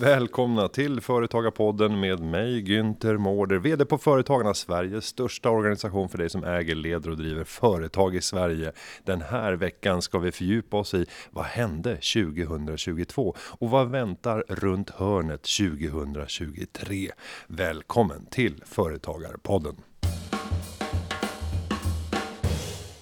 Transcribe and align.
Välkomna 0.00 0.68
till 0.68 1.00
Företagarpodden 1.00 2.00
med 2.00 2.20
mig 2.20 2.62
Günther 2.62 3.18
Mårder, 3.18 3.56
VD 3.58 3.84
på 3.84 3.98
Företagarna, 3.98 4.54
Sveriges 4.54 5.04
största 5.04 5.50
organisation 5.50 6.08
för 6.08 6.18
dig 6.18 6.30
som 6.30 6.44
äger, 6.44 6.74
leder 6.74 7.10
och 7.10 7.16
driver 7.16 7.44
företag 7.44 8.16
i 8.16 8.20
Sverige. 8.20 8.72
Den 9.04 9.22
här 9.22 9.52
veckan 9.52 10.02
ska 10.02 10.18
vi 10.18 10.32
fördjupa 10.32 10.76
oss 10.76 10.94
i 10.94 11.06
vad 11.30 11.44
hände 11.44 11.94
2022 11.94 13.36
och 13.38 13.70
vad 13.70 13.90
väntar 13.90 14.44
runt 14.48 14.90
hörnet 14.90 15.42
2023. 15.42 17.10
Välkommen 17.46 18.26
till 18.30 18.62
Företagarpodden. 18.66 19.76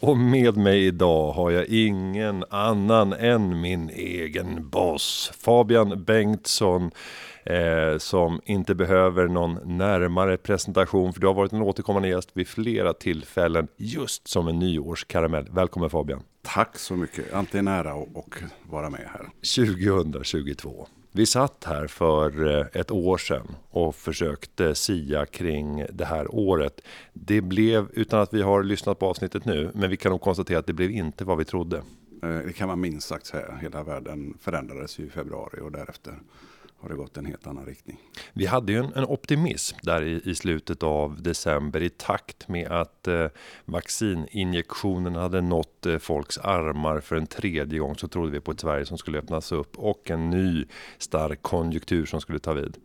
Och 0.00 0.16
med 0.16 0.56
mig 0.56 0.86
idag 0.86 1.32
har 1.32 1.50
jag 1.50 1.66
ingen 1.66 2.44
annan 2.50 3.12
än 3.12 3.60
min 3.60 3.90
egen 3.90 4.68
boss 4.68 5.32
Fabian 5.38 6.04
Bengtsson 6.04 6.90
eh, 7.44 7.98
som 7.98 8.40
inte 8.44 8.74
behöver 8.74 9.28
någon 9.28 9.78
närmare 9.78 10.36
presentation 10.36 11.12
för 11.12 11.20
du 11.20 11.26
har 11.26 11.34
varit 11.34 11.52
en 11.52 11.62
återkommande 11.62 12.08
gäst 12.08 12.30
vid 12.32 12.48
flera 12.48 12.92
tillfällen 12.92 13.68
just 13.76 14.28
som 14.28 14.48
en 14.48 14.58
nyårskaramell. 14.58 15.48
Välkommen 15.50 15.90
Fabian! 15.90 16.22
Tack 16.42 16.78
så 16.78 16.94
mycket! 16.96 17.34
Alltid 17.34 17.64
nära 17.64 17.92
att 17.92 18.42
vara 18.70 18.90
med 18.90 19.08
här. 19.12 19.28
2022. 19.66 20.86
Vi 21.16 21.26
satt 21.26 21.64
här 21.64 21.86
för 21.86 22.58
eh, 22.58 22.66
ett 22.72 22.90
år 22.90 23.18
sedan 23.18 23.56
och 23.70 23.94
försökte 23.94 24.74
sia 24.74 25.26
kring 25.26 25.86
det 25.92 26.04
här 26.04 26.34
året. 26.34 26.80
Det 27.12 27.40
blev, 27.40 27.88
utan 27.92 28.20
att 28.20 28.34
vi 28.34 28.42
har 28.42 28.62
lyssnat 28.62 28.98
på 28.98 29.06
avsnittet 29.06 29.44
nu, 29.44 29.70
men 29.74 29.90
vi 29.90 29.96
kan 29.96 30.12
nog 30.12 30.20
konstatera 30.20 30.58
att 30.58 30.66
det 30.66 30.72
blev 30.72 30.90
inte 30.90 31.24
vad 31.24 31.38
vi 31.38 31.44
trodde. 31.44 31.76
Eh, 32.22 32.38
det 32.46 32.52
kan 32.52 32.68
man 32.68 32.80
minst 32.80 33.08
sagt 33.08 33.26
säga. 33.26 33.54
Hela 33.60 33.82
världen 33.82 34.38
förändrades 34.40 35.00
i 35.00 35.10
februari 35.10 35.60
och 35.60 35.72
därefter 35.72 36.14
har 36.78 36.88
det 36.88 36.94
gått 36.94 37.16
en 37.16 37.26
helt 37.26 37.46
annan 37.46 37.66
riktning. 37.66 37.98
Vi 38.32 38.46
hade 38.46 38.72
ju 38.72 38.78
en, 38.78 38.92
en 38.94 39.04
optimism 39.04 39.76
där 39.82 40.02
i, 40.02 40.20
i, 40.24 40.34
slutet 40.34 40.82
av 40.82 41.22
december 41.22 41.82
i 41.82 41.88
takt 41.88 42.48
med 42.48 42.72
att 42.72 43.08
eh, 43.08 43.26
vaccininjektionen 43.64 45.14
hade 45.14 45.40
nått 45.40 45.86
eh, 45.86 45.98
folks 45.98 46.38
armar 46.38 47.00
för 47.00 47.16
en 47.16 47.26
tredje 47.26 47.78
gång 47.78 47.96
så 47.96 48.08
trodde 48.08 48.32
vi 48.32 48.40
på 48.40 48.50
ett 48.50 48.60
Sverige 48.60 48.86
som 48.86 48.98
skulle 48.98 49.18
öppnas 49.18 49.52
upp 49.52 49.78
och 49.78 50.10
en 50.10 50.30
ny 50.30 50.64
stark 50.98 51.42
konjunktur 51.42 52.06
som 52.06 52.20
skulle 52.20 52.38
ta 52.38 52.52
vid. 52.52 52.76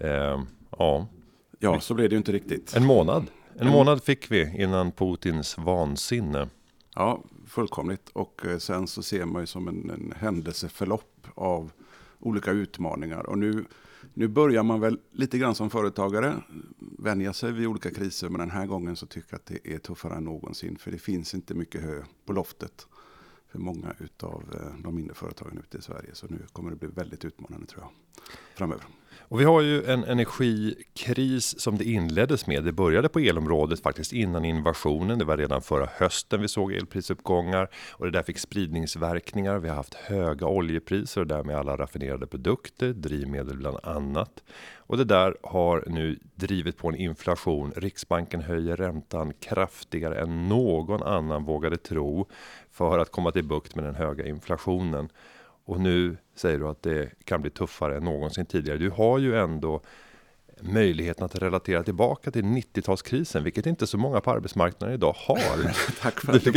Eh, 0.00 0.42
ja. 0.78 1.06
ja, 1.58 1.80
så 1.80 1.94
blev 1.94 2.08
det 2.08 2.14
ju 2.14 2.18
inte 2.18 2.32
riktigt. 2.32 2.76
En 2.76 2.84
månad. 2.84 3.26
En 3.58 3.68
månad 3.68 4.04
fick 4.04 4.30
vi 4.30 4.62
innan 4.62 4.92
Putins 4.92 5.58
vansinne. 5.58 6.48
Ja, 6.94 7.22
fullkomligt. 7.46 8.08
Och 8.12 8.46
eh, 8.46 8.58
sen 8.58 8.86
så 8.86 9.02
ser 9.02 9.24
man 9.24 9.42
ju 9.42 9.46
som 9.46 9.68
en, 9.68 9.90
en 9.90 10.14
händelseförlopp 10.16 11.26
av 11.34 11.72
olika 12.20 12.50
utmaningar. 12.50 13.26
Och 13.26 13.38
nu, 13.38 13.64
nu 14.14 14.28
börjar 14.28 14.62
man 14.62 14.80
väl 14.80 15.00
lite 15.12 15.38
grann 15.38 15.54
som 15.54 15.70
företagare 15.70 16.42
vänja 16.98 17.32
sig 17.32 17.52
vid 17.52 17.66
olika 17.66 17.90
kriser. 17.90 18.28
Men 18.28 18.38
den 18.38 18.50
här 18.50 18.66
gången 18.66 18.96
så 18.96 19.06
tycker 19.06 19.28
jag 19.30 19.38
att 19.38 19.46
det 19.46 19.74
är 19.74 19.78
tuffare 19.78 20.14
än 20.14 20.24
någonsin. 20.24 20.76
För 20.78 20.90
det 20.90 20.98
finns 20.98 21.34
inte 21.34 21.54
mycket 21.54 21.82
hö 21.82 22.02
på 22.24 22.32
loftet 22.32 22.86
för 23.48 23.58
många 23.58 23.94
av 24.22 24.42
eh, 24.54 24.82
de 24.82 24.94
mindre 24.94 25.14
företagen 25.14 25.58
ute 25.58 25.78
i 25.78 25.82
Sverige. 25.82 26.10
Så 26.12 26.26
nu 26.26 26.38
kommer 26.52 26.70
det 26.70 26.76
bli 26.76 26.88
väldigt 26.88 27.24
utmanande 27.24 27.66
tror 27.66 27.82
jag 27.82 27.90
framöver. 28.54 28.84
Och 29.28 29.40
vi 29.40 29.44
har 29.44 29.60
ju 29.60 29.84
en 29.84 30.04
energikris 30.04 31.60
som 31.60 31.78
det 31.78 31.84
inleddes 31.84 32.46
med. 32.46 32.64
Det 32.64 32.72
började 32.72 33.08
på 33.08 33.18
elområdet 33.18 33.82
faktiskt 33.82 34.12
innan 34.12 34.44
invasionen. 34.44 35.18
Det 35.18 35.24
var 35.24 35.36
redan 35.36 35.62
förra 35.62 35.88
hösten 35.96 36.40
vi 36.40 36.48
såg 36.48 36.72
elprisuppgångar 36.72 37.68
och 37.90 38.04
det 38.04 38.10
där 38.10 38.22
fick 38.22 38.38
spridningsverkningar. 38.38 39.58
Vi 39.58 39.68
har 39.68 39.76
haft 39.76 39.94
höga 39.94 40.46
oljepriser 40.46 41.20
och 41.20 41.26
därmed 41.26 41.56
alla 41.56 41.76
raffinerade 41.76 42.26
produkter, 42.26 42.92
drivmedel 42.92 43.56
bland 43.56 43.78
annat. 43.82 44.42
Och 44.76 44.96
det 44.96 45.04
där 45.04 45.36
har 45.42 45.84
nu 45.86 46.18
drivit 46.34 46.76
på 46.76 46.88
en 46.88 46.96
inflation. 46.96 47.72
Riksbanken 47.76 48.40
höjer 48.40 48.76
räntan 48.76 49.32
kraftigare 49.40 50.20
än 50.20 50.48
någon 50.48 51.02
annan 51.02 51.44
vågade 51.44 51.76
tro 51.76 52.28
för 52.70 52.98
att 52.98 53.10
komma 53.10 53.32
till 53.32 53.44
bukt 53.44 53.74
med 53.74 53.84
den 53.84 53.94
höga 53.94 54.26
inflationen. 54.26 55.08
Och 55.66 55.80
nu 55.80 56.16
säger 56.34 56.58
du 56.58 56.68
att 56.68 56.82
det 56.82 57.10
kan 57.24 57.42
bli 57.42 57.50
tuffare 57.50 57.96
än 57.96 58.04
någonsin 58.04 58.46
tidigare. 58.46 58.78
Du 58.78 58.90
har 58.90 59.18
ju 59.18 59.38
ändå 59.38 59.80
möjligheten 60.60 61.24
att 61.24 61.34
relatera 61.34 61.82
tillbaka 61.82 62.30
till 62.30 62.44
90-talskrisen, 62.44 63.42
vilket 63.42 63.66
inte 63.66 63.86
så 63.86 63.98
många 63.98 64.20
på 64.20 64.30
arbetsmarknaden 64.30 64.94
idag 64.94 65.14
har. 65.18 65.72
Tack 66.00 66.20
för 66.20 66.36
att 66.36 66.44
du 66.44 66.52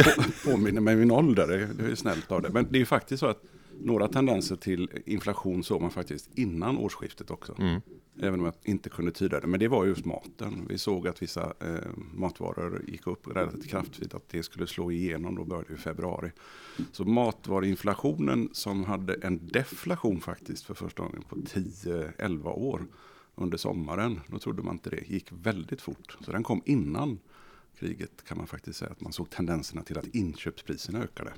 påminner 0.51 0.81
mig 0.81 0.95
min 0.95 1.11
ålder, 1.11 1.67
det 1.77 1.91
är 1.91 1.95
snällt 1.95 2.31
av 2.31 2.41
det. 2.41 2.49
Men 2.49 2.67
det 2.69 2.77
är 2.77 2.79
ju 2.79 2.85
faktiskt 2.85 3.19
så 3.19 3.27
att 3.27 3.41
några 3.79 4.07
tendenser 4.07 4.55
till 4.55 4.89
inflation 5.05 5.63
såg 5.63 5.81
man 5.81 5.91
faktiskt 5.91 6.29
innan 6.35 6.77
årsskiftet 6.77 7.31
också. 7.31 7.55
Mm. 7.59 7.81
Även 8.21 8.39
om 8.39 8.45
jag 8.45 8.53
inte 8.63 8.89
kunde 8.89 9.11
tyda 9.11 9.39
det. 9.39 9.47
Men 9.47 9.59
det 9.59 9.67
var 9.67 9.85
just 9.85 10.05
maten. 10.05 10.65
Vi 10.69 10.77
såg 10.77 11.07
att 11.07 11.21
vissa 11.21 11.53
eh, 11.59 11.89
matvaror 12.13 12.83
gick 12.87 13.07
upp 13.07 13.27
relativt 13.27 13.67
kraftigt. 13.67 14.13
Att 14.13 14.29
det 14.29 14.43
skulle 14.43 14.67
slå 14.67 14.91
igenom. 14.91 15.35
Då 15.35 15.43
började 15.43 15.73
i 15.73 15.77
februari. 15.77 16.31
Så 16.91 17.05
matvaruinflationen 17.05 18.49
som 18.51 18.83
hade 18.83 19.13
en 19.13 19.47
deflation 19.47 20.21
faktiskt 20.21 20.65
för 20.65 20.73
första 20.73 21.03
gången 21.03 21.23
på 21.29 21.35
10-11 21.35 22.47
år 22.47 22.81
under 23.35 23.57
sommaren. 23.57 24.19
Då 24.27 24.39
trodde 24.39 24.63
man 24.63 24.75
inte 24.75 24.89
det. 24.89 25.09
gick 25.09 25.31
väldigt 25.31 25.81
fort. 25.81 26.17
Så 26.21 26.31
den 26.31 26.43
kom 26.43 26.61
innan 26.65 27.19
kriget 27.79 28.23
kan 28.27 28.37
man 28.37 28.47
faktiskt 28.47 28.79
säga 28.79 28.91
att 28.91 29.01
man 29.01 29.13
såg 29.13 29.29
tendenserna 29.29 29.83
till 29.83 29.97
att 29.97 30.07
inköpspriserna 30.07 30.99
ökade. 30.99 31.31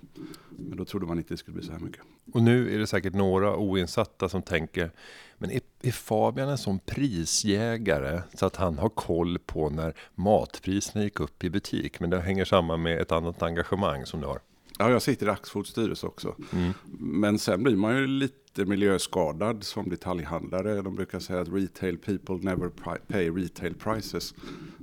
Men 0.50 0.78
då 0.78 0.85
trodde 0.85 1.06
man 1.06 1.18
inte 1.18 1.34
det 1.34 1.38
skulle 1.38 1.56
bli 1.56 1.66
så 1.66 1.72
här 1.72 1.79
mycket. 1.79 2.02
Och 2.34 2.44
nu 2.44 2.75
är 2.75 2.79
det 2.79 2.88
säkert 2.88 3.13
några 3.13 3.56
oinsatta 3.57 4.29
som 4.29 4.41
tänker, 4.41 4.91
men 5.38 5.52
är, 5.52 5.62
är 5.81 5.91
Fabian 5.91 6.50
en 6.50 6.57
sån 6.57 6.79
prisjägare 6.79 8.22
så 8.34 8.46
att 8.46 8.56
han 8.56 8.78
har 8.78 8.90
koll 8.90 9.40
på 9.40 9.69
när 9.69 9.94
matpriserna 10.16 11.03
gick 11.03 11.19
upp 11.19 11.44
i 11.44 11.50
butik? 11.50 12.00
Men 12.00 12.09
det 12.09 12.22
hänger 12.22 12.46
samman 12.46 12.81
med 12.81 13.02
ett 13.02 13.12
annat 13.12 13.44
engagemang 13.44 14.06
som 14.06 14.22
du 14.22 14.28
har. 14.28 14.40
Ja, 14.81 14.90
jag 14.90 15.02
sitter 15.02 15.25
i 15.25 15.30
Axfoods 15.30 15.69
styrelse 15.69 16.08
också. 16.08 16.36
Mm. 16.53 16.74
Men 17.00 17.40
sen 17.40 17.64
blir 17.64 17.75
man 17.75 17.97
ju 17.97 18.08
lite 18.08 18.66
miljöskadad 18.66 19.64
som 19.64 19.90
detaljhandlare. 19.90 20.81
De 20.81 20.96
brukar 20.96 21.19
säga 21.19 21.42
att 21.42 21.50
retail 21.50 21.97
people 21.97 22.36
never 22.36 22.69
pay 23.08 23.30
retail 23.30 23.74
prices. 23.74 24.36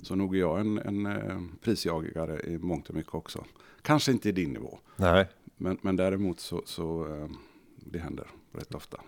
Så 0.02 0.14
nog 0.14 0.36
är 0.36 0.40
jag 0.40 0.60
en, 0.60 0.78
en 0.78 1.06
eh, 1.06 1.40
prisjagare 1.62 2.40
i 2.40 2.58
mångt 2.58 2.88
och 2.88 2.94
mycket 2.94 3.14
också. 3.14 3.44
Kanske 3.82 4.12
inte 4.12 4.28
i 4.28 4.32
din 4.32 4.52
nivå. 4.52 4.78
Nej. 4.96 5.28
Men, 5.56 5.78
men 5.82 5.96
däremot 5.96 6.40
så, 6.40 6.62
så 6.64 7.14
eh, 7.14 7.28
det 7.76 7.98
händer 7.98 8.26
rätt 8.52 8.74
ofta. 8.74 9.00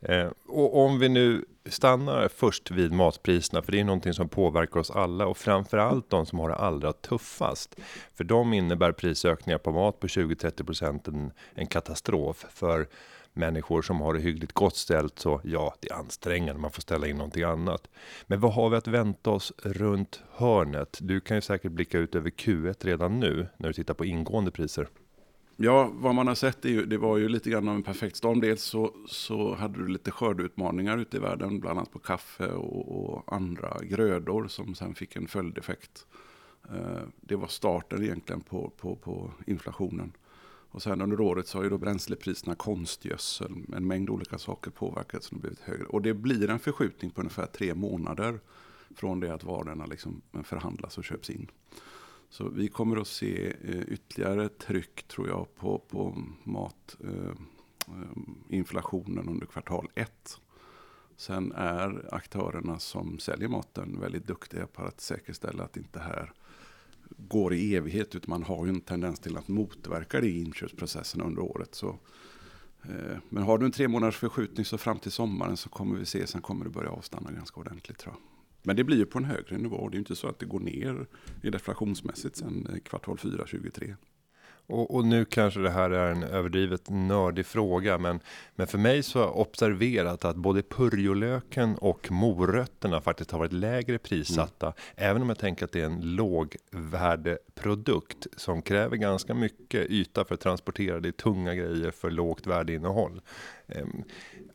Eh, 0.00 0.28
och 0.46 0.84
om 0.84 0.98
vi 0.98 1.08
nu 1.08 1.44
stannar 1.66 2.28
först 2.28 2.70
vid 2.70 2.92
matpriserna, 2.92 3.62
för 3.62 3.72
det 3.72 3.80
är 3.80 3.84
någonting 3.84 4.14
som 4.14 4.28
påverkar 4.28 4.80
oss 4.80 4.90
alla 4.90 5.26
och 5.26 5.36
framförallt 5.36 6.10
de 6.10 6.26
som 6.26 6.38
har 6.38 6.48
det 6.48 6.54
allra 6.54 6.92
tuffast. 6.92 7.76
För 8.14 8.24
de 8.24 8.52
innebär 8.52 8.92
prisökningar 8.92 9.58
på 9.58 9.72
mat 9.72 10.00
på 10.00 10.06
20-30% 10.06 11.08
en, 11.08 11.32
en 11.54 11.66
katastrof. 11.66 12.46
För 12.50 12.86
människor 13.32 13.82
som 13.82 14.00
har 14.00 14.14
det 14.14 14.20
hyggligt 14.20 14.52
gott 14.52 14.76
ställt 14.76 15.18
så 15.18 15.40
ja, 15.44 15.74
det 15.80 15.90
är 15.90 15.94
ansträngande, 15.94 16.60
man 16.60 16.70
får 16.70 16.82
ställa 16.82 17.06
in 17.06 17.16
någonting 17.16 17.42
annat. 17.42 17.88
Men 18.26 18.40
vad 18.40 18.52
har 18.52 18.70
vi 18.70 18.76
att 18.76 18.86
vänta 18.86 19.30
oss 19.30 19.52
runt 19.62 20.22
hörnet? 20.32 20.98
Du 21.00 21.20
kan 21.20 21.36
ju 21.36 21.40
säkert 21.40 21.72
blicka 21.72 21.98
ut 21.98 22.14
över 22.14 22.30
Q1 22.30 22.76
redan 22.80 23.20
nu 23.20 23.46
när 23.56 23.68
du 23.68 23.72
tittar 23.72 23.94
på 23.94 24.04
ingående 24.04 24.50
priser. 24.50 24.88
Ja, 25.56 25.90
vad 25.94 26.14
man 26.14 26.26
har 26.26 26.34
sett 26.34 26.64
är 26.64 26.68
ju, 26.68 26.86
det 26.86 26.98
var 26.98 27.16
ju 27.16 27.28
lite 27.28 27.50
grann 27.50 27.68
av 27.68 27.74
en 27.74 27.82
perfekt 27.82 28.16
storm. 28.16 28.40
Dels 28.40 28.62
så, 28.62 28.94
så 29.06 29.54
hade 29.54 29.78
du 29.78 29.88
lite 29.88 30.10
skördeutmaningar 30.10 30.98
ute 30.98 31.16
i 31.16 31.20
världen, 31.20 31.60
bland 31.60 31.78
annat 31.78 31.92
på 31.92 31.98
kaffe 31.98 32.52
och, 32.52 33.14
och 33.14 33.34
andra 33.34 33.78
grödor 33.82 34.48
som 34.48 34.74
sen 34.74 34.94
fick 34.94 35.16
en 35.16 35.26
följdeffekt. 35.26 36.06
Eh, 36.70 37.02
det 37.20 37.36
var 37.36 37.48
starten 37.48 38.02
egentligen 38.02 38.40
på, 38.40 38.72
på, 38.76 38.96
på 38.96 39.30
inflationen. 39.46 40.12
Och 40.70 40.82
sen 40.82 41.00
under 41.00 41.20
året 41.20 41.46
så 41.46 41.58
har 41.58 41.64
ju 41.64 41.70
då 41.70 41.78
bränslepriserna, 41.78 42.54
konstgödsel, 42.54 43.52
en 43.76 43.86
mängd 43.86 44.10
olika 44.10 44.38
saker 44.38 44.70
påverkats 44.70 45.32
och 45.32 45.38
blivit 45.38 45.60
högre. 45.60 45.84
Och 45.84 46.02
det 46.02 46.14
blir 46.14 46.50
en 46.50 46.58
förskjutning 46.58 47.10
på 47.10 47.20
ungefär 47.20 47.46
tre 47.46 47.74
månader 47.74 48.40
från 48.96 49.20
det 49.20 49.34
att 49.34 49.44
varorna 49.44 49.86
liksom 49.86 50.22
förhandlas 50.44 50.98
och 50.98 51.04
köps 51.04 51.30
in. 51.30 51.50
Så 52.32 52.48
vi 52.48 52.68
kommer 52.68 52.96
att 52.96 53.08
se 53.08 53.46
eh, 53.46 53.82
ytterligare 53.88 54.48
tryck 54.48 55.08
tror 55.08 55.28
jag 55.28 55.54
på, 55.54 55.78
på 55.78 56.24
matinflationen 56.44 59.18
eh, 59.18 59.24
eh, 59.24 59.30
under 59.30 59.46
kvartal 59.46 59.88
ett. 59.94 60.40
Sen 61.16 61.52
är 61.52 62.14
aktörerna 62.14 62.78
som 62.78 63.18
säljer 63.18 63.48
maten 63.48 64.00
väldigt 64.00 64.26
duktiga 64.26 64.66
på 64.66 64.82
att 64.82 65.00
säkerställa 65.00 65.64
att 65.64 65.76
inte 65.76 65.98
här 65.98 66.32
går 67.08 67.54
i 67.54 67.74
evighet. 67.74 68.14
Utan 68.14 68.30
man 68.30 68.42
har 68.42 68.66
ju 68.66 68.70
en 68.70 68.80
tendens 68.80 69.20
till 69.20 69.36
att 69.36 69.48
motverka 69.48 70.20
det 70.20 70.26
i 70.26 70.40
inköpsprocessen 70.40 71.20
under 71.20 71.42
året. 71.42 71.74
Så, 71.74 71.98
men 73.28 73.42
har 73.42 73.58
du 73.58 73.66
en 73.66 73.72
tre 73.72 73.88
månaders 73.88 74.16
förskjutning 74.16 74.64
så 74.64 74.78
fram 74.78 74.98
till 74.98 75.12
sommaren 75.12 75.56
så 75.56 75.68
kommer 75.68 75.98
vi 75.98 76.06
se, 76.06 76.26
sen 76.26 76.42
kommer 76.42 76.64
det 76.64 76.70
börja 76.70 76.90
avstanna 76.90 77.30
ganska 77.30 77.60
ordentligt 77.60 77.98
tror 77.98 78.14
jag. 78.14 78.31
Men 78.62 78.76
det 78.76 78.84
blir 78.84 78.96
ju 78.96 79.06
på 79.06 79.18
en 79.18 79.24
högre 79.24 79.58
nivå. 79.58 79.88
Det 79.88 79.96
är 79.96 79.98
inte 79.98 80.16
så 80.16 80.28
att 80.28 80.38
det 80.38 80.46
går 80.46 80.60
ner 80.60 81.06
i 81.42 81.50
deflationsmässigt 81.50 82.36
sen 82.36 82.80
kvartal 82.84 83.18
4 83.18 83.44
23. 83.46 83.94
Och, 84.66 84.94
och, 84.94 85.06
nu 85.06 85.24
kanske 85.24 85.60
det 85.60 85.70
här 85.70 85.90
är 85.90 86.12
en 86.12 86.22
överdrivet 86.22 86.90
nördig 86.90 87.46
fråga, 87.46 87.98
men, 87.98 88.20
men 88.54 88.66
för 88.66 88.78
mig 88.78 89.02
så 89.02 89.18
har 89.18 89.26
jag 89.26 89.36
observerat 89.36 90.24
att 90.24 90.36
både 90.36 90.62
purjolöken 90.62 91.76
och 91.76 92.10
morötterna 92.10 93.00
faktiskt 93.00 93.30
har 93.30 93.38
varit 93.38 93.52
lägre 93.52 93.98
prissatta, 93.98 94.66
mm. 94.66 94.76
även 94.96 95.22
om 95.22 95.28
jag 95.28 95.38
tänker 95.38 95.64
att 95.64 95.72
det 95.72 95.80
är 95.80 95.86
en 95.86 96.16
lågvärdeprodukt 96.16 98.26
som 98.36 98.62
kräver 98.62 98.96
ganska 98.96 99.34
mycket 99.34 99.90
yta 99.90 100.24
för 100.24 100.34
att 100.34 100.40
transportera. 100.40 101.00
Det 101.00 101.08
är 101.08 101.12
tunga 101.12 101.54
grejer 101.54 101.90
för 101.90 102.10
lågt 102.10 102.46
värdeinnehåll. 102.46 103.20
Ehm, 103.68 104.04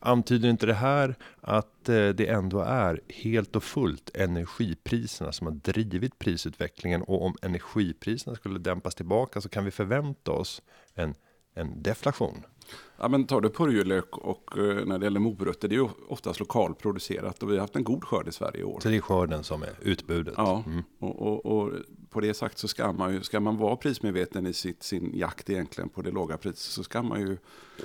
antyder 0.00 0.48
inte 0.48 0.66
det 0.66 0.74
här 0.74 1.14
att 1.40 1.88
eh, 1.88 2.08
det 2.08 2.26
ändå 2.26 2.60
är 2.60 3.00
helt 3.08 3.56
och 3.56 3.64
fullt 3.64 4.10
energipriserna 4.14 5.32
som 5.32 5.46
har 5.46 5.54
drivit 5.54 6.18
prisutvecklingen 6.18 7.02
och 7.02 7.24
om 7.24 7.36
energipriserna 7.42 8.36
skulle 8.36 8.58
dämpas 8.58 8.94
tillbaka 8.94 9.40
så 9.40 9.48
kan 9.48 9.64
vi 9.64 9.70
förvänta 9.70 10.32
oss 10.32 10.62
en, 10.94 11.14
en 11.54 11.82
deflation? 11.82 12.42
Ja, 13.00 13.08
men 13.08 13.26
tar 13.26 13.40
du 13.40 13.50
purjolök 13.50 14.18
och 14.18 14.58
eh, 14.58 14.86
när 14.86 14.98
det 14.98 15.06
gäller 15.06 15.20
morötter, 15.20 15.68
det 15.68 15.74
är 15.74 15.76
ju 15.76 15.88
oftast 16.08 16.40
lokalproducerat 16.40 17.42
och 17.42 17.50
vi 17.50 17.54
har 17.54 17.60
haft 17.60 17.76
en 17.76 17.84
god 17.84 18.04
skörd 18.04 18.28
i 18.28 18.32
Sverige 18.32 18.60
i 18.60 18.64
år. 18.64 18.80
Så 18.80 18.88
det 18.88 18.96
är 18.96 19.00
skörden 19.00 19.44
som 19.44 19.62
är 19.62 19.74
utbudet? 19.80 20.34
Ja, 20.36 20.64
mm. 20.66 20.82
och, 20.98 21.22
och, 21.22 21.46
och, 21.46 21.72
på 22.10 22.20
det 22.20 22.34
sagt 22.34 22.58
så 22.58 22.68
ska 22.68 22.92
man 22.92 23.14
ju, 23.14 23.22
ska 23.22 23.40
man 23.40 23.56
vara 23.56 23.76
prismedveten 23.76 24.46
i 24.46 24.52
sitt, 24.52 24.82
sin 24.82 25.10
jakt 25.14 25.50
egentligen 25.50 25.88
på 25.88 26.02
det 26.02 26.10
låga 26.10 26.36
priset 26.36 26.58
så 26.58 26.84
ska 26.84 27.02
man 27.02 27.20
ju 27.20 27.36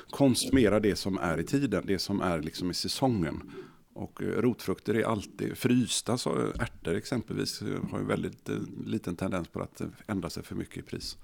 konsumera 0.10 0.80
det 0.80 0.96
som 0.96 1.18
är 1.18 1.40
i 1.40 1.44
tiden, 1.44 1.84
det 1.86 2.00
som 2.00 2.22
är 2.22 2.42
liksom 2.42 2.72
i 2.72 2.74
säsongen. 2.74 3.52
Och 3.94 4.24
eh, 4.24 4.28
rotfrukter 4.28 4.94
är 4.94 5.04
alltid 5.04 5.58
frysta, 5.58 6.18
så 6.18 6.36
ärtor 6.60 6.96
exempelvis 6.96 7.62
har 7.92 8.00
ju 8.00 8.06
väldigt 8.06 8.50
eh, 8.50 8.56
liten 8.86 9.16
tendens 9.16 9.48
på 9.48 9.62
att 9.62 9.82
ändra 10.08 10.30
sig 10.30 10.44
för 10.44 10.56
mycket 10.56 10.78
i 10.78 10.82
pris. 10.82 11.18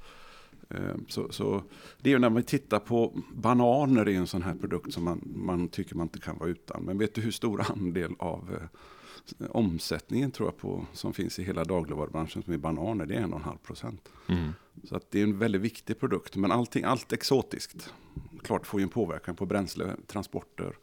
Ehm, 0.70 1.06
så, 1.08 1.32
så, 1.32 1.64
det 2.02 2.14
är 2.14 2.20
när 2.20 2.30
man 2.30 2.44
tittar 2.44 2.80
på 2.80 3.22
bananer 3.34 4.10
är 4.10 4.14
en 4.14 4.28
sån 4.28 4.42
här 4.42 4.56
produkt 4.56 4.94
som 4.94 5.04
man, 5.04 5.22
man 5.36 5.68
tycker 5.68 5.96
man 5.96 6.06
inte 6.06 6.20
kan 6.20 6.38
vara 6.38 6.50
utan. 6.50 6.84
Men 6.84 6.98
vet 6.98 7.16
du 7.16 7.22
hur 7.22 7.32
stor 7.32 7.66
andel 7.72 8.12
av 8.20 8.50
eh, 8.54 9.46
omsättningen 9.50 10.32
tror 10.32 10.48
jag 10.48 10.58
på 10.58 10.86
som 10.94 11.14
finns 11.14 11.40
i 11.40 11.44
hela 11.44 11.64
dagligvarubranschen 11.64 12.44
som 12.44 12.54
är 12.54 12.58
bananer, 12.58 13.06
det 13.06 13.16
är 13.16 13.22
en 13.22 13.34
och 13.34 13.40
en 13.40 13.46
halv 13.46 13.58
procent. 13.58 14.10
Mm. 14.28 14.54
Så 14.84 14.96
att 14.96 15.12
det 15.12 15.20
är 15.20 15.24
en 15.24 15.38
väldigt 15.38 15.62
viktig 15.62 16.00
produkt. 16.00 16.36
Men 16.36 16.52
allting, 16.52 16.84
allt 16.84 17.14
exotiskt, 17.14 17.94
klart 18.44 18.68
får 18.68 18.80
ju 18.80 18.84
en 18.84 18.90
påverkan 18.90 19.36
på 19.36 19.46
bränsle, 19.46 19.96
transporter, 20.08 20.76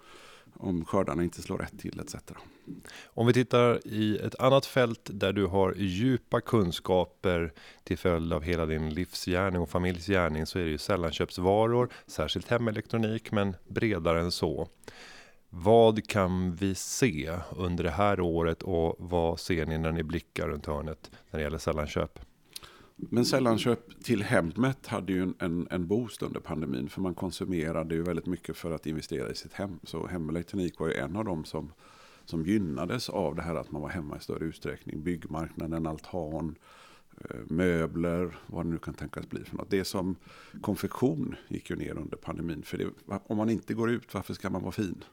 om 0.59 0.85
skördarna 0.85 1.25
inte 1.25 1.43
slår 1.43 1.59
rätt 1.59 1.79
till 1.79 2.01
etc. 2.01 2.17
Om 3.05 3.27
vi 3.27 3.33
tittar 3.33 3.87
i 3.87 4.19
ett 4.19 4.41
annat 4.41 4.67
fält 4.67 5.11
där 5.13 5.33
du 5.33 5.47
har 5.47 5.75
djupa 5.77 6.41
kunskaper 6.41 7.53
till 7.85 7.99
följd 7.99 8.33
av 8.33 8.43
hela 8.43 8.67
din 8.67 8.95
livsgärning 8.95 9.61
och 9.61 9.71
familjsgärning 9.71 10.47
så 10.47 10.59
är 10.59 10.65
det 10.65 10.71
ju 10.71 10.79
sällanköpsvaror, 10.79 11.89
särskilt 12.07 12.49
hemelektronik, 12.49 13.33
men 13.33 13.57
bredare 13.69 14.21
än 14.21 14.33
så. 14.33 14.69
Vad 15.49 16.09
kan 16.09 16.55
vi 16.55 16.75
se 16.75 17.39
under 17.57 17.85
det 17.85 17.91
här 17.91 18.21
året 18.21 18.63
och 18.63 18.97
vad 18.99 19.41
ser 19.41 19.67
ni 19.67 19.79
när 19.79 19.93
ni 19.93 20.03
blickar 20.03 20.49
runt 20.49 20.67
hörnet 20.67 21.11
när 21.31 21.39
det 21.39 21.45
gäller 21.45 21.59
sällanköp? 21.59 22.19
Men 22.97 23.25
sällanköp 23.25 24.05
till 24.05 24.23
hemmet 24.23 24.87
hade 24.87 25.13
ju 25.13 25.23
en, 25.23 25.35
en, 25.39 25.69
en 25.71 25.87
boost 25.87 26.23
under 26.23 26.41
pandemin. 26.41 26.89
För 26.89 27.01
man 27.01 27.15
konsumerade 27.15 27.95
ju 27.95 28.03
väldigt 28.03 28.27
mycket 28.27 28.57
för 28.57 28.71
att 28.71 28.87
investera 28.87 29.31
i 29.31 29.35
sitt 29.35 29.53
hem. 29.53 29.79
Så 29.83 30.07
hemelektronik 30.07 30.79
var 30.79 30.89
ju 30.89 30.95
en 30.95 31.17
av 31.17 31.25
dem 31.25 31.45
som, 31.45 31.73
som 32.25 32.43
gynnades 32.43 33.09
av 33.09 33.35
det 33.35 33.43
här 33.43 33.55
att 33.55 33.71
man 33.71 33.83
var 33.83 33.89
hemma 33.89 34.17
i 34.17 34.21
större 34.21 34.45
utsträckning. 34.45 35.03
Byggmarknaden, 35.03 35.87
altan, 35.87 36.55
eh, 37.21 37.37
möbler, 37.45 38.39
vad 38.47 38.67
det 38.67 38.71
nu 38.71 38.79
kan 38.79 38.95
tänkas 38.95 39.29
bli 39.29 39.45
för 39.45 39.57
något. 39.57 39.71
Det 39.71 39.85
som 39.85 40.17
konfektion 40.61 41.35
gick 41.49 41.71
ju 41.71 41.77
ner 41.77 41.99
under 41.99 42.17
pandemin. 42.17 42.63
För 42.63 42.79
det, 42.79 42.87
om 43.07 43.37
man 43.37 43.51
inte 43.51 43.75
går 43.75 43.91
ut, 43.91 44.15
varför 44.15 44.35
ska 44.35 44.51
man 44.51 44.63
vara 44.63 44.73
fin? 44.73 45.05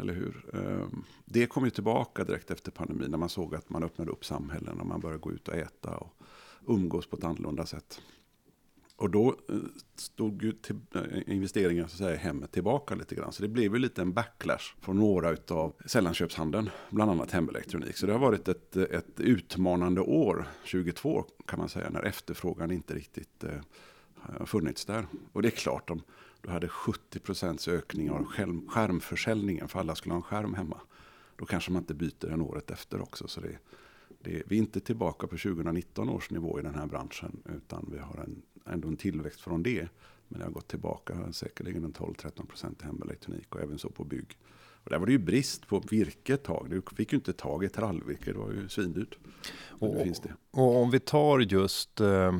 Eller 0.00 0.12
hur? 0.12 0.44
Ehm, 0.54 1.04
det 1.24 1.46
kom 1.46 1.64
ju 1.64 1.70
tillbaka 1.70 2.24
direkt 2.24 2.50
efter 2.50 2.70
pandemin 2.70 3.10
när 3.10 3.18
man 3.18 3.28
såg 3.28 3.54
att 3.54 3.70
man 3.70 3.82
öppnade 3.82 4.10
upp 4.10 4.24
samhällen 4.24 4.80
och 4.80 4.86
man 4.86 5.00
började 5.00 5.20
gå 5.20 5.32
ut 5.32 5.48
och 5.48 5.54
äta. 5.54 5.96
Och 5.96 6.14
umgås 6.74 7.06
på 7.06 7.16
ett 7.16 7.24
annorlunda 7.24 7.66
sätt. 7.66 8.00
Och 9.00 9.10
då 9.10 9.28
eh, 9.28 9.56
stod 9.94 10.42
ju 10.42 10.52
till, 10.52 10.76
eh, 10.94 11.34
investeringar 11.34 11.86
så 11.86 11.94
att 11.94 11.98
säga, 11.98 12.16
hemmet 12.16 12.52
tillbaka 12.52 12.94
lite 12.94 13.14
grann. 13.14 13.32
Så 13.32 13.42
det 13.42 13.48
blev 13.48 13.72
ju 13.72 13.78
lite 13.78 14.02
en 14.02 14.12
backlash 14.12 14.74
från 14.80 14.98
några 14.98 15.36
av 15.48 15.74
sällanköpshandeln, 15.86 16.70
bland 16.90 17.10
annat 17.10 17.30
hemelektronik. 17.30 17.96
Så 17.96 18.06
det 18.06 18.12
har 18.12 18.18
varit 18.18 18.48
ett, 18.48 18.76
eh, 18.76 18.82
ett 18.82 19.20
utmanande 19.20 20.00
år, 20.00 20.46
22 20.64 21.24
kan 21.46 21.58
man 21.58 21.68
säga, 21.68 21.90
när 21.90 22.02
efterfrågan 22.02 22.70
inte 22.70 22.94
riktigt 22.94 23.44
eh, 23.44 23.60
har 24.14 24.46
funnits 24.46 24.84
där. 24.84 25.06
Och 25.32 25.42
det 25.42 25.48
är 25.48 25.56
klart, 25.56 25.90
om 25.90 26.02
du 26.40 26.50
hade 26.50 26.68
70 26.68 27.70
ökning 27.70 28.10
av 28.10 28.24
skärm, 28.24 28.68
skärmförsäljningen, 28.68 29.68
för 29.68 29.80
alla 29.80 29.94
skulle 29.94 30.12
ha 30.12 30.16
en 30.16 30.22
skärm 30.22 30.54
hemma, 30.54 30.80
då 31.36 31.44
kanske 31.44 31.72
man 31.72 31.82
inte 31.82 31.94
byter 31.94 32.28
den 32.28 32.40
året 32.40 32.70
efter 32.70 33.02
också. 33.02 33.28
Så 33.28 33.40
det, 33.40 33.58
det, 34.22 34.42
vi 34.46 34.56
är 34.56 34.60
inte 34.60 34.80
tillbaka 34.80 35.26
på 35.26 35.36
2019 35.36 36.08
års 36.08 36.30
nivå 36.30 36.60
i 36.60 36.62
den 36.62 36.74
här 36.74 36.86
branschen. 36.86 37.42
Utan 37.56 37.88
vi 37.92 37.98
har 37.98 38.24
en, 38.24 38.42
ändå 38.72 38.88
en 38.88 38.96
tillväxt 38.96 39.40
från 39.40 39.62
det. 39.62 39.88
Men 40.28 40.38
det 40.38 40.44
har 40.44 40.52
gått 40.52 40.68
tillbaka 40.68 41.32
säkerligen 41.32 41.84
en 41.84 41.92
12-13 41.92 42.46
procent 42.46 42.82
i 42.82 42.84
hemelektronik 42.84 43.54
och 43.54 43.60
även 43.60 43.78
så 43.78 43.90
på 43.90 44.04
bygg. 44.04 44.36
Och 44.84 44.90
där 44.90 44.98
var 44.98 45.06
det 45.06 45.12
ju 45.12 45.18
brist 45.18 45.66
på 45.66 45.80
virke 45.90 46.34
ett 46.34 46.44
tag. 46.44 46.66
Du 46.70 46.82
fick 46.96 47.12
ju 47.12 47.16
inte 47.16 47.32
tag 47.32 47.64
i 47.64 47.68
trallvirke, 47.68 48.32
det 48.32 48.38
var 48.38 48.52
ju 48.52 48.68
svindyrt. 48.68 49.18
Och, 50.50 50.62
och 50.62 50.76
om 50.82 50.90
vi 50.90 51.00
tar 51.00 51.38
just 51.38 52.00
eh, 52.00 52.38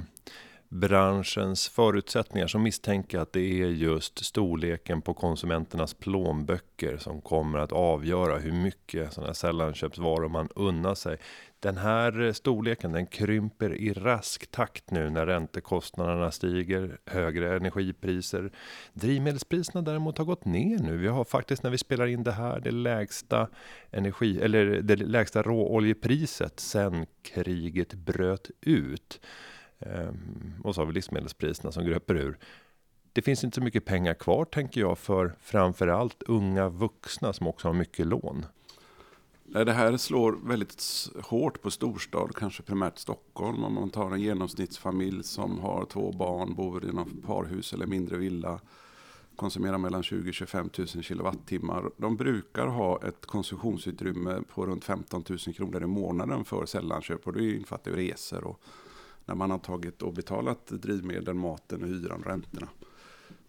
branschens 0.70 1.69
förutsättningar 1.69 2.46
så 2.46 2.58
misstänker 2.58 3.19
jag 3.19 3.22
att 3.22 3.32
det 3.32 3.62
är 3.62 3.67
just 3.67 4.25
storleken 4.25 5.02
på 5.02 5.14
konsumenternas 5.14 5.94
plånböcker 5.94 6.96
som 6.96 7.20
kommer 7.20 7.58
att 7.58 7.72
avgöra 7.72 8.38
hur 8.38 8.52
mycket 8.52 9.12
sådana 9.12 9.26
här 9.26 9.34
sällanköpsvaror 9.34 10.28
man 10.28 10.49
unnar 10.55 10.94
sig. 10.94 11.19
Den 11.61 11.76
här 11.76 12.32
storleken 12.32 12.93
den 12.93 13.06
krymper 13.06 13.75
i 13.75 13.93
rask 13.93 14.50
takt 14.50 14.90
nu 14.90 15.11
när 15.11 15.26
räntekostnaderna 15.26 16.31
stiger, 16.31 16.99
högre 17.06 17.56
energipriser. 17.56 18.50
Drivmedelspriserna 18.93 19.82
däremot 19.82 20.19
har 20.19 20.25
gått 20.25 20.44
ner 20.44 20.78
nu. 20.78 20.96
Vi 20.96 21.08
har 21.08 21.25
faktiskt 21.25 21.62
när 21.62 21.70
vi 21.70 21.78
spelar 21.78 22.06
in 22.06 22.25
det 22.25 22.32
här 22.32 22.61
det 22.61 22.70
lägsta 22.70 23.49
energi 23.90 24.40
eller 24.40 24.66
det 24.66 24.96
lägsta 24.96 25.43
råoljepriset 25.43 26.61
sen 26.61 27.06
kriget 27.23 27.94
bröt 27.94 28.50
ut. 28.61 29.20
Ehm, 29.80 30.54
och 30.64 30.74
så 30.74 30.80
har 30.80 30.86
vi 30.86 30.92
livsmedelspriserna 30.92 31.72
som 31.72 31.84
gröper 31.84 32.14
ur. 32.14 32.38
Det 33.12 33.22
finns 33.22 33.44
inte 33.44 33.54
så 33.54 33.62
mycket 33.62 33.84
pengar 33.84 34.14
kvar 34.14 34.44
tänker 34.44 34.80
jag 34.80 34.99
för 34.99 35.34
framförallt 35.40 36.22
unga 36.22 36.68
vuxna 36.68 37.32
som 37.32 37.46
också 37.46 37.68
har 37.68 37.72
mycket 37.72 38.06
lån. 38.06 38.46
Nej, 39.44 39.64
Det 39.64 39.72
här 39.72 39.96
slår 39.96 40.38
väldigt 40.44 40.84
hårt 41.22 41.62
på 41.62 41.70
storstad, 41.70 42.37
kanske 42.37 42.62
primärt 42.62 42.99
Stockholm. 42.99 43.64
Om 43.64 43.75
man 43.75 43.90
tar 43.90 44.10
en 44.10 44.20
genomsnittsfamilj 44.20 45.25
som 45.25 45.58
har 45.58 45.84
två 45.84 46.12
barn, 46.12 46.54
bor 46.54 46.84
i 46.84 46.92
något 46.92 47.22
parhus 47.26 47.72
eller 47.72 47.87
mindre 47.87 48.16
villa, 48.16 48.60
konsumerar 49.37 49.78
mellan 49.78 50.02
20-25 50.02 50.96
000 50.96 51.04
kilowattimmar. 51.04 51.90
De 51.96 52.16
brukar 52.16 52.66
ha 52.66 53.02
ett 53.02 53.26
konsumtionsutrymme 53.26 54.42
på 54.54 54.66
runt 54.66 54.84
15 54.84 55.25
000 55.28 55.38
kronor 55.38 55.82
i 55.82 55.87
månaden 55.87 56.44
för 56.44 56.66
sällanköp 56.66 57.26
och 57.26 57.32
det 57.32 57.56
infattar 57.56 57.90
ju 57.90 57.96
resor 57.96 58.44
och 58.44 58.60
när 59.24 59.34
man 59.34 59.50
har 59.50 59.58
tagit 59.58 60.02
och 60.02 60.12
betalat 60.12 60.66
drivmedel, 60.66 61.34
maten, 61.34 61.84
hyran, 61.84 62.22
räntorna. 62.26 62.68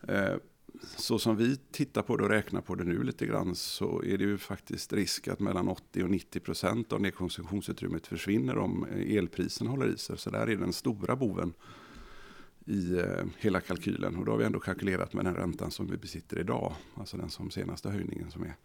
Eh, 0.08 0.36
så 0.84 1.20
som 1.20 1.36
vi 1.36 1.58
tittar 1.72 2.02
på 2.02 2.18
det 2.18 2.24
och 2.24 2.30
räknar 2.30 2.62
på 2.62 2.76
det 2.76 2.84
nu 2.84 3.04
lite 3.04 3.26
grann 3.26 3.56
så 3.56 4.04
är 4.04 4.18
det 4.18 4.24
ju 4.24 4.38
faktiskt 4.38 4.94
risk 4.94 5.28
att 5.28 5.40
mellan 5.40 5.68
80 5.68 6.04
och 6.04 6.10
90 6.10 6.40
procent 6.40 6.94
av 6.94 7.02
det 7.02 7.12
konsumtionsutrymmet 7.12 8.08
försvinner 8.08 8.58
om 8.58 8.86
elprisen 9.08 9.68
håller 9.68 9.94
i 9.94 9.98
sig. 9.98 10.18
Så 10.18 10.30
där 10.30 10.50
är 10.50 10.56
den 10.56 10.74
stora 10.74 11.16
boven 11.16 11.54
i 12.66 12.98
eh, 12.98 13.26
hela 13.38 13.62
kalkylen. 13.62 14.16
Och 14.16 14.26
då 14.26 14.32
har 14.32 14.38
vi 14.38 14.46
ändå 14.46 14.60
kalkylerat 14.60 15.14
med 15.14 15.26
den 15.26 15.36
räntan 15.36 15.72
som 15.72 15.88
vi 15.88 15.98
besitter 15.98 16.40
idag. 16.40 16.74
Alltså 16.96 17.18
den 17.18 17.30
som 17.30 17.52
senaste 17.52 17.90
höjningen 17.90 18.32
som 18.32 18.44
är. 18.44 18.56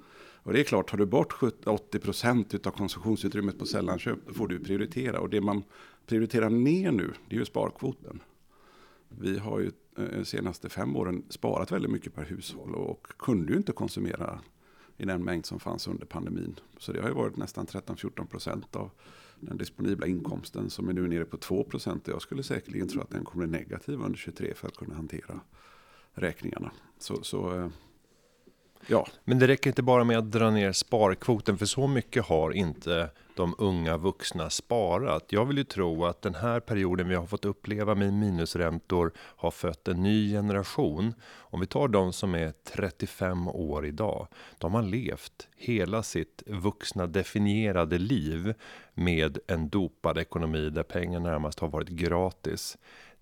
Och 0.42 0.52
det 0.52 0.60
är 0.60 0.64
klart, 0.64 0.90
tar 0.90 0.98
du 0.98 1.06
bort 1.06 1.42
80 1.66 1.98
procent 1.98 2.66
av 2.66 2.70
konsumtionsutrymmet 2.70 3.58
på 3.58 3.66
sällanköp, 3.66 4.18
då 4.26 4.34
får 4.34 4.48
du 4.48 4.60
prioritera. 4.60 5.20
Och 5.20 5.30
det 5.30 5.40
man 5.40 5.62
prioriterar 6.06 6.50
ner 6.50 6.92
nu, 6.92 7.12
det 7.28 7.36
är 7.36 7.38
ju 7.38 7.44
sparkvoten. 7.44 8.22
Vi 9.08 9.38
har 9.38 9.60
ju 9.60 9.70
de 9.96 10.25
senaste 10.25 10.68
fem 10.68 10.96
åren 10.96 11.25
sparat 11.28 11.72
väldigt 11.72 11.90
mycket 11.90 12.14
per 12.14 12.25
hushåll 12.25 12.75
och 12.75 13.06
kunde 13.06 13.52
ju 13.52 13.58
inte 13.58 13.72
konsumera 13.72 14.40
i 14.96 15.04
den 15.04 15.25
mängd 15.25 15.46
som 15.46 15.60
fanns 15.60 15.88
under 15.88 16.06
pandemin. 16.06 16.60
Så 16.78 16.92
det 16.92 17.00
har 17.00 17.08
ju 17.08 17.14
varit 17.14 17.36
nästan 17.36 17.66
13-14 17.66 18.26
procent 18.26 18.76
av 18.76 18.90
den 19.40 19.56
disponibla 19.56 20.06
inkomsten 20.06 20.70
som 20.70 20.88
är 20.88 20.92
nu 20.92 21.08
nere 21.08 21.25
på 21.25 21.36
2 21.36 21.64
procent. 21.64 22.08
Jag 22.08 22.22
skulle 22.22 22.42
säkerligen 22.42 22.88
tro 22.88 23.00
att 23.00 23.10
den 23.10 23.25
kommer 23.25 23.46
bli 23.46 23.58
negativ 23.58 24.00
under 24.00 24.18
23 24.18 24.54
för 24.54 24.68
att 24.68 24.76
kunna 24.76 24.94
hantera 24.94 25.40
räkningarna. 26.14 26.70
Så, 26.98 27.22
så 27.22 27.54
eh, 27.54 27.68
Ja. 28.86 29.06
Men 29.25 29.38
det 29.38 29.46
räcker 29.46 29.70
inte 29.70 29.82
bara 29.82 30.04
med 30.04 30.18
att 30.18 30.32
dra 30.32 30.50
ner 30.50 30.72
sparkvoten, 30.72 31.58
för 31.58 31.66
så 31.66 31.86
mycket 31.86 32.25
har 32.25 32.50
inte 32.50 33.10
de 33.37 33.55
unga 33.59 33.97
vuxna 33.97 34.50
sparat. 34.50 35.25
Jag 35.28 35.45
vill 35.45 35.59
ju 35.59 35.64
tro 35.64 36.05
att 36.05 36.23
den 36.23 36.35
här 36.35 36.61
perioden 36.61 37.09
vi 37.09 37.14
har 37.14 37.26
fått 37.26 37.45
uppleva 37.45 37.95
med 37.95 38.12
minusräntor 38.12 39.12
har 39.16 39.50
fött 39.50 39.88
en 39.88 40.02
ny 40.02 40.33
generation. 40.33 41.14
Om 41.38 41.61
vi 41.61 41.66
tar 41.66 41.88
de 41.88 42.12
som 42.12 42.35
är 42.35 42.52
35 42.64 43.49
år 43.49 43.87
idag, 43.87 44.28
de 44.59 44.75
har 44.75 44.83
levt 44.83 45.49
hela 45.57 46.02
sitt 46.02 46.43
vuxna 46.47 47.07
definierade 47.07 47.99
liv 47.99 48.55
med 48.95 49.38
en 49.47 49.69
dopad 49.69 50.19
ekonomi 50.19 50.71
där 50.71 50.83
pengar 50.83 51.21
närmast 51.21 51.61
har 51.61 51.69
varit 51.69 51.88
gratis. 51.88 52.76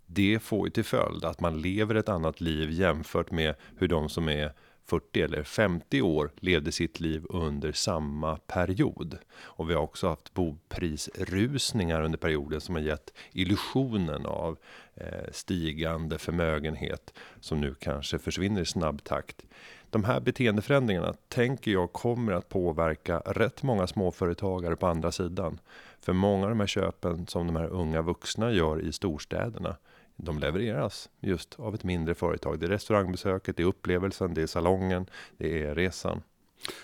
Det 0.06 0.38
får 0.42 0.66
ju 0.66 0.70
till 0.70 0.84
följd 0.84 1.24
att 1.24 1.40
man 1.40 1.60
lever 1.60 1.94
ett 1.94 2.08
annat 2.08 2.40
liv 2.40 2.70
jämfört 2.70 3.30
med 3.30 3.54
hur 3.76 3.88
de 3.88 4.08
som 4.08 4.28
är 4.28 4.52
40 4.86 5.22
eller 5.22 5.42
50 5.42 6.02
år 6.02 6.30
levde 6.36 6.72
sitt 6.72 7.00
liv 7.00 7.26
under 7.28 7.72
samma 7.72 8.36
period. 8.36 9.18
Och 9.36 9.70
vi 9.70 9.74
har 9.74 9.82
också 9.82 10.08
haft 10.08 10.34
boprisrusningar 10.34 12.02
under 12.02 12.18
perioden 12.18 12.60
som 12.60 12.74
har 12.74 12.82
gett 12.82 13.12
illusionen 13.32 14.26
av 14.26 14.58
eh, 14.94 15.32
stigande 15.32 16.18
förmögenhet 16.18 17.14
som 17.40 17.60
nu 17.60 17.74
kanske 17.74 18.18
försvinner 18.18 18.60
i 18.60 18.66
snabb 18.66 19.04
takt. 19.04 19.42
De 19.90 20.04
här 20.04 20.20
beteendeförändringarna 20.20 21.14
tänker 21.28 21.70
jag 21.70 21.92
kommer 21.92 22.32
att 22.32 22.48
påverka 22.48 23.18
rätt 23.18 23.62
många 23.62 23.86
småföretagare 23.86 24.76
på 24.76 24.86
andra 24.86 25.12
sidan. 25.12 25.60
För 26.00 26.12
många 26.12 26.42
av 26.44 26.50
de 26.50 26.60
här 26.60 26.66
köpen 26.66 27.26
som 27.26 27.46
de 27.46 27.56
här 27.56 27.68
unga 27.68 28.02
vuxna 28.02 28.52
gör 28.52 28.80
i 28.80 28.92
storstäderna 28.92 29.76
de 30.16 30.38
levereras 30.38 31.08
just 31.20 31.60
av 31.60 31.74
ett 31.74 31.84
mindre 31.84 32.14
företag. 32.14 32.60
Det 32.60 32.66
är 32.66 32.70
restaurangbesöket, 32.70 33.56
det 33.56 33.62
är 33.62 33.66
upplevelsen, 33.66 34.34
det 34.34 34.42
är 34.42 34.46
salongen, 34.46 35.06
det 35.36 35.62
är 35.62 35.74
resan. 35.74 36.22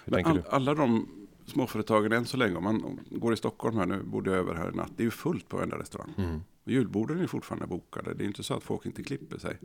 Hur 0.04 0.26
all, 0.26 0.42
alla 0.50 0.74
de 0.74 1.08
småföretagen 1.46 2.12
än 2.12 2.26
så 2.26 2.36
länge, 2.36 2.56
om 2.56 2.64
man 2.64 3.00
går 3.10 3.32
i 3.32 3.36
Stockholm 3.36 3.76
här 3.76 3.86
nu, 3.86 4.02
bodde 4.02 4.32
över 4.32 4.54
här 4.54 4.68
i 4.72 4.76
natt, 4.76 4.92
det 4.96 5.02
är 5.02 5.04
ju 5.04 5.10
fullt 5.10 5.48
på 5.48 5.56
varenda 5.56 5.78
restaurang. 5.78 6.14
Mm. 6.18 6.40
Julborden 6.64 7.20
är 7.20 7.26
fortfarande 7.26 7.66
bokade, 7.66 8.14
det 8.14 8.24
är 8.24 8.26
inte 8.26 8.42
så 8.42 8.54
att 8.54 8.62
folk 8.62 8.86
inte 8.86 9.02
klipper 9.02 9.38
sig. 9.38 9.58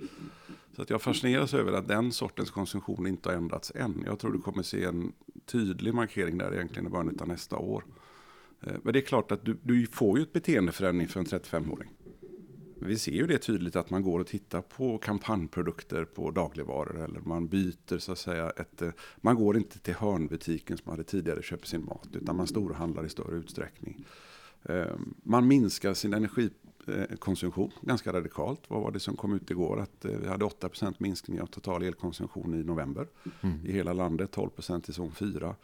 Så 0.75 0.81
att 0.81 0.89
jag 0.89 1.01
fascineras 1.01 1.53
över 1.53 1.71
att 1.71 1.87
den 1.87 2.11
sortens 2.11 2.51
konsumtion 2.51 3.07
inte 3.07 3.29
har 3.29 3.35
ändrats 3.35 3.71
än. 3.75 4.03
Jag 4.05 4.19
tror 4.19 4.31
du 4.31 4.41
kommer 4.41 4.63
se 4.63 4.83
en 4.83 5.13
tydlig 5.45 5.93
markering 5.93 6.37
där 6.37 6.53
egentligen 6.53 6.87
i 6.87 6.89
början 6.89 7.17
av 7.21 7.27
nästa 7.27 7.57
år. 7.57 7.85
Eh, 8.61 8.73
men 8.83 8.93
det 8.93 8.99
är 8.99 9.05
klart 9.05 9.31
att 9.31 9.45
du, 9.45 9.57
du 9.63 9.87
får 9.87 10.17
ju 10.17 10.23
ett 10.23 10.33
beteendeförändring 10.33 11.07
för 11.07 11.19
en 11.19 11.25
35-åring. 11.25 11.89
Vi 12.79 12.97
ser 12.97 13.11
ju 13.11 13.27
det 13.27 13.37
tydligt 13.37 13.75
att 13.75 13.89
man 13.89 14.03
går 14.03 14.19
och 14.19 14.27
tittar 14.27 14.61
på 14.61 14.97
kampanjprodukter 14.97 16.05
på 16.05 16.31
dagligvaror 16.31 17.03
eller 17.03 17.19
man 17.19 17.47
byter 17.47 17.97
så 17.97 18.11
att 18.11 18.17
säga. 18.17 18.49
Ett, 18.49 18.81
eh, 18.81 18.89
man 19.17 19.35
går 19.35 19.57
inte 19.57 19.79
till 19.79 19.93
hörnbutiken 19.93 20.77
som 20.77 20.83
man 20.85 20.93
hade 20.93 21.03
tidigare 21.03 21.41
köpt 21.41 21.67
sin 21.67 21.85
mat 21.85 22.09
utan 22.13 22.35
man 22.35 22.47
storhandlar 22.47 23.05
i 23.05 23.09
större 23.09 23.35
utsträckning. 23.35 24.05
Ehm, 24.63 25.13
man 25.23 25.47
minskar 25.47 25.93
sin 25.93 26.13
energikonsumtion 26.13 27.71
ganska 27.81 28.13
radikalt. 28.13 28.61
Vad 28.67 28.81
var 28.81 28.91
det 28.91 28.99
som 28.99 29.15
kom 29.15 29.33
ut 29.33 29.51
igår? 29.51 29.79
Att 29.79 30.05
eh, 30.05 30.11
vi 30.11 30.27
hade 30.27 30.45
8% 30.45 30.95
minskning 30.97 31.41
av 31.41 31.45
total 31.45 31.83
elkonsumtion 31.83 32.53
i 32.53 32.63
november 32.63 33.07
mm. 33.41 33.65
i 33.65 33.71
hela 33.71 33.93
landet, 33.93 34.35
12% 34.35 34.89
i 34.89 34.93
zon 34.93 35.11
4. 35.11 35.55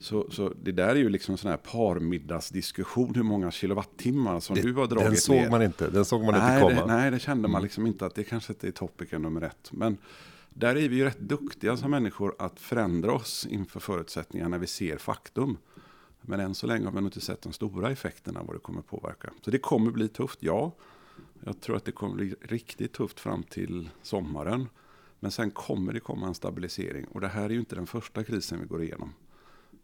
Så, 0.00 0.30
så 0.30 0.52
det 0.62 0.72
där 0.72 0.88
är 0.88 0.96
ju 0.96 1.08
liksom 1.08 1.36
sån 1.36 1.50
här 1.50 1.56
parmiddagsdiskussion 1.56 3.14
hur 3.14 3.22
många 3.22 3.50
kilowattimmar 3.50 4.40
som 4.40 4.56
det, 4.56 4.62
du 4.62 4.72
har 4.72 4.86
dragit 4.86 5.08
Den 5.08 5.16
såg 5.16 5.36
ner. 5.36 5.50
man 5.50 5.62
inte, 5.62 5.90
den 5.90 6.04
såg 6.04 6.24
man 6.24 6.34
nej, 6.34 6.54
inte 6.54 6.68
komma. 6.68 6.86
Det, 6.86 6.94
nej, 6.94 7.10
det 7.10 7.18
kände 7.18 7.48
man 7.48 7.50
mm. 7.50 7.62
liksom 7.62 7.86
inte 7.86 8.06
att 8.06 8.14
det 8.14 8.24
kanske 8.24 8.52
inte 8.52 8.68
är 8.68 8.70
topicen 8.70 9.22
nummer 9.22 9.42
ett. 9.42 9.72
Men 9.72 9.98
där 10.50 10.76
är 10.76 10.88
vi 10.88 10.96
ju 10.96 11.04
rätt 11.04 11.20
duktiga 11.20 11.76
som 11.76 11.90
människor 11.90 12.34
att 12.38 12.60
förändra 12.60 13.12
oss 13.12 13.46
inför 13.50 13.80
förutsättningar 13.80 14.48
när 14.48 14.58
vi 14.58 14.66
ser 14.66 14.96
faktum. 14.96 15.56
Men 16.20 16.40
än 16.40 16.54
så 16.54 16.66
länge 16.66 16.84
har 16.84 16.92
vi 16.92 16.96
nog 16.96 17.06
inte 17.06 17.20
sett 17.20 17.42
de 17.42 17.52
stora 17.52 17.90
effekterna 17.90 18.42
vad 18.42 18.56
det 18.56 18.60
kommer 18.60 18.82
påverka. 18.82 19.30
Så 19.44 19.50
det 19.50 19.58
kommer 19.58 19.90
bli 19.90 20.08
tufft, 20.08 20.38
ja. 20.42 20.72
Jag 21.44 21.60
tror 21.60 21.76
att 21.76 21.84
det 21.84 21.92
kommer 21.92 22.14
bli 22.14 22.34
riktigt 22.40 22.92
tufft 22.92 23.20
fram 23.20 23.42
till 23.42 23.88
sommaren. 24.02 24.68
Men 25.20 25.30
sen 25.30 25.50
kommer 25.50 25.92
det 25.92 26.00
komma 26.00 26.26
en 26.26 26.34
stabilisering. 26.34 27.04
Och 27.04 27.20
det 27.20 27.28
här 27.28 27.44
är 27.44 27.50
ju 27.50 27.58
inte 27.58 27.74
den 27.74 27.86
första 27.86 28.24
krisen 28.24 28.60
vi 28.60 28.66
går 28.66 28.82
igenom. 28.82 29.12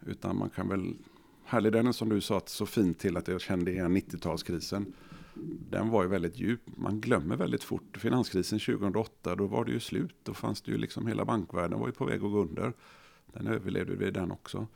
Utan 0.07 0.37
man 0.37 0.51
kan 0.51 0.69
väl 0.69 0.95
härleda 1.45 1.83
den 1.83 1.93
som 1.93 2.09
du 2.09 2.21
sa 2.21 2.43
så 2.47 2.67
fint 2.67 2.99
till 2.99 3.17
att 3.17 3.29
jag 3.29 3.41
kände 3.41 3.71
igen 3.71 3.97
90-talskrisen. 3.97 4.93
Den 5.71 5.89
var 5.89 6.03
ju 6.03 6.09
väldigt 6.09 6.39
djup. 6.39 6.61
Man 6.65 7.01
glömmer 7.01 7.37
väldigt 7.37 7.65
fort. 7.65 7.97
Finanskrisen 7.97 8.59
2008, 8.59 9.35
då 9.35 9.47
var 9.47 9.65
det 9.65 9.73
ju 9.73 9.81
slut. 9.81 10.17
Då 10.23 10.35
fanns 10.35 10.63
det 10.63 10.71
ju 10.71 10.79
liksom 10.79 11.07
hela 11.07 11.25
bankvärlden 11.25 11.81
var 11.81 11.87
ju 11.87 11.93
på 11.93 12.05
väg 12.05 12.25
att 12.25 12.33
gå 12.33 12.39
under. 12.39 12.73
Den 13.27 13.47
överlevde 13.47 13.97
vi 13.97 14.11
den 14.11 14.31
också. 14.31 14.67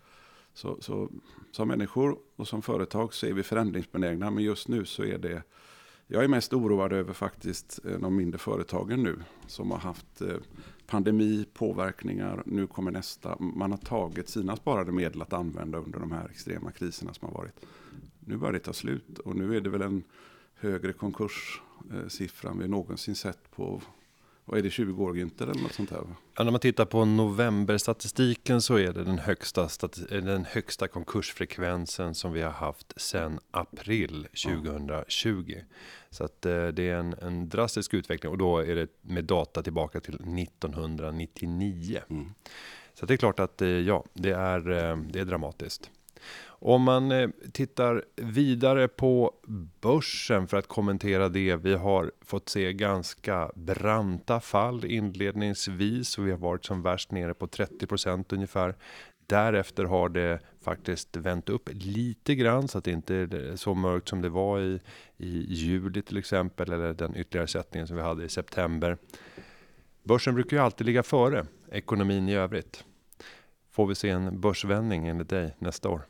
Så, 0.55 0.77
så 0.81 1.11
som 1.50 1.69
människor 1.69 2.19
och 2.37 2.49
som 2.49 2.62
företag 2.62 3.15
så 3.15 3.27
är 3.27 3.33
vi 3.33 3.43
förändringsbenägna. 3.43 4.31
Men 4.31 4.45
just 4.45 4.69
nu 4.69 4.85
så 4.85 5.05
är 5.05 5.19
det 5.19 5.43
jag 6.12 6.25
är 6.25 6.29
mest 6.29 6.53
oroad 6.53 6.93
över 6.93 7.12
faktiskt 7.12 7.81
eh, 7.85 7.99
de 7.99 8.17
mindre 8.17 8.39
företagen 8.39 9.03
nu 9.03 9.19
som 9.47 9.71
har 9.71 9.79
haft 9.79 10.21
eh, 10.21 10.37
pandemi, 10.91 11.47
påverkningar, 11.53 12.43
nu 12.47 12.67
kommer 12.67 12.91
nästa. 12.91 13.37
Man 13.39 13.71
har 13.71 13.79
tagit 13.79 14.29
sina 14.29 14.57
sparade 14.57 14.93
medel 14.93 15.23
att 15.23 15.33
använda 15.33 15.79
under 15.79 16.01
de 16.01 16.13
här 16.13 16.29
extrema 16.29 16.71
kriserna 16.71 17.15
som 17.15 17.29
har 17.29 17.35
varit. 17.35 17.67
Nu 18.21 18.37
börjar 18.37 18.53
det 18.53 18.59
ta 18.59 18.73
slut 18.73 19.19
och 19.19 19.37
nu 19.37 19.57
är 19.57 19.61
det 19.61 19.71
väl 19.71 19.83
en 19.83 20.03
högre 20.55 20.93
konkurssiffra 20.93 22.51
än 22.51 22.59
vi 22.59 22.69
någonsin 22.69 23.15
sett 23.15 23.51
på 23.51 23.83
vad 24.45 24.59
är 24.59 24.63
det, 24.63 24.71
20 24.71 25.05
år 25.05 25.15
Günther 25.15 25.43
eller 25.43 25.63
något 25.63 25.73
sånt 25.73 25.91
här? 25.91 26.01
Ja, 26.37 26.45
när 26.45 26.51
man 26.51 26.61
tittar 26.61 26.85
på 26.85 27.05
novemberstatistiken 27.05 28.63
så 28.63 28.77
är 28.77 28.93
det 28.93 29.05
den 29.05 29.19
högsta, 29.19 29.69
den 30.09 30.45
högsta 30.45 30.89
konkursfrekvensen 30.89 32.15
som 32.15 32.33
vi 32.33 32.43
har 32.43 32.51
haft 32.51 33.01
sedan 33.01 33.41
april 33.51 34.29
2020. 34.45 35.45
Ja. 35.47 35.63
Så 36.11 36.25
att 36.25 36.47
eh, 36.47 36.67
det 36.67 36.91
är 36.91 36.97
en, 36.97 37.15
en, 37.23 37.49
drastisk 37.49 37.95
utveckling 37.95 38.33
och 38.33 38.39
då 38.39 38.59
är 38.59 38.75
det 38.75 38.89
med 39.03 39.25
data 39.25 39.63
tillbaka 39.63 40.01
till 40.01 40.15
1999. 40.15 42.01
Mm. 42.11 42.35
Så 42.95 43.07
det 43.07 43.15
är 43.15 43.19
klart 43.19 43.41
att 43.41 43.63
eh, 43.63 43.69
ja, 43.69 44.05
det 44.13 44.31
är, 44.31 44.71
eh, 44.71 44.97
det 44.97 45.21
är 45.21 45.25
dramatiskt. 45.25 45.91
Om 46.62 46.83
man 46.83 47.12
eh, 47.12 47.29
tittar 47.52 48.05
vidare 48.17 48.88
på 48.88 49.35
börsen 49.81 50.47
för 50.47 50.57
att 50.57 50.67
kommentera 50.67 51.29
det. 51.29 51.57
Vi 51.57 51.75
har 51.75 52.12
fått 52.21 52.49
se 52.49 52.73
ganska 52.73 53.50
branta 53.55 54.40
fall 54.40 54.85
inledningsvis 54.85 56.19
och 56.19 56.26
vi 56.26 56.31
har 56.31 56.38
varit 56.38 56.64
som 56.64 56.83
värst 56.83 57.11
nere 57.11 57.35
på 57.35 57.47
30% 57.47 58.25
ungefär. 58.35 58.75
Därefter 59.26 59.85
har 59.85 60.09
det 60.09 60.40
faktiskt 60.61 61.17
vänt 61.17 61.49
upp 61.49 61.69
lite 61.73 62.35
grann 62.35 62.69
så 62.69 62.79
att 62.79 62.85
det 62.85 62.90
inte 62.90 63.14
är 63.14 63.57
så 63.57 63.75
mörkt 63.75 64.09
som 64.09 64.23
det 64.23 64.29
var 64.29 64.61
i, 64.61 64.81
i 65.17 65.55
juli 65.55 66.02
till 66.02 66.17
exempel 66.17 66.73
eller 66.73 66.95
den 66.95 67.17
ytterligare 67.17 67.49
sättningen 67.49 67.87
som 67.87 67.97
vi 67.97 68.02
hade 68.02 68.25
i 68.25 68.29
september. 68.29 68.99
Börsen 70.02 70.35
brukar 70.35 70.57
ju 70.57 70.62
alltid 70.62 70.87
ligga 70.87 71.02
före 71.02 71.47
ekonomin 71.73 72.29
i 72.29 72.35
övrigt. 72.35 72.85
Får 73.71 73.87
vi 73.87 73.95
se 73.95 74.11
en 74.11 74.40
börsvändning 74.40 75.09
enligt 75.09 75.29
dig 75.29 75.57
nästa 75.59 75.88
år? 75.88 76.02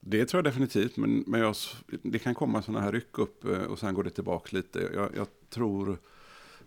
Det 0.00 0.26
tror 0.26 0.38
jag 0.38 0.44
definitivt, 0.44 0.96
men, 0.96 1.24
men 1.26 1.40
jag, 1.40 1.54
det 2.02 2.18
kan 2.18 2.34
komma 2.34 2.62
sådana 2.62 2.84
här 2.84 2.92
ryck 2.92 3.18
upp 3.18 3.44
eh, 3.44 3.62
och 3.62 3.78
sen 3.78 3.94
går 3.94 4.04
det 4.04 4.10
tillbaka 4.10 4.56
lite. 4.56 4.90
Jag, 4.94 5.10
jag 5.16 5.26
tror 5.50 5.98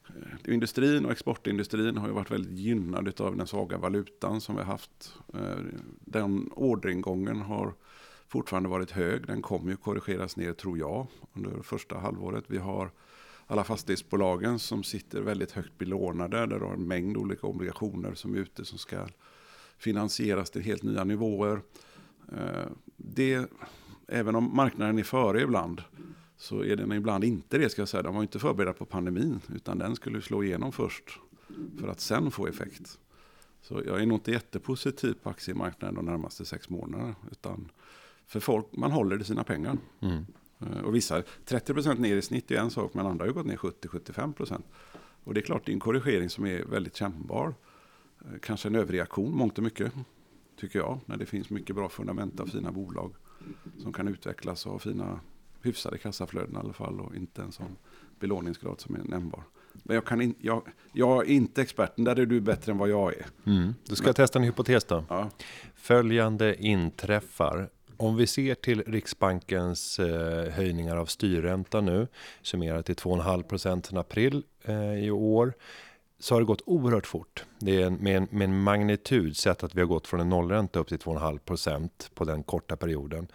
eh, 0.08 0.54
industrin 0.54 1.06
och 1.06 1.12
exportindustrin 1.12 1.98
har 1.98 2.08
ju 2.08 2.14
varit 2.14 2.32
väldigt 2.32 2.60
gynnad 2.60 3.22
av 3.22 3.38
den 3.38 3.48
svaga 3.48 3.78
valutan 3.78 4.42
som 4.42 4.56
vi 4.56 4.62
har 4.62 4.72
haft. 4.72 5.14
Eh, 5.34 5.58
den 6.00 6.50
orderingången 6.56 7.42
har 7.42 7.74
fortfarande 8.28 8.70
varit 8.70 8.92
hög. 8.92 9.28
Den 9.28 9.42
kommer 9.42 9.72
ju 9.72 9.78
korrigeras 9.78 10.38
ner 10.38 10.54
tror 10.54 10.78
jag 10.78 11.08
under 11.34 11.62
första 11.62 11.98
halvåret. 11.98 12.44
Vi 12.48 12.58
har 12.58 12.92
alla 13.48 13.64
fastighetsbolagen 13.64 14.60
som 14.60 14.84
sitter 14.84 15.22
väldigt 15.22 15.52
högt 15.52 15.78
belånade. 15.78 16.46
Där 16.46 16.60
har 16.60 16.74
en 16.74 16.88
mängd 16.88 17.18
olika 17.18 17.48
obligationer 17.48 18.14
som 18.14 18.34
är 18.34 18.38
ute 18.38 18.66
som 18.66 18.78
ska 18.78 19.08
finansieras 19.78 20.52
till 20.52 20.62
helt 20.62 20.84
nya 20.84 21.04
nivåer. 21.04 21.62
Det, 23.04 23.52
även 24.08 24.36
om 24.36 24.56
marknaden 24.56 25.00
är 25.00 25.04
före 25.04 25.42
ibland 25.42 25.82
så 26.38 26.64
är 26.64 26.76
den 26.76 26.92
ibland 26.92 27.24
inte 27.24 27.58
det 27.58 27.70
ska 27.70 27.82
jag 27.82 27.90
säga. 27.90 28.04
De 28.04 28.16
var 28.16 28.22
inte 28.22 28.40
förberedda 28.40 28.74
på 28.74 28.86
pandemin 28.86 29.40
utan 29.56 29.78
den 29.78 29.96
skulle 29.96 30.22
slå 30.22 30.44
igenom 30.44 30.72
först 30.72 31.20
för 31.80 31.88
att 31.88 32.00
sen 32.00 32.32
få 32.32 32.48
effekt. 32.48 33.00
Så 33.62 33.82
jag 33.86 34.02
är 34.02 34.06
nog 34.06 34.18
inte 34.18 34.32
jättepositiv 34.32 35.14
på 35.24 35.30
aktiemarknaden 35.30 35.96
de 35.96 36.06
närmaste 36.06 36.46
sex 36.46 36.70
månaderna. 36.70 37.16
Utan 37.32 37.72
för 38.28 38.40
folk, 38.40 38.66
man 38.72 38.92
håller 38.92 39.22
i 39.22 39.24
sina 39.24 39.44
pengar. 39.44 39.78
Mm. 40.00 40.26
Eh, 40.60 40.82
och 40.82 40.96
vissa, 40.96 41.22
30% 41.46 42.00
ner 42.00 42.16
i 42.16 42.22
snitt 42.22 42.52
är 42.52 42.56
en 42.56 42.72
sak, 42.72 42.94
men 42.94 43.06
andra 43.06 43.24
har 43.24 43.28
ju 43.28 43.34
gått 43.34 43.46
ner 43.46 43.58
70-75%. 43.58 44.62
Och 45.24 45.34
det 45.34 45.40
är 45.40 45.42
klart, 45.42 45.66
det 45.66 45.72
är 45.72 45.74
en 45.74 45.80
korrigering 45.80 46.30
som 46.30 46.46
är 46.46 46.66
väldigt 46.66 46.96
kännbar. 46.96 47.54
Eh, 48.22 48.40
kanske 48.42 48.68
en 48.68 48.76
överreaktion, 48.76 49.36
mångt 49.36 49.58
och 49.58 49.64
mycket 49.64 49.94
tycker 50.62 50.80
jag. 50.80 51.00
När 51.06 51.18
det 51.18 51.26
finns 51.26 51.50
mycket 51.50 51.76
bra 51.76 51.90
fundament 51.90 52.40
av 52.40 52.46
fina 52.46 52.72
bolag 52.72 53.14
som 53.78 53.94
kan 53.94 54.08
utvecklas 54.08 54.66
och 54.66 54.72
ha 54.72 54.80
fina 54.80 55.20
hyfsade 55.62 55.98
kassaflöden 55.98 56.56
i 56.56 56.58
alla 56.58 56.74
fall 56.74 57.00
och 57.00 57.16
inte 57.16 57.42
en 57.42 57.52
sån 57.52 57.76
belåningsgrad 58.20 58.82
som 58.82 58.96
är 58.96 59.00
nämnbar. 59.04 59.44
Men 59.84 59.96
jag, 59.96 60.06
kan 60.06 60.22
in, 60.22 60.36
jag, 60.40 60.64
jag 60.94 61.28
är 61.28 61.32
inte 61.32 61.62
experten, 61.62 62.04
där 62.04 62.20
är 62.20 62.26
du 62.26 62.42
bättre 62.42 62.72
än 62.72 62.78
vad 62.78 62.90
jag 62.90 63.14
är. 63.14 63.26
Mm. 63.46 63.74
Du 63.90 63.96
ska 63.96 64.06
Men, 64.06 64.14
testa 64.14 64.40
en 64.40 64.46
hypotes 64.46 64.84
då. 64.84 65.04
Ja. 65.10 65.30
Följande 65.76 66.64
inträffar. 66.64 67.70
Om 67.98 68.16
vi 68.16 68.28
ser 68.28 68.56
till 68.56 68.84
Riksbankens 68.88 70.00
eh, 70.00 70.52
höjningar 70.52 70.98
av 70.98 71.06
styrränta 71.06 71.82
nu, 71.82 72.08
summerat 72.42 72.86
till 72.86 72.96
2,5 72.96 73.44
procent 73.44 73.86
sedan 73.86 73.98
april 73.98 74.44
eh, 74.64 74.94
i 74.94 75.12
år, 75.12 75.54
så 76.22 76.36
har 76.36 76.40
det 76.42 76.46
gått 76.46 76.62
oerhört 76.66 77.08
fort. 77.08 77.46
Det 77.60 77.82
är 77.82 77.86
en, 77.86 77.94
med, 77.94 78.18
en, 78.18 78.28
med 78.32 78.44
en 78.46 78.64
magnitud, 78.64 79.38
sett 79.38 79.64
att 79.64 79.76
vi 79.76 79.82
har 79.82 79.88
gått 79.88 80.08
från 80.08 80.20
en 80.20 80.30
nollränta 80.30 80.80
upp 80.80 80.88
till 80.88 80.98
2,5 80.98 81.38
procent 81.38 82.12
på 82.14 82.26
den 82.26 82.44
korta 82.44 82.76
perioden, 82.76 83.28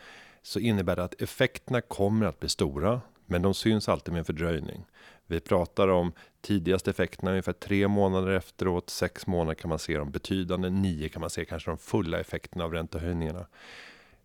så 0.43 0.61
innebär 0.61 0.97
det 0.97 1.05
att 1.05 1.23
effekterna 1.23 1.81
kommer 1.81 2.27
att 2.27 2.41
bli 2.41 2.49
stora, 2.49 3.01
men 3.27 3.43
de 3.43 3.55
syns 3.55 3.89
alltid 3.89 4.13
med 4.13 4.19
en 4.19 4.25
fördröjning. 4.25 4.85
Vi 5.27 5.41
pratar 5.41 5.89
om 5.89 6.13
tidigaste 6.41 6.91
effekterna 6.91 7.31
ungefär 7.31 7.53
tre 7.53 7.89
månader 7.89 8.31
efteråt, 8.33 8.91
sex 8.91 9.27
månader 9.27 9.55
kan 9.55 9.69
man 9.69 9.79
se 9.79 9.97
de 9.97 10.11
betydande, 10.11 10.71
nio 10.71 11.09
kan 11.09 11.21
man 11.21 11.31
se 11.31 11.45
kanske 11.45 11.71
de 11.71 11.79
fulla 11.79 12.21
effekterna 12.21 12.65
av 12.65 12.73
räntehöjningarna. 12.73 13.47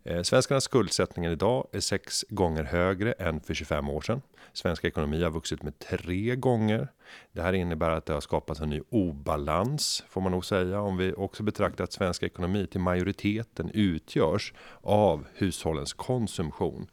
Eh, 0.03 0.21
svenskarnas 0.21 0.63
skuldsättning 0.63 1.25
idag 1.25 1.67
är 1.71 1.79
sex 1.79 2.25
gånger 2.29 2.63
högre 2.63 3.11
än 3.11 3.41
för 3.41 3.53
25 3.53 3.89
år 3.89 4.01
sedan. 4.01 4.21
Svensk 4.53 4.83
ekonomi 4.83 5.23
har 5.23 5.31
vuxit 5.31 5.63
med 5.63 5.79
tre 5.79 6.35
gånger. 6.35 6.87
Det 7.31 7.41
här 7.41 7.53
innebär 7.53 7.89
att 7.89 8.05
det 8.05 8.13
har 8.13 8.21
skapats 8.21 8.59
en 8.59 8.69
ny 8.69 8.81
obalans, 8.89 10.03
får 10.09 10.21
man 10.21 10.31
nog 10.31 10.45
säga, 10.45 10.81
om 10.81 10.97
vi 10.97 11.13
också 11.13 11.43
betraktar 11.43 11.83
att 11.83 11.93
svensk 11.93 12.23
ekonomi 12.23 12.67
till 12.67 12.79
majoriteten 12.79 13.71
utgörs 13.73 14.53
av 14.81 15.25
hushållens 15.33 15.93
konsumtion. 15.93 16.87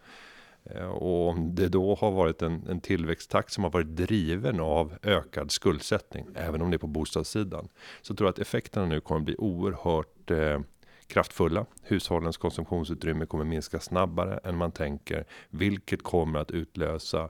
Eh, 0.65 0.89
och 0.89 1.29
om 1.29 1.55
det 1.55 1.69
då 1.69 1.95
har 1.95 2.11
varit 2.11 2.43
en, 2.43 2.67
en 2.69 2.81
tillväxttakt 2.81 3.53
som 3.53 3.65
har 3.65 3.71
varit 3.71 3.97
driven 3.97 4.61
av 4.61 4.95
ökad 5.03 5.51
skuldsättning, 5.51 6.27
även 6.35 6.63
om 6.63 6.71
det 6.71 6.77
är 6.77 6.79
på 6.79 6.87
bostadssidan, 6.87 7.69
så 8.03 8.15
tror 8.15 8.27
jag 8.27 8.33
att 8.33 8.39
effekterna 8.39 8.87
nu 8.87 9.01
kommer 9.01 9.21
bli 9.21 9.37
oerhört 9.39 10.31
eh, 10.31 10.61
kraftfulla. 11.09 11.67
Hushållens 11.83 12.37
konsumtionsutrymme 12.37 13.27
kommer 13.27 13.45
minska 13.45 13.81
snabbare 13.81 14.41
än 14.45 14.57
man 14.57 14.73
tänker, 14.73 15.25
vilket 15.51 16.03
kommer 16.03 16.39
att 16.39 16.51
utlösa 16.51 17.29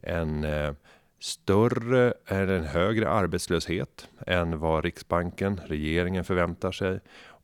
en 0.00 0.44
eh, 0.44 0.72
större 1.18 2.14
eller 2.26 2.54
en 2.54 2.64
högre 2.64 3.10
arbetslöshet 3.10 4.08
än 4.26 4.58
vad 4.58 4.84
Riksbanken, 4.84 5.60
regeringen 5.66 6.24
förväntar 6.24 6.72
sig. 6.72 7.00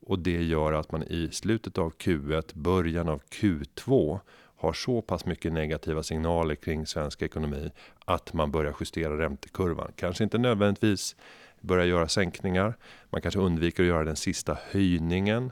Och 0.07 0.19
det 0.19 0.43
gör 0.43 0.73
att 0.73 0.91
man 0.91 1.03
i 1.03 1.29
slutet 1.31 1.77
av 1.77 1.93
Q1, 1.93 2.51
början 2.53 3.09
av 3.09 3.21
Q2 3.21 4.19
har 4.57 4.73
så 4.73 5.01
pass 5.01 5.25
mycket 5.25 5.53
negativa 5.53 6.03
signaler 6.03 6.55
kring 6.55 6.85
svensk 6.85 7.21
ekonomi 7.21 7.71
att 8.05 8.33
man 8.33 8.51
börjar 8.51 8.75
justera 8.79 9.17
räntekurvan. 9.17 9.91
Kanske 9.95 10.23
inte 10.23 10.37
nödvändigtvis 10.37 11.15
börja 11.61 11.85
göra 11.85 12.07
sänkningar. 12.07 12.77
Man 13.09 13.21
kanske 13.21 13.39
undviker 13.39 13.83
att 13.83 13.89
göra 13.89 14.03
den 14.03 14.15
sista 14.15 14.57
höjningen. 14.71 15.51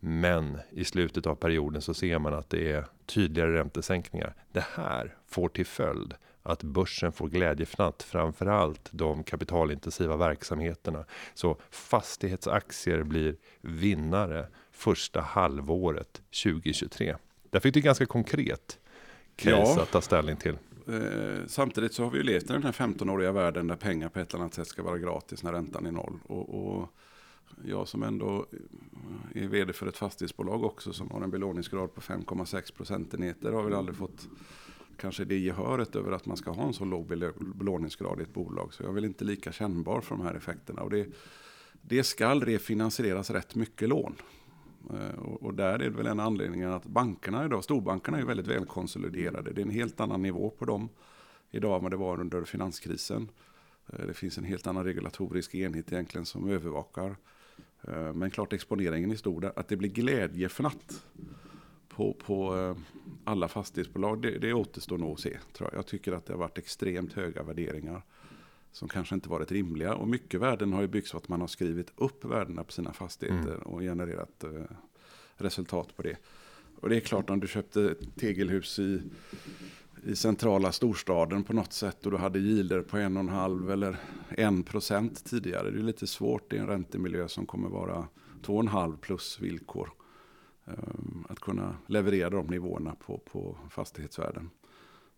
Men 0.00 0.58
i 0.70 0.84
slutet 0.84 1.26
av 1.26 1.34
perioden 1.34 1.82
så 1.82 1.94
ser 1.94 2.18
man 2.18 2.34
att 2.34 2.50
det 2.50 2.72
är 2.72 2.86
tydligare 3.06 3.54
räntesänkningar. 3.54 4.34
Det 4.52 4.64
här 4.74 5.16
får 5.26 5.48
till 5.48 5.66
följd 5.66 6.14
att 6.42 6.62
börsen 6.62 7.12
får 7.12 7.28
glädjefnatt, 7.28 8.02
framförallt 8.02 8.88
de 8.90 9.24
kapitalintensiva 9.24 10.16
verksamheterna. 10.16 11.04
Så 11.34 11.60
fastighetsaktier 11.70 13.02
blir 13.02 13.36
vinnare 13.60 14.46
första 14.70 15.20
halvåret 15.20 16.22
2023. 16.44 17.16
Där 17.50 17.60
fick 17.60 17.74
du 17.74 17.80
ganska 17.80 18.06
konkret 18.06 18.78
case 19.36 19.74
ja. 19.76 19.82
att 19.82 19.90
ta 19.90 20.00
ställning 20.00 20.36
till. 20.36 20.56
Eh, 20.88 21.46
samtidigt 21.46 21.94
så 21.94 22.04
har 22.04 22.10
vi 22.10 22.18
ju 22.18 22.24
levt 22.24 22.44
i 22.44 22.52
den 22.52 22.62
här 22.62 22.72
15-åriga 22.72 23.32
världen 23.32 23.66
där 23.66 23.76
pengar 23.76 24.08
på 24.08 24.20
ett 24.20 24.34
eller 24.34 24.42
annat 24.42 24.54
sätt 24.54 24.68
ska 24.68 24.82
vara 24.82 24.98
gratis 24.98 25.42
när 25.42 25.52
räntan 25.52 25.86
är 25.86 25.92
noll. 25.92 26.18
Och, 26.26 26.78
och 26.78 26.88
jag 27.64 27.88
som 27.88 28.02
ändå 28.02 28.46
är 29.34 29.48
vd 29.48 29.72
för 29.72 29.86
ett 29.86 29.96
fastighetsbolag 29.96 30.64
också 30.64 30.92
som 30.92 31.10
har 31.10 31.20
en 31.20 31.30
belåningsgrad 31.30 31.94
på 31.94 32.00
5,6 32.00 32.74
procentenheter 32.74 33.52
har 33.52 33.62
väl 33.62 33.74
aldrig 33.74 33.96
fått 33.96 34.28
kanske 34.96 35.24
det 35.24 35.38
gehöret 35.38 35.96
över 35.96 36.12
att 36.12 36.26
man 36.26 36.36
ska 36.36 36.50
ha 36.50 36.66
en 36.66 36.72
så 36.72 36.84
låg 36.84 37.06
belåningsgrad 37.56 38.20
i 38.20 38.22
ett 38.22 38.34
bolag. 38.34 38.74
Så 38.74 38.82
jag 38.82 38.90
är 38.90 38.94
väl 38.94 39.04
inte 39.04 39.24
lika 39.24 39.52
kännbar 39.52 40.00
för 40.00 40.16
de 40.16 40.24
här 40.24 40.34
effekterna. 40.34 40.82
Och 40.82 40.90
det, 40.90 41.06
det 41.82 42.04
ska 42.04 42.34
refinansieras 42.34 43.30
rätt 43.30 43.54
mycket 43.54 43.88
lån. 43.88 44.14
Eh, 44.90 45.18
och, 45.20 45.54
där 45.54 45.72
är 45.72 45.78
det 45.78 45.90
väl 45.90 46.06
en 46.06 46.20
anledning 46.20 46.62
att 46.62 46.86
bankerna 46.86 47.44
idag, 47.44 47.64
storbankerna 47.64 48.18
är 48.18 48.24
väldigt 48.24 48.46
välkonsoliderade. 48.46 49.52
Det 49.52 49.60
är 49.60 49.64
en 49.64 49.70
helt 49.70 50.00
annan 50.00 50.22
nivå 50.22 50.50
på 50.50 50.64
dem 50.64 50.88
idag 51.50 51.76
än 51.76 51.82
vad 51.82 51.92
det 51.92 51.96
var 51.96 52.20
under 52.20 52.44
finanskrisen. 52.44 53.28
Eh, 53.86 54.06
det 54.06 54.14
finns 54.14 54.38
en 54.38 54.44
helt 54.44 54.66
annan 54.66 54.84
regulatorisk 54.84 55.54
enhet 55.54 55.92
egentligen 55.92 56.26
som 56.26 56.50
övervakar. 56.50 57.16
Eh, 57.82 58.12
men 58.12 58.30
klart 58.30 58.52
exponeringen 58.52 59.10
är 59.10 59.16
stor. 59.16 59.52
Att 59.56 59.68
det 59.68 59.76
blir 59.76 59.90
glädjefnatt 59.90 61.06
på, 61.88 62.12
på 62.12 62.76
alla 63.24 63.48
fastighetsbolag, 63.48 64.22
det, 64.22 64.38
det 64.38 64.52
återstår 64.52 64.98
nog 64.98 65.12
att 65.12 65.20
se. 65.20 65.38
Tror 65.52 65.70
jag. 65.72 65.78
jag 65.78 65.86
tycker 65.86 66.12
att 66.12 66.26
det 66.26 66.32
har 66.32 66.38
varit 66.38 66.58
extremt 66.58 67.12
höga 67.12 67.42
värderingar 67.42 68.02
som 68.72 68.88
kanske 68.88 69.14
inte 69.14 69.28
varit 69.28 69.52
rimliga. 69.52 69.94
Och 69.94 70.08
mycket 70.08 70.40
värden 70.40 70.72
har 70.72 70.80
ju 70.80 70.88
byggts 70.88 71.10
för 71.10 71.18
att 71.18 71.28
man 71.28 71.40
har 71.40 71.48
skrivit 71.48 71.92
upp 71.96 72.24
värdena 72.24 72.64
på 72.64 72.72
sina 72.72 72.92
fastigheter 72.92 73.54
mm. 73.54 73.62
och 73.62 73.80
genererat 73.80 74.44
eh, 74.44 74.50
resultat 75.36 75.96
på 75.96 76.02
det. 76.02 76.16
Och 76.80 76.88
det 76.88 76.96
är 76.96 77.00
klart 77.00 77.30
om 77.30 77.40
du 77.40 77.48
köpte 77.48 77.94
tegelhus 78.16 78.78
i, 78.78 79.02
i 80.04 80.16
centrala 80.16 80.72
storstaden 80.72 81.44
på 81.44 81.52
något 81.52 81.72
sätt 81.72 82.06
och 82.06 82.12
du 82.12 82.18
hade 82.18 82.38
gilder 82.38 82.82
på 82.82 82.96
en 82.98 83.16
och 83.16 83.22
en 83.22 83.28
halv 83.28 83.70
eller 83.70 83.96
en 84.28 84.62
procent 84.62 85.24
tidigare. 85.24 85.70
Det 85.70 85.78
är 85.78 85.82
lite 85.82 86.06
svårt 86.06 86.52
i 86.52 86.56
en 86.56 86.66
räntemiljö 86.66 87.28
som 87.28 87.46
kommer 87.46 87.68
vara 87.68 88.08
två 88.42 88.54
och 88.54 88.62
en 88.62 88.68
halv 88.68 88.96
plus 88.96 89.40
villkor. 89.40 89.92
Um, 90.64 91.26
att 91.28 91.40
kunna 91.40 91.76
leverera 91.86 92.30
de 92.30 92.46
nivåerna 92.46 92.94
på, 92.94 93.18
på 93.18 93.56
fastighetsvärden. 93.70 94.50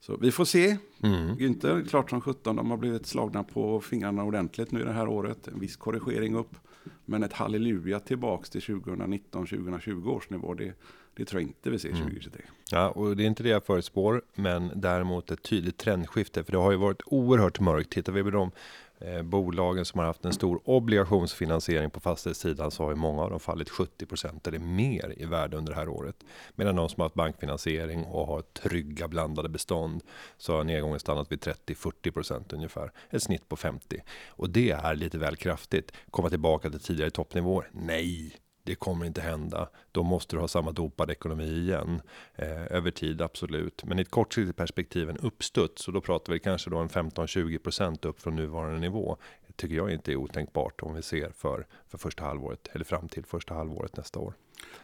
Så 0.06 0.16
vi 0.16 0.32
får 0.32 0.44
se. 0.44 0.76
Mm. 1.02 1.36
Günther, 1.36 1.88
klart 1.88 2.10
som 2.10 2.20
17, 2.20 2.56
de 2.56 2.70
har 2.70 2.76
blivit 2.76 3.06
slagna 3.06 3.44
på 3.44 3.80
fingrarna 3.80 4.24
ordentligt 4.24 4.70
nu 4.70 4.84
det 4.84 4.92
här 4.92 5.08
året. 5.08 5.48
En 5.48 5.60
viss 5.60 5.76
korrigering 5.76 6.34
upp. 6.34 6.56
Men 7.04 7.22
ett 7.22 7.32
halleluja 7.32 8.00
tillbaks 8.00 8.50
till 8.50 8.60
2019-2020 8.60 10.08
års 10.08 10.30
nivå, 10.30 10.54
det, 10.54 10.72
det 11.14 11.24
tror 11.24 11.40
jag 11.40 11.48
inte 11.48 11.70
vi 11.70 11.78
ser 11.78 11.90
2023. 11.90 12.42
Mm. 12.42 12.54
Ja, 12.70 12.88
och 12.88 13.16
det 13.16 13.22
är 13.22 13.26
inte 13.26 13.42
det 13.42 13.48
jag 13.48 13.64
förutspår, 13.64 14.22
men 14.34 14.70
däremot 14.74 15.30
ett 15.30 15.42
tydligt 15.42 15.76
trendskifte. 15.76 16.44
För 16.44 16.52
det 16.52 16.58
har 16.58 16.70
ju 16.70 16.76
varit 16.76 17.02
oerhört 17.06 17.60
mörkt. 17.60 17.90
Tittar 17.90 18.12
vi 18.12 18.22
på 18.22 18.30
de 18.30 18.50
Eh, 18.98 19.22
bolagen 19.22 19.85
som 19.85 19.98
har 19.98 20.07
haft 20.07 20.24
en 20.24 20.33
stor 20.33 20.61
obligationsfinansiering 20.64 21.90
på 21.90 22.00
fastighetssidan 22.00 22.70
så 22.70 22.83
har 22.83 22.90
ju 22.90 22.96
många 22.96 23.22
av 23.22 23.30
dem 23.30 23.40
fallit 23.40 23.70
70% 23.70 24.48
eller 24.48 24.59
mer 24.59 25.14
i 25.16 25.24
värde 25.24 25.57
under 25.57 25.72
det 25.72 25.78
här 25.78 25.88
året. 25.88 26.16
Medan 26.54 26.76
de 26.76 26.88
som 26.88 27.00
har 27.00 27.04
haft 27.04 27.14
bankfinansiering 27.14 28.04
och 28.04 28.26
har 28.26 28.42
trygga 28.42 29.09
blandade 29.09 29.48
bestånd 29.48 30.02
så 30.37 30.57
har 30.57 30.64
nedgången 30.64 31.00
stannat 31.00 31.33
vid 31.33 31.40
30-40% 31.40 32.54
ungefär. 32.54 32.92
Ett 33.11 33.22
snitt 33.22 33.48
på 33.48 33.57
50 33.57 34.02
och 34.28 34.50
det 34.50 34.70
är 34.70 34.94
lite 34.94 35.18
väl 35.18 35.37
kraftigt. 35.37 35.92
Komma 36.11 36.30
tillbaka 36.30 36.70
till 36.70 36.80
tidigare 36.80 37.11
toppnivåer? 37.11 37.70
Nej, 37.72 38.37
det 38.64 38.74
kommer 38.74 39.07
inte 39.07 39.20
hända. 39.20 39.68
Då 39.92 40.03
måste 40.03 40.37
du 40.37 40.40
ha 40.40 40.48
samma 40.48 40.72
dopad 40.72 41.11
ekonomi 41.11 41.44
igen. 41.44 42.03
Eh, 42.35 42.72
över 42.72 42.90
tid, 42.90 43.22
absolut. 43.22 43.85
Men 43.85 43.98
i 43.98 44.03
ett 44.03 44.11
kortsiktigt 44.11 44.57
perspektiv 44.57 45.11
en 45.11 45.16
uppstuds. 45.16 45.88
Och 45.88 45.94
då 45.94 46.00
pratar 46.00 46.33
vi 46.33 46.38
kanske 46.38 46.70
då 46.70 46.79
en 46.79 46.88
15-20% 46.88 48.07
upp 48.07 48.20
från 48.20 48.37
nuvarande 48.37 48.81
nivå. 48.81 49.16
Tycker 49.57 49.74
jag 49.74 49.92
inte 49.92 50.12
är 50.12 50.16
otänkbart 50.16 50.83
om 50.83 50.94
vi 50.94 51.03
ser 51.03 51.31
för, 51.31 51.66
för 51.88 51.98
första 51.98 52.24
halvåret. 52.24 52.68
Eller 52.72 52.85
fram 52.85 53.09
till 53.09 53.24
första 53.24 53.55
halvåret 53.55 53.96
nästa 53.96 54.20
år. 54.20 54.35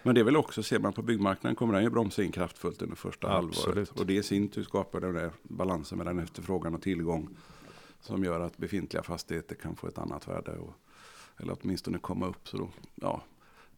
Men 0.02 0.14
det 0.14 0.20
är 0.20 0.24
väl 0.24 0.36
också, 0.36 0.62
ser 0.62 0.78
man 0.78 0.92
på 0.92 1.02
byggmarknaden 1.02 1.56
kommer 1.56 1.74
den 1.74 1.82
ju 1.82 1.90
bromsa 1.90 2.22
in 2.22 2.32
kraftfullt 2.32 2.82
under 2.82 2.96
första 2.96 3.36
Absolut. 3.36 3.66
halvåret. 3.66 4.00
Och 4.00 4.06
det 4.06 4.14
i 4.14 4.22
sin 4.22 4.48
tur 4.48 4.62
skapar 4.62 5.00
den 5.00 5.14
där 5.14 5.30
balansen 5.42 5.98
mellan 5.98 6.18
efterfrågan 6.18 6.74
och 6.74 6.82
tillgång. 6.82 7.28
Som 8.00 8.24
gör 8.24 8.40
att 8.40 8.56
befintliga 8.56 9.02
fastigheter 9.02 9.54
kan 9.54 9.76
få 9.76 9.86
ett 9.86 9.98
annat 9.98 10.28
värde. 10.28 10.52
Och, 10.52 10.72
eller 11.36 11.56
åtminstone 11.62 11.98
komma 11.98 12.26
upp. 12.26 12.48
Så 12.48 12.56
då, 12.56 12.68
ja, 12.94 13.22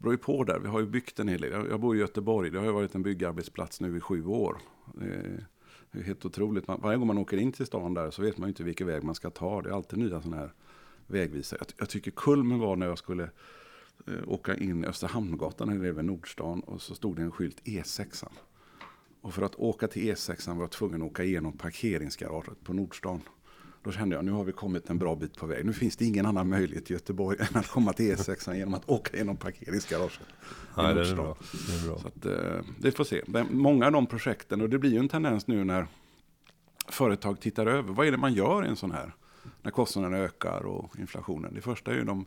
beror 0.03 0.15
ju 0.15 0.19
på 0.19 0.45
där. 0.45 0.59
Vi 0.59 0.69
har 0.69 0.81
ju 0.81 0.87
byggt 0.87 1.19
en 1.19 1.29
hel 1.29 1.41
del. 1.41 1.67
Jag 1.71 1.81
bor 1.81 1.97
i 1.97 1.99
Göteborg. 1.99 2.51
Det 2.51 2.59
har 2.59 2.67
ju 2.67 2.73
varit 2.73 2.95
en 2.95 3.03
byggarbetsplats 3.03 3.81
nu 3.81 3.97
i 3.97 4.01
sju 4.01 4.27
år. 4.27 4.59
Det 4.95 5.99
är 5.99 6.03
helt 6.03 6.25
otroligt. 6.25 6.65
varje 6.69 6.99
gång 6.99 7.07
man 7.07 7.19
åker 7.19 7.37
in 7.37 7.53
till 7.53 7.67
stan 7.67 7.95
där 7.95 8.11
så 8.11 8.23
vet 8.23 8.38
man 8.38 8.49
ju 8.49 8.51
inte 8.51 8.65
vilken 8.65 8.87
väg 8.87 9.03
man 9.03 9.15
ska 9.15 9.31
ta. 9.31 9.62
Det 9.62 9.69
är 9.69 9.75
alltid 9.75 9.99
nya 9.99 10.23
sådana 10.23 10.37
här 10.37 10.53
vägvisare. 11.07 11.59
Jag, 11.61 11.69
jag 11.79 11.88
tycker 11.88 12.11
kulmen 12.11 12.59
var 12.59 12.77
när 12.77 12.87
jag 12.87 12.99
skulle 12.99 13.31
eh, 14.07 14.29
åka 14.29 14.57
in 14.57 14.85
Österhamngatan 14.85 15.69
eller 15.69 15.93
det 15.93 16.03
Nordstan 16.03 16.61
och 16.61 16.83
så 16.83 16.95
stod 16.95 17.17
det 17.17 17.23
en 17.23 17.33
skylt 17.33 17.62
E6. 17.65 18.27
Och 19.21 19.35
för 19.35 19.43
att 19.43 19.55
åka 19.55 19.88
till 19.88 20.03
E6 20.03 20.55
var 20.55 20.62
jag 20.62 20.71
tvungen 20.71 21.03
att 21.03 21.11
åka 21.11 21.25
igenom 21.25 21.53
parkeringsgaraget 21.59 22.65
på 22.65 22.73
Nordstan. 22.73 23.21
Då 23.83 23.92
kände 23.92 24.16
jag 24.16 24.25
nu 24.25 24.33
har 24.33 24.45
vi 24.45 24.53
kommit 24.53 24.90
en 24.90 24.99
bra 24.99 25.14
bit 25.14 25.37
på 25.37 25.47
väg. 25.47 25.66
Nu 25.66 25.73
finns 25.73 25.97
det 25.97 26.05
ingen 26.05 26.27
annan 26.27 26.49
möjlighet 26.49 26.90
i 26.90 26.92
Göteborg 26.92 27.38
än 27.51 27.57
att 27.57 27.68
komma 27.68 27.92
till 27.92 28.14
E6 28.14 28.55
genom 28.55 28.75
att 28.75 28.88
åka 28.88 29.16
genom 29.16 29.37
parkeringsgaraget. 29.37 30.21
Nej, 30.77 30.95
det 30.95 31.09
är 31.09 31.14
bra. 31.14 31.37
Det, 31.68 31.75
är 31.75 31.87
bra. 31.88 31.99
Så 31.99 32.09
att, 32.09 32.27
eh, 32.27 32.64
det 32.79 32.92
får 32.92 33.05
se. 33.05 33.23
Många 33.51 33.87
av 33.87 33.92
de 33.92 34.07
projekten, 34.07 34.61
och 34.61 34.71
det 34.71 34.79
blir 34.79 34.90
ju 34.90 34.99
en 34.99 35.09
tendens 35.09 35.47
nu 35.47 35.64
när 35.64 35.87
företag 36.88 37.40
tittar 37.40 37.66
över. 37.66 37.92
Vad 37.92 38.07
är 38.07 38.11
det 38.11 38.16
man 38.16 38.35
gör 38.35 38.64
i 38.64 38.68
en 38.68 38.77
sån 38.77 38.90
här 38.90 39.14
när 39.62 39.71
kostnaderna 39.71 40.16
ökar 40.16 40.66
och 40.66 40.99
inflationen. 40.99 41.55
Det 41.55 41.61
första 41.61 41.90
är 41.90 41.95
ju 41.95 42.05
de 42.05 42.27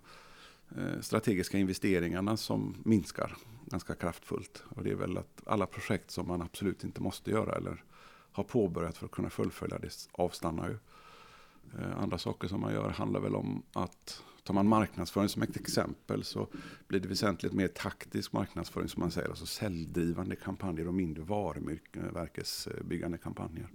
eh, 0.78 1.02
strategiska 1.02 1.58
investeringarna 1.58 2.38
som 2.38 2.76
minskar 2.84 3.38
ganska 3.65 3.96
kraftfullt. 3.96 4.63
Och 4.70 4.84
det 4.84 4.91
är 4.91 4.96
väl 4.96 5.18
att 5.18 5.41
alla 5.46 5.65
projekt 5.65 6.12
som 6.12 6.28
man 6.28 6.41
absolut 6.41 6.84
inte 6.84 7.02
måste 7.02 7.32
göra 7.32 7.56
eller 7.56 7.84
har 8.32 8.44
påbörjat 8.44 8.98
för 8.98 9.06
att 9.06 9.12
kunna 9.12 9.30
fullfölja 9.30 9.80
det 9.80 10.08
avstannar 10.12 10.70
ju. 10.70 10.78
Eh, 11.80 11.97
andra 12.01 12.17
saker 12.17 12.47
som 12.47 12.62
man 12.62 12.73
gör 12.73 12.89
handlar 12.89 13.19
väl 13.19 13.36
om 13.36 13.63
att 13.73 14.23
tar 14.43 14.54
man 14.54 14.67
marknadsföring 14.67 15.30
som 15.30 15.41
ett 15.41 15.58
exempel 15.58 16.23
så 16.23 16.47
blir 16.88 16.99
det 16.99 17.08
väsentligt 17.08 17.54
mer 17.54 17.67
taktisk 17.67 18.34
marknadsföring 18.34 18.89
som 18.89 18.99
man 18.99 19.12
säger. 19.12 19.30
Alltså 19.30 19.45
säljdrivande 19.45 20.36
kampanjer 20.36 20.88
och 20.88 20.93
mindre 20.93 21.23
varumärkesbyggande 21.23 23.17
kampanjer. 23.17 23.67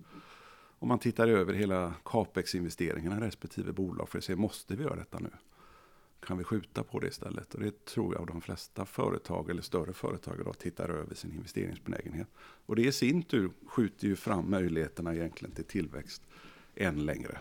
Om 0.79 0.88
man 0.88 0.98
tittar 0.98 1.29
över 1.29 1.53
hela 1.53 1.94
capex-investeringarna 2.05 3.16
i 3.16 3.20
respektive 3.20 3.72
bolag 3.72 4.09
för 4.09 4.18
att 4.18 4.24
se, 4.24 4.37
måste 4.37 4.76
vi 4.76 4.85
göra 4.85 4.96
detta 4.96 5.18
nu? 5.18 5.31
Kan 6.20 6.38
vi 6.38 6.44
skjuta 6.44 6.83
på 6.83 7.00
det 7.00 7.07
istället? 7.07 7.55
Och 7.55 7.61
det 7.61 7.85
tror 7.85 8.14
jag 8.14 8.26
de 8.26 8.40
flesta 8.40 8.87
företag 8.87 9.50
eller 9.50 9.62
större 9.62 9.92
företag 9.92 10.40
idag 10.40 10.59
tittar 10.59 10.88
över 10.88 11.14
sin 11.14 11.33
investeringsbenägenhet. 11.33 12.29
Och 12.38 12.76
det 12.76 12.83
i 12.83 12.92
sin 12.92 13.22
tur 13.22 13.50
skjuter 13.66 14.07
ju 14.07 14.16
fram 14.16 14.50
möjligheterna 14.50 15.14
egentligen 15.14 15.55
till 15.55 15.64
tillväxt 15.64 16.22
än 16.74 17.07
längre. 17.07 17.38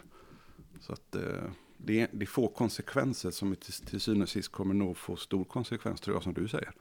Så 0.79 0.93
att 0.93 1.15
eh, 1.15 1.51
det, 1.77 2.09
det 2.13 2.25
får 2.25 2.47
konsekvenser 2.47 3.31
som 3.31 3.55
till, 3.55 3.73
till 3.73 4.01
syvende 4.01 4.23
och 4.23 4.29
sist 4.29 4.51
kommer 4.51 4.73
nog 4.73 4.97
få 4.97 5.15
stor 5.15 5.43
konsekvens 5.43 6.01
tror 6.01 6.15
jag 6.15 6.23
som 6.23 6.33
du 6.33 6.47
säger. 6.47 6.71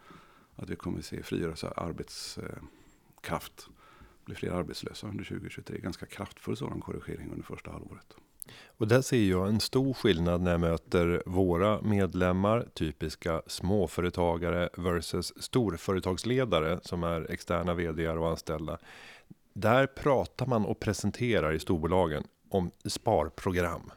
Att 0.56 0.70
vi 0.70 0.76
kommer 0.76 1.02
se 1.02 1.22
frigörelse 1.22 1.66
av 1.66 1.88
arbetskraft. 1.88 3.66
Eh, 3.68 3.72
blir 4.24 4.36
fler 4.36 4.50
arbetslösa 4.50 5.06
under 5.06 5.24
2023. 5.24 5.78
Ganska 5.78 6.06
kraftfull 6.06 6.56
sådan 6.56 6.80
korrigering 6.80 7.30
under 7.30 7.44
första 7.44 7.70
halvåret. 7.70 8.16
Och 8.66 8.88
där 8.88 9.02
ser 9.02 9.22
jag 9.22 9.48
en 9.48 9.60
stor 9.60 9.94
skillnad 9.94 10.40
när 10.40 10.50
jag 10.50 10.60
möter 10.60 11.22
våra 11.26 11.82
medlemmar, 11.82 12.68
typiska 12.74 13.42
småföretagare 13.46 14.68
versus 14.76 15.42
storföretagsledare 15.42 16.80
som 16.82 17.04
är 17.04 17.30
externa 17.30 17.74
vd 17.74 18.08
och 18.08 18.30
anställda. 18.30 18.78
Där 19.52 19.86
pratar 19.86 20.46
man 20.46 20.64
och 20.64 20.80
presenterar 20.80 21.52
i 21.52 21.58
storbolagen 21.58 22.24
om 22.50 22.70
sparprogram. 22.84 23.90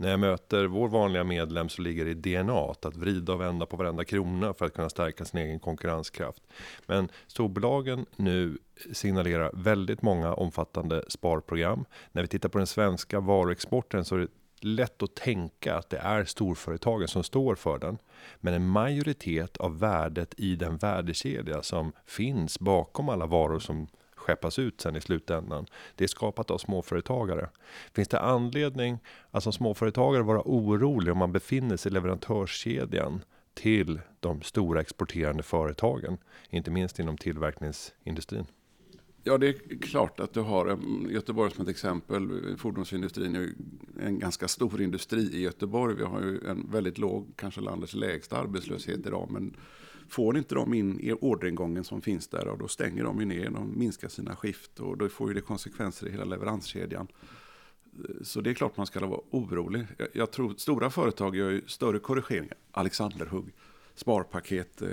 När 0.00 0.10
jag 0.10 0.20
möter 0.20 0.64
vår 0.64 0.88
vanliga 0.88 1.24
medlem 1.24 1.68
så 1.68 1.82
ligger 1.82 2.04
det 2.04 2.10
i 2.10 2.14
DNA 2.42 2.74
att 2.82 2.96
vrida 2.96 3.32
och 3.32 3.40
vända 3.40 3.66
på 3.66 3.76
varenda 3.76 4.04
krona 4.04 4.54
för 4.54 4.66
att 4.66 4.74
kunna 4.74 4.88
stärka 4.88 5.24
sin 5.24 5.40
egen 5.40 5.60
konkurrenskraft. 5.60 6.42
Men 6.86 7.08
storbolagen 7.26 8.06
nu 8.16 8.58
signalerar 8.92 9.50
väldigt 9.54 10.02
många 10.02 10.34
omfattande 10.34 11.04
sparprogram. 11.08 11.84
När 12.12 12.22
vi 12.22 12.28
tittar 12.28 12.48
på 12.48 12.58
den 12.58 12.66
svenska 12.66 13.20
varuexporten 13.20 14.04
så 14.04 14.14
är 14.14 14.18
det 14.18 14.28
lätt 14.60 15.02
att 15.02 15.14
tänka 15.14 15.76
att 15.76 15.90
det 15.90 15.98
är 15.98 16.24
storföretagen 16.24 17.08
som 17.08 17.22
står 17.22 17.54
för 17.54 17.78
den. 17.78 17.98
Men 18.40 18.54
en 18.54 18.66
majoritet 18.66 19.56
av 19.56 19.78
värdet 19.78 20.34
i 20.36 20.56
den 20.56 20.76
värdekedja 20.76 21.62
som 21.62 21.92
finns 22.06 22.60
bakom 22.60 23.08
alla 23.08 23.26
varor 23.26 23.58
som 23.58 23.88
skeppas 24.20 24.58
ut 24.58 24.80
sen 24.80 24.96
i 24.96 25.00
slutändan. 25.00 25.66
Det 25.94 26.04
är 26.04 26.08
skapat 26.08 26.50
av 26.50 26.58
småföretagare. 26.58 27.48
Finns 27.94 28.08
det 28.08 28.20
anledning 28.20 28.98
att 29.30 29.42
som 29.42 29.52
småföretagare 29.52 30.22
vara 30.22 30.42
orolig 30.44 31.12
om 31.12 31.18
man 31.18 31.32
befinner 31.32 31.76
sig 31.76 31.90
i 31.90 31.92
leverantörskedjan 31.92 33.20
till 33.54 34.00
de 34.20 34.42
stora 34.42 34.80
exporterande 34.80 35.42
företagen, 35.42 36.18
inte 36.50 36.70
minst 36.70 36.98
inom 36.98 37.16
tillverkningsindustrin? 37.16 38.46
Ja, 39.22 39.38
det 39.38 39.48
är 39.48 39.78
klart 39.80 40.20
att 40.20 40.34
du 40.34 40.40
har 40.40 40.78
Göteborg 41.10 41.50
som 41.50 41.62
ett 41.62 41.68
exempel. 41.68 42.56
Fordonsindustrin 42.56 43.36
är 43.36 43.52
en 44.06 44.18
ganska 44.18 44.48
stor 44.48 44.82
industri 44.82 45.20
i 45.20 45.40
Göteborg. 45.40 45.96
Vi 45.96 46.04
har 46.04 46.20
ju 46.20 46.40
en 46.48 46.70
väldigt 46.70 46.98
låg, 46.98 47.32
kanske 47.36 47.60
landets 47.60 47.94
lägsta 47.94 48.38
arbetslöshet 48.38 49.06
idag. 49.06 49.28
Men 49.30 49.56
Får 50.10 50.38
inte 50.38 50.54
de 50.54 50.74
in 50.74 51.00
i 51.00 51.12
orderingången 51.12 51.84
som 51.84 52.02
finns 52.02 52.28
där 52.28 52.48
och 52.48 52.58
då 52.58 52.68
stänger 52.68 53.04
de 53.04 53.20
ju 53.20 53.26
ner, 53.26 53.50
de 53.50 53.78
minskar 53.78 54.08
sina 54.08 54.36
skift 54.36 54.80
och 54.80 54.98
då 54.98 55.08
får 55.08 55.28
ju 55.28 55.34
det 55.34 55.40
konsekvenser 55.40 56.08
i 56.08 56.10
hela 56.10 56.24
leveranskedjan. 56.24 57.06
Så 58.22 58.40
det 58.40 58.50
är 58.50 58.54
klart 58.54 58.76
man 58.76 58.86
ska 58.86 59.06
vara 59.06 59.20
orolig. 59.30 59.86
Jag 60.12 60.30
tror 60.30 60.54
stora 60.56 60.90
företag 60.90 61.36
gör 61.36 61.50
ju 61.50 61.62
större 61.66 61.98
korrigeringar. 61.98 62.56
Alexanderhugg, 62.70 63.52
sparpaket, 63.94 64.82
eh, 64.82 64.88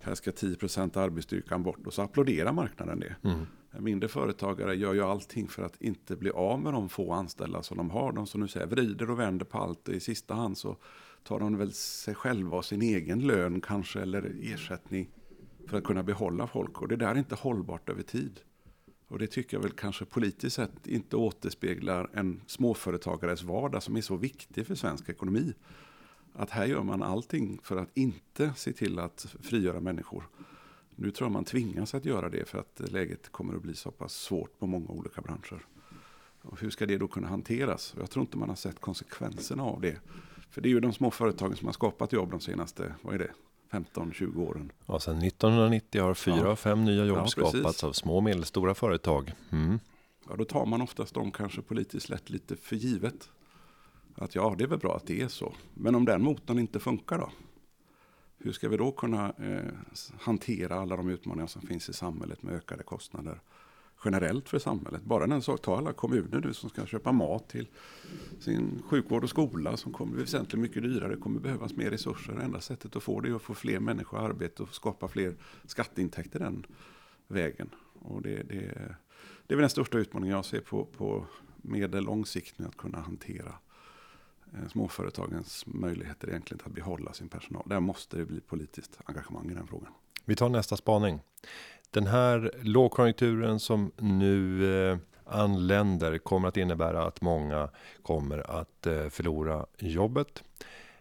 här 0.00 0.14
ska 0.14 0.30
10% 0.30 0.96
arbetsstyrkan 0.96 1.62
bort 1.62 1.86
och 1.86 1.94
så 1.94 2.02
applåderar 2.02 2.52
marknaden 2.52 3.00
det. 3.00 3.16
Mm. 3.22 3.46
Mindre 3.78 4.08
företagare 4.08 4.74
gör 4.74 4.94
ju 4.94 5.02
allting 5.02 5.48
för 5.48 5.62
att 5.62 5.82
inte 5.82 6.16
bli 6.16 6.30
av 6.30 6.60
med 6.60 6.72
de 6.72 6.88
få 6.88 7.12
anställda 7.12 7.62
som 7.62 7.76
de 7.76 7.90
har. 7.90 8.12
De 8.12 8.26
som 8.26 8.40
nu 8.40 8.48
säger 8.48 8.66
vrider 8.66 9.10
och 9.10 9.18
vänder 9.18 9.44
på 9.44 9.58
allt. 9.58 9.88
I 9.88 10.00
sista 10.00 10.34
hand 10.34 10.58
så 10.58 10.76
tar 11.22 11.40
de 11.40 11.56
väl 11.56 11.72
sig 11.72 12.14
själva 12.14 12.56
och 12.56 12.64
sin 12.64 12.82
egen 12.82 13.20
lön 13.20 13.60
kanske 13.60 14.00
eller 14.00 14.34
ersättning 14.42 15.08
för 15.66 15.78
att 15.78 15.84
kunna 15.84 16.02
behålla 16.02 16.46
folk. 16.46 16.82
Och 16.82 16.88
det 16.88 16.96
där 16.96 17.10
är 17.10 17.18
inte 17.18 17.34
hållbart 17.34 17.88
över 17.88 18.02
tid. 18.02 18.40
Och 19.08 19.18
det 19.18 19.26
tycker 19.26 19.56
jag 19.56 19.62
väl 19.62 19.72
kanske 19.72 20.04
politiskt 20.04 20.56
sett 20.56 20.86
inte 20.86 21.16
återspeglar 21.16 22.10
en 22.12 22.40
småföretagares 22.46 23.42
vardag 23.42 23.82
som 23.82 23.96
är 23.96 24.00
så 24.00 24.16
viktig 24.16 24.66
för 24.66 24.74
svensk 24.74 25.08
ekonomi. 25.08 25.54
Att 26.32 26.50
här 26.50 26.66
gör 26.66 26.82
man 26.82 27.02
allting 27.02 27.60
för 27.62 27.76
att 27.76 27.88
inte 27.94 28.52
se 28.56 28.72
till 28.72 28.98
att 28.98 29.34
frigöra 29.42 29.80
människor. 29.80 30.28
Nu 30.96 31.10
tror 31.10 31.26
jag 31.26 31.32
man 31.32 31.44
tvingas 31.44 31.94
att 31.94 32.04
göra 32.04 32.28
det 32.28 32.48
för 32.48 32.58
att 32.58 32.80
läget 32.92 33.32
kommer 33.32 33.54
att 33.54 33.62
bli 33.62 33.74
så 33.74 33.90
pass 33.90 34.12
svårt 34.12 34.58
på 34.58 34.66
många 34.66 34.88
olika 34.88 35.20
branscher. 35.20 35.66
Och 36.42 36.60
hur 36.60 36.70
ska 36.70 36.86
det 36.86 36.98
då 36.98 37.08
kunna 37.08 37.28
hanteras? 37.28 37.94
Jag 37.98 38.10
tror 38.10 38.20
inte 38.22 38.38
man 38.38 38.48
har 38.48 38.56
sett 38.56 38.80
konsekvenserna 38.80 39.62
av 39.62 39.80
det 39.80 40.00
för 40.50 40.60
det 40.60 40.68
är 40.68 40.70
ju 40.70 40.80
de 40.80 40.92
små 40.92 41.10
företagen 41.10 41.56
som 41.56 41.66
har 41.66 41.72
skapat 41.72 42.12
jobb 42.12 42.30
de 42.30 42.40
senaste, 42.40 42.94
vad 43.02 43.14
är 43.14 43.18
det, 43.18 43.30
15-20 43.70 44.48
åren. 44.48 44.72
Ja, 44.86 45.00
sedan 45.00 45.22
1990 45.22 46.02
har 46.02 46.14
fyra 46.14 46.50
av 46.50 46.56
fem 46.56 46.84
nya 46.84 47.04
jobb 47.04 47.18
ja, 47.18 47.26
skapats 47.26 47.84
av 47.84 47.92
små 47.92 48.16
och 48.16 48.22
medelstora 48.22 48.74
företag. 48.74 49.32
Mm. 49.50 49.78
Ja, 50.28 50.36
då 50.36 50.44
tar 50.44 50.66
man 50.66 50.82
oftast 50.82 51.14
dem 51.14 51.30
kanske 51.30 51.62
politiskt 51.62 52.08
lätt 52.08 52.30
lite 52.30 52.56
för 52.56 52.76
givet. 52.76 53.30
Att 54.14 54.34
ja, 54.34 54.54
det 54.58 54.64
är 54.64 54.68
väl 54.68 54.78
bra 54.78 54.96
att 54.96 55.06
det 55.06 55.20
är 55.20 55.28
så. 55.28 55.54
Men 55.74 55.94
om 55.94 56.04
den 56.04 56.22
motorn 56.22 56.58
inte 56.58 56.80
funkar 56.80 57.18
då? 57.18 57.30
Hur 58.38 58.52
ska 58.52 58.68
vi 58.68 58.76
då 58.76 58.92
kunna 58.92 59.32
eh, 59.38 59.72
hantera 60.20 60.80
alla 60.80 60.96
de 60.96 61.08
utmaningar 61.08 61.46
som 61.46 61.62
finns 61.62 61.88
i 61.88 61.92
samhället 61.92 62.42
med 62.42 62.54
ökade 62.54 62.82
kostnader? 62.82 63.40
Generellt 64.04 64.48
för 64.48 64.58
samhället. 64.58 65.02
Bara 65.02 65.26
den 65.26 65.42
sak, 65.42 65.62
ta 65.62 65.78
alla 65.78 65.92
kommuner 65.92 66.40
nu 66.40 66.54
som 66.54 66.70
ska 66.70 66.86
köpa 66.86 67.12
mat 67.12 67.48
till 67.48 67.68
sin 68.40 68.82
sjukvård 68.88 69.24
och 69.24 69.30
skola 69.30 69.76
som 69.76 69.92
kommer 69.92 70.12
bli 70.12 70.22
väsentligt 70.22 70.60
mycket 70.60 70.82
dyrare. 70.82 71.14
Det 71.14 71.20
kommer 71.20 71.40
behövas 71.40 71.76
mer 71.76 71.90
resurser. 71.90 72.32
Det 72.32 72.42
enda 72.42 72.60
sättet 72.60 72.96
att 72.96 73.02
få 73.02 73.20
det 73.20 73.28
är 73.28 73.34
att 73.34 73.42
få 73.42 73.54
fler 73.54 73.80
människor 73.80 74.20
i 74.20 74.24
arbete 74.24 74.62
och 74.62 74.74
skapa 74.74 75.08
fler 75.08 75.34
skatteintäkter 75.66 76.38
den 76.38 76.66
vägen. 77.28 77.70
Och 77.98 78.22
det, 78.22 78.42
det, 78.42 78.96
det 79.46 79.54
är 79.54 79.56
väl 79.56 79.60
den 79.60 79.70
största 79.70 79.98
utmaningen 79.98 80.36
jag 80.36 80.44
ser 80.44 80.60
på, 80.60 80.84
på 80.84 81.26
medellång 81.56 82.26
sikt 82.26 82.58
nu 82.58 82.66
att 82.66 82.76
kunna 82.76 83.00
hantera 83.00 83.54
eh, 84.54 84.68
småföretagens 84.68 85.64
möjligheter 85.66 86.28
egentligen 86.28 86.62
att 86.66 86.72
behålla 86.72 87.12
sin 87.12 87.28
personal. 87.28 87.62
Där 87.66 87.80
måste 87.80 88.16
det 88.16 88.24
bli 88.24 88.40
politiskt 88.40 88.98
engagemang 89.04 89.50
i 89.50 89.54
den 89.54 89.66
frågan. 89.66 89.92
Vi 90.24 90.36
tar 90.36 90.48
nästa 90.48 90.76
spaning. 90.76 91.20
Den 91.92 92.06
här 92.06 92.50
lågkonjunkturen 92.62 93.60
som 93.60 93.92
nu 93.96 94.64
eh, 94.90 94.98
anländer 95.24 96.18
kommer 96.18 96.48
att 96.48 96.56
innebära 96.56 97.04
att 97.04 97.20
många 97.20 97.68
kommer 98.02 98.60
att 98.60 98.86
eh, 98.86 99.08
förlora 99.08 99.66
jobbet. 99.78 100.44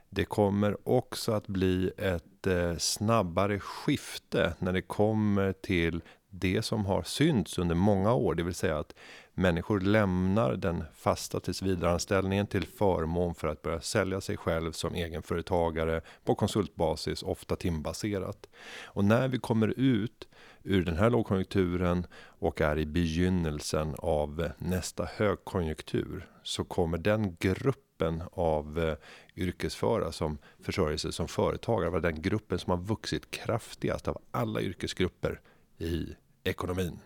Det 0.10 0.26
kommer 0.26 0.90
också 0.90 1.32
att 1.32 1.48
bli 1.48 1.92
ett 1.98 2.48
eh, 2.48 2.78
snabbare 2.78 3.60
skifte 3.60 4.54
när 4.60 4.74
det 4.74 4.82
kommer 4.82 5.54
till 5.54 6.02
det 6.30 6.62
som 6.62 6.86
har 6.86 7.04
synts 7.04 7.58
under 7.58 7.76
många 7.76 8.14
år, 8.14 8.36
det 8.36 8.44
vill 8.44 8.54
säga 8.54 8.80
att 8.80 8.96
människor 9.34 9.80
lämnar 9.80 10.56
den 10.56 10.84
fasta 10.96 11.40
tillsvidareanställningen 11.40 12.48
till 12.48 12.68
förmån 12.68 13.36
för 13.36 13.48
att 13.48 13.62
börja 13.62 13.82
sälja 13.82 14.22
sig 14.22 14.38
själv 14.38 14.72
som 14.72 14.96
egenföretagare 14.96 16.02
på 16.24 16.36
konsultbasis, 16.36 17.24
ofta 17.24 17.56
timbaserat. 17.56 18.48
Och 18.84 19.06
när 19.06 19.28
vi 19.28 19.40
kommer 19.40 19.74
ut 19.78 20.28
ur 20.64 20.86
den 20.86 20.98
här 20.98 21.10
lågkonjunkturen 21.10 22.08
och 22.16 22.62
är 22.62 22.80
i 22.80 22.86
begynnelsen 22.86 23.96
av 23.98 24.50
nästa 24.58 25.06
högkonjunktur 25.06 26.28
så 26.44 26.64
kommer 26.64 26.98
den 26.98 27.36
gruppen 27.40 28.24
av 28.32 28.80
eh, 28.80 28.96
yrkesföra 29.36 30.12
som 30.12 30.38
försörjer 30.60 30.98
sig 30.98 31.14
som 31.14 31.28
företagare 31.28 31.90
vara 31.90 32.02
den 32.02 32.22
gruppen 32.22 32.60
som 32.60 32.72
har 32.72 32.78
vuxit 32.78 33.32
kraftigast 33.32 34.08
av 34.08 34.22
alla 34.32 34.62
yrkesgrupper 34.62 35.42
i 35.78 36.16
ekonomin. 36.44 37.00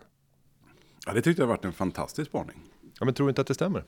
Ja, 1.06 1.12
det 1.12 1.22
tyckte 1.22 1.42
jag 1.42 1.46
varit 1.46 1.64
en 1.64 1.72
fantastisk 1.72 2.28
spaning. 2.28 2.62
Ja, 2.98 3.04
men 3.04 3.14
tror 3.14 3.28
inte 3.28 3.40
att 3.40 3.46
det 3.46 3.54
stämmer? 3.54 3.84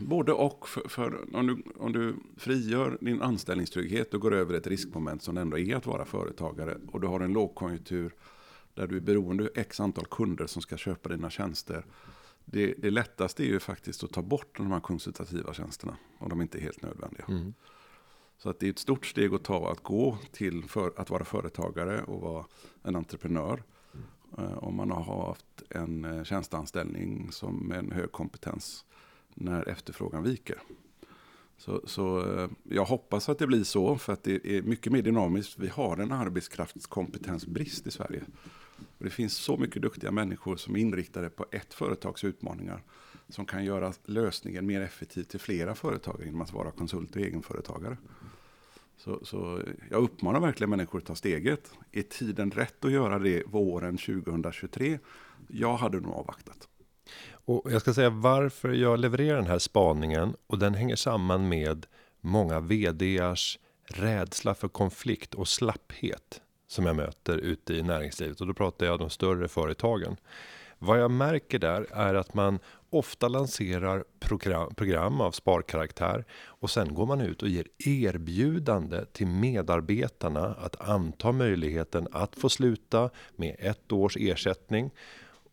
Både 0.00 0.32
och. 0.32 0.68
För, 0.68 0.88
för, 0.88 1.36
om, 1.36 1.46
du, 1.46 1.62
om 1.76 1.92
du 1.92 2.16
frigör 2.36 2.98
din 3.00 3.22
anställningstrygghet 3.22 4.14
och 4.14 4.20
går 4.20 4.34
över 4.34 4.54
ett 4.54 4.66
riskmoment 4.66 5.22
som 5.22 5.34
det 5.34 5.40
ändå 5.40 5.58
är 5.58 5.76
att 5.76 5.86
vara 5.86 6.04
företagare 6.04 6.76
och 6.92 7.00
du 7.00 7.06
har 7.06 7.20
en 7.20 7.32
lågkonjunktur 7.32 8.14
där 8.74 8.86
du 8.86 8.96
är 8.96 9.00
beroende 9.00 9.44
av 9.44 9.50
x 9.54 9.80
antal 9.80 10.06
kunder 10.06 10.46
som 10.46 10.62
ska 10.62 10.76
köpa 10.76 11.08
dina 11.08 11.30
tjänster. 11.30 11.84
det, 12.44 12.74
det 12.78 12.90
lättaste 12.90 13.42
är 13.42 13.46
ju 13.46 13.60
faktiskt 13.60 14.04
att 14.04 14.12
ta 14.12 14.22
bort 14.22 14.56
de 14.56 14.72
här 14.72 14.80
konsultativa 14.80 15.54
tjänsterna. 15.54 15.96
Om 16.18 16.28
de 16.28 16.42
inte 16.42 16.58
är 16.58 16.62
helt 16.62 16.82
nödvändiga. 16.82 17.24
Mm. 17.28 17.54
Så 18.38 18.50
att 18.50 18.60
det 18.60 18.66
är 18.66 18.70
ett 18.70 18.78
stort 18.78 19.06
steg 19.06 19.34
att 19.34 19.44
ta 19.44 19.72
att 19.72 19.82
gå 19.82 20.18
till 20.32 20.64
för 20.64 20.92
att 20.96 21.10
vara 21.10 21.24
företagare 21.24 22.02
och 22.02 22.20
vara 22.20 22.44
en 22.82 22.96
entreprenör. 22.96 23.62
Eh, 24.38 24.58
om 24.58 24.74
man 24.74 24.90
har 24.90 25.26
haft 25.26 25.62
en 25.68 26.04
eh, 26.04 26.24
tjänsteanställning 26.24 27.32
som 27.32 27.56
med 27.56 27.78
en 27.78 27.92
hög 27.92 28.12
kompetens 28.12 28.84
när 29.40 29.68
efterfrågan 29.68 30.22
viker. 30.22 30.58
Så, 31.58 31.82
så 31.84 32.34
eh, 32.34 32.48
jag 32.62 32.84
hoppas 32.84 33.28
att 33.28 33.38
det 33.38 33.46
blir 33.46 33.64
så 33.64 33.98
för 33.98 34.12
att 34.12 34.22
det 34.22 34.46
är 34.46 34.62
mycket 34.62 34.92
mer 34.92 35.02
dynamiskt. 35.02 35.58
Vi 35.58 35.68
har 35.68 35.96
en 35.96 36.12
arbetskraftskompetensbrist 36.12 37.86
i 37.86 37.90
Sverige. 37.90 38.22
Och 38.98 39.04
det 39.04 39.10
finns 39.10 39.34
så 39.34 39.56
mycket 39.56 39.82
duktiga 39.82 40.10
människor 40.10 40.56
som 40.56 40.76
är 40.76 40.80
inriktade 40.80 41.30
på 41.30 41.46
ett 41.50 41.74
företags 41.74 42.24
utmaningar. 42.24 42.82
Som 43.28 43.46
kan 43.46 43.64
göra 43.64 43.92
lösningen 44.04 44.66
mer 44.66 44.80
effektiv 44.80 45.22
till 45.22 45.40
flera 45.40 45.74
företag 45.74 46.22
genom 46.24 46.40
att 46.40 46.52
vara 46.52 46.70
konsult 46.70 47.16
och 47.16 47.22
egenföretagare. 47.22 47.96
Så, 48.96 49.24
så 49.24 49.62
jag 49.90 50.02
uppmanar 50.02 50.40
verkligen 50.40 50.70
människor 50.70 50.98
att 50.98 51.04
ta 51.04 51.14
steget. 51.14 51.72
Är 51.92 52.02
tiden 52.02 52.50
rätt 52.50 52.84
att 52.84 52.92
göra 52.92 53.18
det 53.18 53.42
våren 53.46 53.98
2023? 53.98 54.98
Jag 55.48 55.76
hade 55.76 56.00
nog 56.00 56.12
avvaktat. 56.12 56.67
Och 57.30 57.72
jag 57.72 57.80
ska 57.80 57.94
säga 57.94 58.10
varför 58.10 58.68
jag 58.68 59.00
levererar 59.00 59.36
den 59.36 59.46
här 59.46 59.58
spaningen 59.58 60.34
och 60.46 60.58
den 60.58 60.74
hänger 60.74 60.96
samman 60.96 61.48
med 61.48 61.86
många 62.20 62.60
vdars 62.60 63.58
rädsla 63.84 64.54
för 64.54 64.68
konflikt 64.68 65.34
och 65.34 65.48
slapphet 65.48 66.42
som 66.66 66.86
jag 66.86 66.96
möter 66.96 67.38
ute 67.38 67.74
i 67.74 67.82
näringslivet 67.82 68.40
och 68.40 68.46
då 68.46 68.54
pratar 68.54 68.86
jag 68.86 68.92
om 68.92 68.98
de 68.98 69.10
större 69.10 69.48
företagen. 69.48 70.16
Vad 70.78 71.00
jag 71.00 71.10
märker 71.10 71.58
där 71.58 71.86
är 71.92 72.14
att 72.14 72.34
man 72.34 72.58
ofta 72.90 73.28
lanserar 73.28 74.04
program, 74.20 74.74
program 74.74 75.20
av 75.20 75.32
sparkaraktär 75.32 76.24
och 76.44 76.70
sen 76.70 76.94
går 76.94 77.06
man 77.06 77.20
ut 77.20 77.42
och 77.42 77.48
ger 77.48 77.66
erbjudande 77.78 79.04
till 79.12 79.26
medarbetarna 79.26 80.46
att 80.46 80.80
anta 80.80 81.32
möjligheten 81.32 82.08
att 82.12 82.36
få 82.36 82.48
sluta 82.48 83.10
med 83.36 83.56
ett 83.58 83.92
års 83.92 84.16
ersättning 84.16 84.90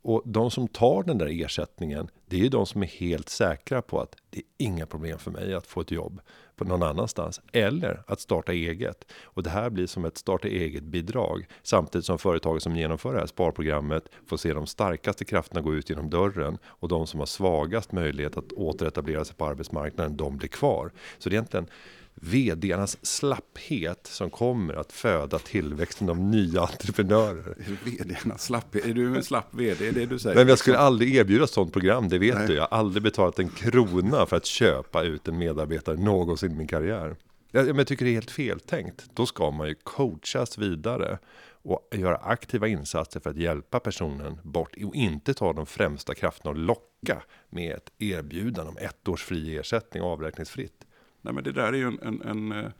och 0.07 0.21
de 0.25 0.51
som 0.51 0.67
tar 0.67 1.03
den 1.03 1.17
där 1.17 1.43
ersättningen, 1.43 2.09
det 2.25 2.35
är 2.35 2.39
ju 2.39 2.49
de 2.49 2.65
som 2.65 2.83
är 2.83 2.87
helt 2.87 3.29
säkra 3.29 3.81
på 3.81 4.01
att 4.01 4.15
det 4.29 4.39
är 4.39 4.43
inga 4.57 4.85
problem 4.85 5.19
för 5.19 5.31
mig 5.31 5.53
att 5.53 5.67
få 5.67 5.81
ett 5.81 5.91
jobb 5.91 6.21
på 6.55 6.65
någon 6.65 6.83
annanstans 6.83 7.41
eller 7.51 8.03
att 8.07 8.19
starta 8.19 8.53
eget. 8.53 9.11
Och 9.23 9.43
det 9.43 9.49
här 9.49 9.69
blir 9.69 9.87
som 9.87 10.05
ett 10.05 10.17
starta 10.17 10.47
eget 10.47 10.83
bidrag 10.83 11.47
samtidigt 11.63 12.05
som 12.05 12.17
företaget 12.17 12.63
som 12.63 12.75
genomför 12.75 13.13
det 13.13 13.19
här 13.19 13.27
sparprogrammet 13.27 14.09
får 14.27 14.37
se 14.37 14.53
de 14.53 14.67
starkaste 14.67 15.25
krafterna 15.25 15.61
gå 15.61 15.75
ut 15.75 15.89
genom 15.89 16.09
dörren 16.09 16.57
och 16.65 16.87
de 16.87 17.07
som 17.07 17.19
har 17.19 17.27
svagast 17.27 17.91
möjlighet 17.91 18.37
att 18.37 18.53
återetablera 18.53 19.25
sig 19.25 19.35
på 19.35 19.45
arbetsmarknaden, 19.45 20.17
de 20.17 20.37
blir 20.37 20.49
kvar. 20.49 20.91
Så 21.17 21.29
det 21.29 21.33
är 21.33 21.37
egentligen 21.37 21.67
vdarnas 22.15 22.97
slapphet 23.01 24.07
som 24.07 24.29
kommer 24.29 24.73
att 24.73 24.91
föda 24.91 25.39
tillväxten 25.39 26.09
av 26.09 26.19
nya 26.19 26.61
entreprenörer. 26.61 27.55
Vdarnas 27.83 28.43
slapphet? 28.43 28.85
Är 28.85 28.93
du 28.93 29.15
en 29.15 29.23
slapp 29.23 29.47
vd? 29.51 29.87
Är 29.87 29.91
det 29.91 30.05
du 30.05 30.19
säger? 30.19 30.35
Men 30.35 30.47
jag 30.47 30.59
skulle 30.59 30.77
aldrig 30.77 31.15
erbjuda 31.15 31.47
sådant 31.47 31.73
program, 31.73 32.09
det 32.09 32.17
vet 32.17 32.35
Nej. 32.35 32.47
du. 32.47 32.53
Jag 32.53 32.67
har 32.67 32.77
aldrig 32.77 33.03
betalat 33.03 33.39
en 33.39 33.49
krona 33.49 34.25
för 34.25 34.37
att 34.37 34.45
köpa 34.45 35.03
ut 35.03 35.27
en 35.27 35.37
medarbetare 35.37 35.97
någonsin 35.97 36.51
i 36.51 36.55
min 36.55 36.67
karriär. 36.67 37.15
Jag, 37.51 37.79
jag 37.79 37.87
tycker 37.87 38.05
det 38.05 38.11
är 38.11 38.13
helt 38.13 38.31
feltänkt. 38.31 39.05
Då 39.13 39.25
ska 39.25 39.51
man 39.51 39.67
ju 39.67 39.75
coachas 39.83 40.57
vidare 40.57 41.17
och 41.65 41.89
göra 41.91 42.15
aktiva 42.15 42.67
insatser 42.67 43.19
för 43.19 43.29
att 43.29 43.37
hjälpa 43.37 43.79
personen 43.79 44.39
bort 44.43 44.75
och 44.85 44.95
inte 44.95 45.33
ta 45.33 45.53
de 45.53 45.65
främsta 45.65 46.15
krafterna 46.15 46.49
och 46.49 46.57
locka 46.57 47.23
med 47.49 47.75
ett 47.75 47.91
erbjudande 47.99 48.71
om 48.71 48.77
ett 48.77 49.07
års 49.07 49.23
fri 49.23 49.57
ersättning 49.57 50.03
avräkningsfritt. 50.03 50.85
Nej, 51.25 51.33
men 51.33 51.43
det 51.43 51.51
där 51.51 51.73
är 51.73 51.77
ju 51.77 51.87
en, 51.87 51.99
en, 52.01 52.21
en 52.21 52.51
eh, 52.51 52.71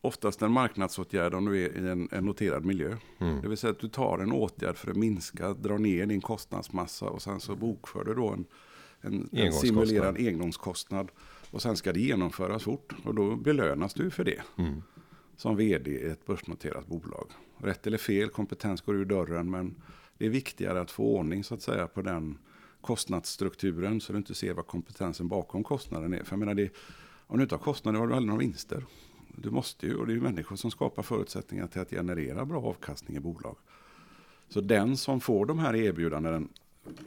oftast 0.00 0.42
en 0.42 0.52
marknadsåtgärd 0.52 1.34
om 1.34 1.44
du 1.44 1.64
är 1.64 1.76
i 1.76 1.90
en, 1.90 2.08
en 2.12 2.24
noterad 2.24 2.64
miljö. 2.64 2.96
Mm. 3.18 3.40
Det 3.40 3.48
vill 3.48 3.58
säga 3.58 3.70
att 3.70 3.80
du 3.80 3.88
tar 3.88 4.18
en 4.18 4.32
åtgärd 4.32 4.76
för 4.76 4.90
att 4.90 4.96
minska, 4.96 5.54
dra 5.54 5.78
ner 5.78 6.06
din 6.06 6.20
kostnadsmassa 6.20 7.06
och 7.06 7.22
sen 7.22 7.40
så 7.40 7.56
bokför 7.56 8.04
du 8.04 8.14
då 8.14 8.28
en, 8.28 8.44
en, 9.00 9.28
en 9.32 9.52
simulerad 9.52 10.16
engångskostnad. 10.16 11.10
Och 11.50 11.62
sen 11.62 11.76
ska 11.76 11.92
det 11.92 12.00
genomföras 12.00 12.62
fort 12.62 12.94
och 13.04 13.14
då 13.14 13.36
belönas 13.36 13.94
du 13.94 14.10
för 14.10 14.24
det. 14.24 14.42
Mm. 14.58 14.82
Som 15.36 15.56
vd 15.56 15.90
i 15.90 16.04
ett 16.04 16.26
börsnoterat 16.26 16.86
bolag. 16.86 17.30
Rätt 17.58 17.86
eller 17.86 17.98
fel, 17.98 18.28
kompetens 18.28 18.80
går 18.80 18.96
ur 18.96 19.04
dörren 19.04 19.50
men 19.50 19.74
det 20.18 20.26
är 20.26 20.30
viktigare 20.30 20.80
att 20.80 20.90
få 20.90 21.16
ordning 21.16 21.44
så 21.44 21.54
att 21.54 21.62
säga 21.62 21.86
på 21.86 22.02
den 22.02 22.38
kostnadsstrukturen 22.80 24.00
så 24.00 24.12
du 24.12 24.18
inte 24.18 24.34
ser 24.34 24.54
vad 24.54 24.66
kompetensen 24.66 25.28
bakom 25.28 25.64
kostnaden 25.64 26.14
är. 26.14 26.24
För 26.24 26.32
jag 26.32 26.38
menar 26.38 26.54
det 26.54 26.70
om 27.26 27.36
du 27.36 27.42
inte 27.42 27.54
har 27.54 27.60
kostnader 27.62 27.98
har 27.98 28.06
du 28.06 28.14
aldrig 28.14 28.26
några 28.26 28.40
vinster. 28.40 28.84
Du 29.28 29.50
måste 29.50 29.86
ju, 29.86 29.96
och 29.96 30.06
det 30.06 30.12
är 30.12 30.14
ju 30.14 30.20
människor 30.20 30.56
som 30.56 30.70
skapar 30.70 31.02
förutsättningar 31.02 31.66
till 31.66 31.80
att 31.80 31.90
generera 31.90 32.44
bra 32.44 32.62
avkastning 32.62 33.16
i 33.16 33.20
bolag. 33.20 33.56
Så 34.48 34.60
den 34.60 34.96
som 34.96 35.20
får 35.20 35.46
de 35.46 35.58
här 35.58 35.76
erbjudanden 35.76 36.48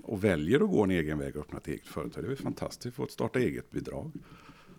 och 0.04 0.24
väljer 0.24 0.60
att 0.60 0.70
gå 0.70 0.84
en 0.84 0.92
egen 0.92 1.20
väg 1.20 1.36
och 1.36 1.42
öppna 1.42 1.58
ett 1.58 1.68
eget 1.68 1.88
företag, 1.88 2.24
det 2.24 2.32
är 2.32 2.36
fantastiskt 2.36 2.88
att 2.88 2.94
få 2.94 3.04
ett 3.04 3.12
starta 3.12 3.40
eget-bidrag 3.40 4.12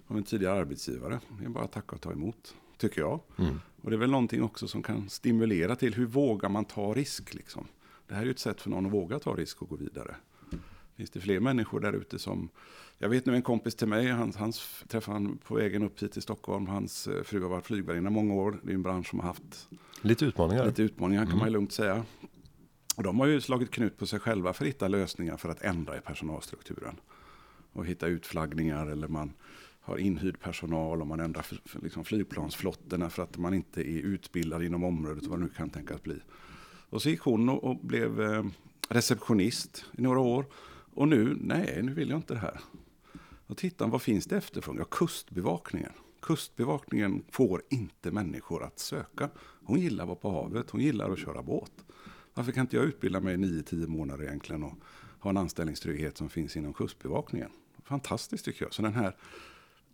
av 0.06 0.16
en 0.16 0.22
tidigare 0.22 0.60
arbetsgivare. 0.60 1.20
Det 1.38 1.44
är 1.44 1.48
bara 1.48 1.64
att 1.64 1.72
tacka 1.72 1.96
och 1.96 2.02
ta 2.02 2.12
emot, 2.12 2.54
tycker 2.78 3.00
jag. 3.00 3.20
Mm. 3.38 3.60
Och 3.82 3.90
det 3.90 3.96
är 3.96 3.98
väl 3.98 4.10
någonting 4.10 4.42
också 4.42 4.68
som 4.68 4.82
kan 4.82 5.08
stimulera 5.08 5.76
till 5.76 5.94
hur 5.94 6.06
vågar 6.06 6.48
man 6.48 6.64
ta 6.64 6.94
risk 6.94 7.34
liksom. 7.34 7.66
Det 8.06 8.14
här 8.14 8.22
är 8.22 8.26
ju 8.26 8.30
ett 8.30 8.38
sätt 8.38 8.60
för 8.60 8.70
någon 8.70 8.86
att 8.86 8.92
våga 8.92 9.18
ta 9.18 9.34
risk 9.34 9.62
och 9.62 9.68
gå 9.68 9.76
vidare. 9.76 10.16
Finns 11.00 11.10
det 11.10 11.20
fler 11.20 11.40
människor 11.40 11.80
där 11.80 11.92
ute 11.92 12.18
som 12.18 12.48
jag 12.98 13.08
vet 13.08 13.26
nu 13.26 13.34
en 13.34 13.42
kompis 13.42 13.74
till 13.74 13.88
mig, 13.88 14.06
hans, 14.06 14.36
hans 14.36 14.84
träffade 14.88 15.14
han 15.14 15.38
på 15.38 15.54
vägen 15.54 15.82
upp 15.82 16.02
hit 16.02 16.12
till 16.12 16.22
Stockholm. 16.22 16.66
Hans 16.66 17.06
eh, 17.06 17.22
fru 17.22 17.42
har 17.42 17.48
varit 17.48 17.66
flygvärdinna 17.66 18.10
många 18.10 18.34
år. 18.34 18.60
Det 18.62 18.70
är 18.70 18.74
en 18.74 18.82
bransch 18.82 19.08
som 19.08 19.20
har 19.20 19.26
haft 19.26 19.68
lite 20.00 20.24
utmaningar. 20.24 20.66
Lite 20.66 20.82
utmaningar 20.82 21.22
kan 21.22 21.32
mm. 21.32 21.38
man 21.38 21.52
lugnt 21.52 21.72
säga. 21.72 22.04
Och 22.96 23.02
de 23.02 23.20
har 23.20 23.26
ju 23.26 23.40
slagit 23.40 23.70
knut 23.70 23.98
på 23.98 24.06
sig 24.06 24.20
själva 24.20 24.52
för 24.52 24.64
att 24.64 24.68
hitta 24.68 24.88
lösningar 24.88 25.36
för 25.36 25.48
att 25.48 25.62
ändra 25.62 25.96
i 25.96 26.00
personalstrukturen. 26.00 26.96
Och 27.72 27.86
hitta 27.86 28.06
utflaggningar 28.06 28.86
eller 28.86 29.08
man 29.08 29.32
har 29.80 29.98
inhyrd 29.98 30.40
personal 30.40 31.00
och 31.00 31.06
man 31.06 31.20
ändrar 31.20 31.46
liksom 31.82 32.04
flygplansflottorna 32.04 33.10
för 33.10 33.22
att 33.22 33.38
man 33.38 33.54
inte 33.54 33.80
är 33.80 34.00
utbildad 34.00 34.62
inom 34.62 34.84
området 34.84 35.26
vad 35.26 35.38
det 35.38 35.44
nu 35.44 35.50
kan 35.56 35.70
tänkas 35.70 36.02
bli. 36.02 36.16
Och 36.90 37.02
så 37.02 37.10
gick 37.10 37.20
hon 37.20 37.48
och, 37.48 37.64
och 37.64 37.76
blev 37.76 38.20
eh, 38.20 38.44
receptionist 38.88 39.84
i 39.98 40.02
några 40.02 40.20
år. 40.20 40.44
Och 40.94 41.08
nu, 41.08 41.36
nej, 41.40 41.80
nu 41.82 41.94
vill 41.94 42.10
jag 42.10 42.18
inte 42.18 42.34
det 42.34 42.40
här. 42.40 42.60
Och 43.46 43.56
tittar 43.56 43.88
vad 43.88 44.02
finns 44.02 44.26
det 44.26 44.36
efterfrågan? 44.36 44.78
Ja, 44.78 44.96
kustbevakningen. 44.96 45.92
Kustbevakningen 46.20 47.24
får 47.30 47.62
inte 47.68 48.10
människor 48.10 48.64
att 48.64 48.78
söka. 48.78 49.30
Hon 49.64 49.80
gillar 49.80 50.04
att 50.04 50.08
vara 50.08 50.18
på 50.18 50.30
havet, 50.30 50.70
hon 50.70 50.80
gillar 50.80 51.10
att 51.10 51.18
köra 51.18 51.42
båt. 51.42 51.72
Varför 52.34 52.52
kan 52.52 52.60
inte 52.60 52.76
jag 52.76 52.84
utbilda 52.84 53.20
mig 53.20 53.36
9-10 53.36 53.86
månader 53.86 54.24
egentligen 54.24 54.62
och 54.62 54.74
ha 55.20 55.30
en 55.30 55.36
anställningstrygghet 55.36 56.16
som 56.16 56.28
finns 56.28 56.56
inom 56.56 56.72
kustbevakningen? 56.72 57.50
Fantastiskt 57.84 58.44
tycker 58.44 58.64
jag. 58.64 58.74
Så 58.74 58.82
den 58.82 58.94
här, 58.94 59.16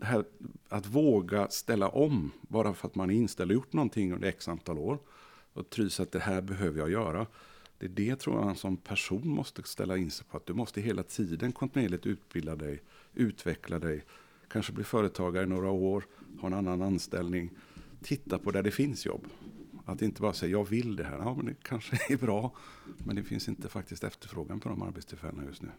här 0.00 0.24
att 0.68 0.86
våga 0.86 1.48
ställa 1.48 1.88
om 1.88 2.32
bara 2.40 2.74
för 2.74 2.88
att 2.88 2.94
man 2.94 3.10
är 3.10 3.14
inställd 3.14 3.50
och 3.50 3.54
gjort 3.54 3.72
någonting 3.72 4.12
under 4.12 4.28
x 4.28 4.48
antal 4.48 4.78
år 4.78 4.98
och 5.52 5.70
trys 5.70 6.00
att 6.00 6.12
det 6.12 6.20
här 6.20 6.40
behöver 6.40 6.78
jag 6.78 6.90
göra. 6.90 7.26
Det 7.78 7.86
är 7.86 7.90
det 7.90 8.16
tror 8.16 8.36
jag 8.36 8.44
man 8.44 8.56
som 8.56 8.76
person 8.76 9.28
måste 9.28 9.62
ställa 9.62 9.96
in 9.96 10.10
sig 10.10 10.26
på. 10.26 10.36
Att 10.36 10.46
du 10.46 10.54
måste 10.54 10.80
hela 10.80 11.02
tiden 11.02 11.52
kontinuerligt 11.52 12.06
utbilda 12.06 12.56
dig, 12.56 12.82
utveckla 13.14 13.78
dig, 13.78 14.04
kanske 14.48 14.72
bli 14.72 14.84
företagare 14.84 15.44
i 15.44 15.48
några 15.48 15.70
år, 15.70 16.04
ha 16.40 16.46
en 16.46 16.54
annan 16.54 16.82
anställning. 16.82 17.50
Titta 18.02 18.38
på 18.38 18.50
där 18.50 18.62
det 18.62 18.70
finns 18.70 19.06
jobb. 19.06 19.26
Att 19.84 20.02
inte 20.02 20.20
bara 20.20 20.32
säga 20.32 20.50
jag 20.52 20.68
vill 20.68 20.96
det 20.96 21.04
här, 21.04 21.18
ja 21.18 21.34
men 21.34 21.46
det 21.46 21.54
kanske 21.62 21.98
är 22.12 22.16
bra. 22.16 22.54
Men 22.98 23.16
det 23.16 23.22
finns 23.22 23.48
inte 23.48 23.68
faktiskt 23.68 24.04
efterfrågan 24.04 24.60
på 24.60 24.68
de 24.68 24.82
arbetstillfällena 24.82 25.44
just 25.44 25.62
nu. 25.62 25.70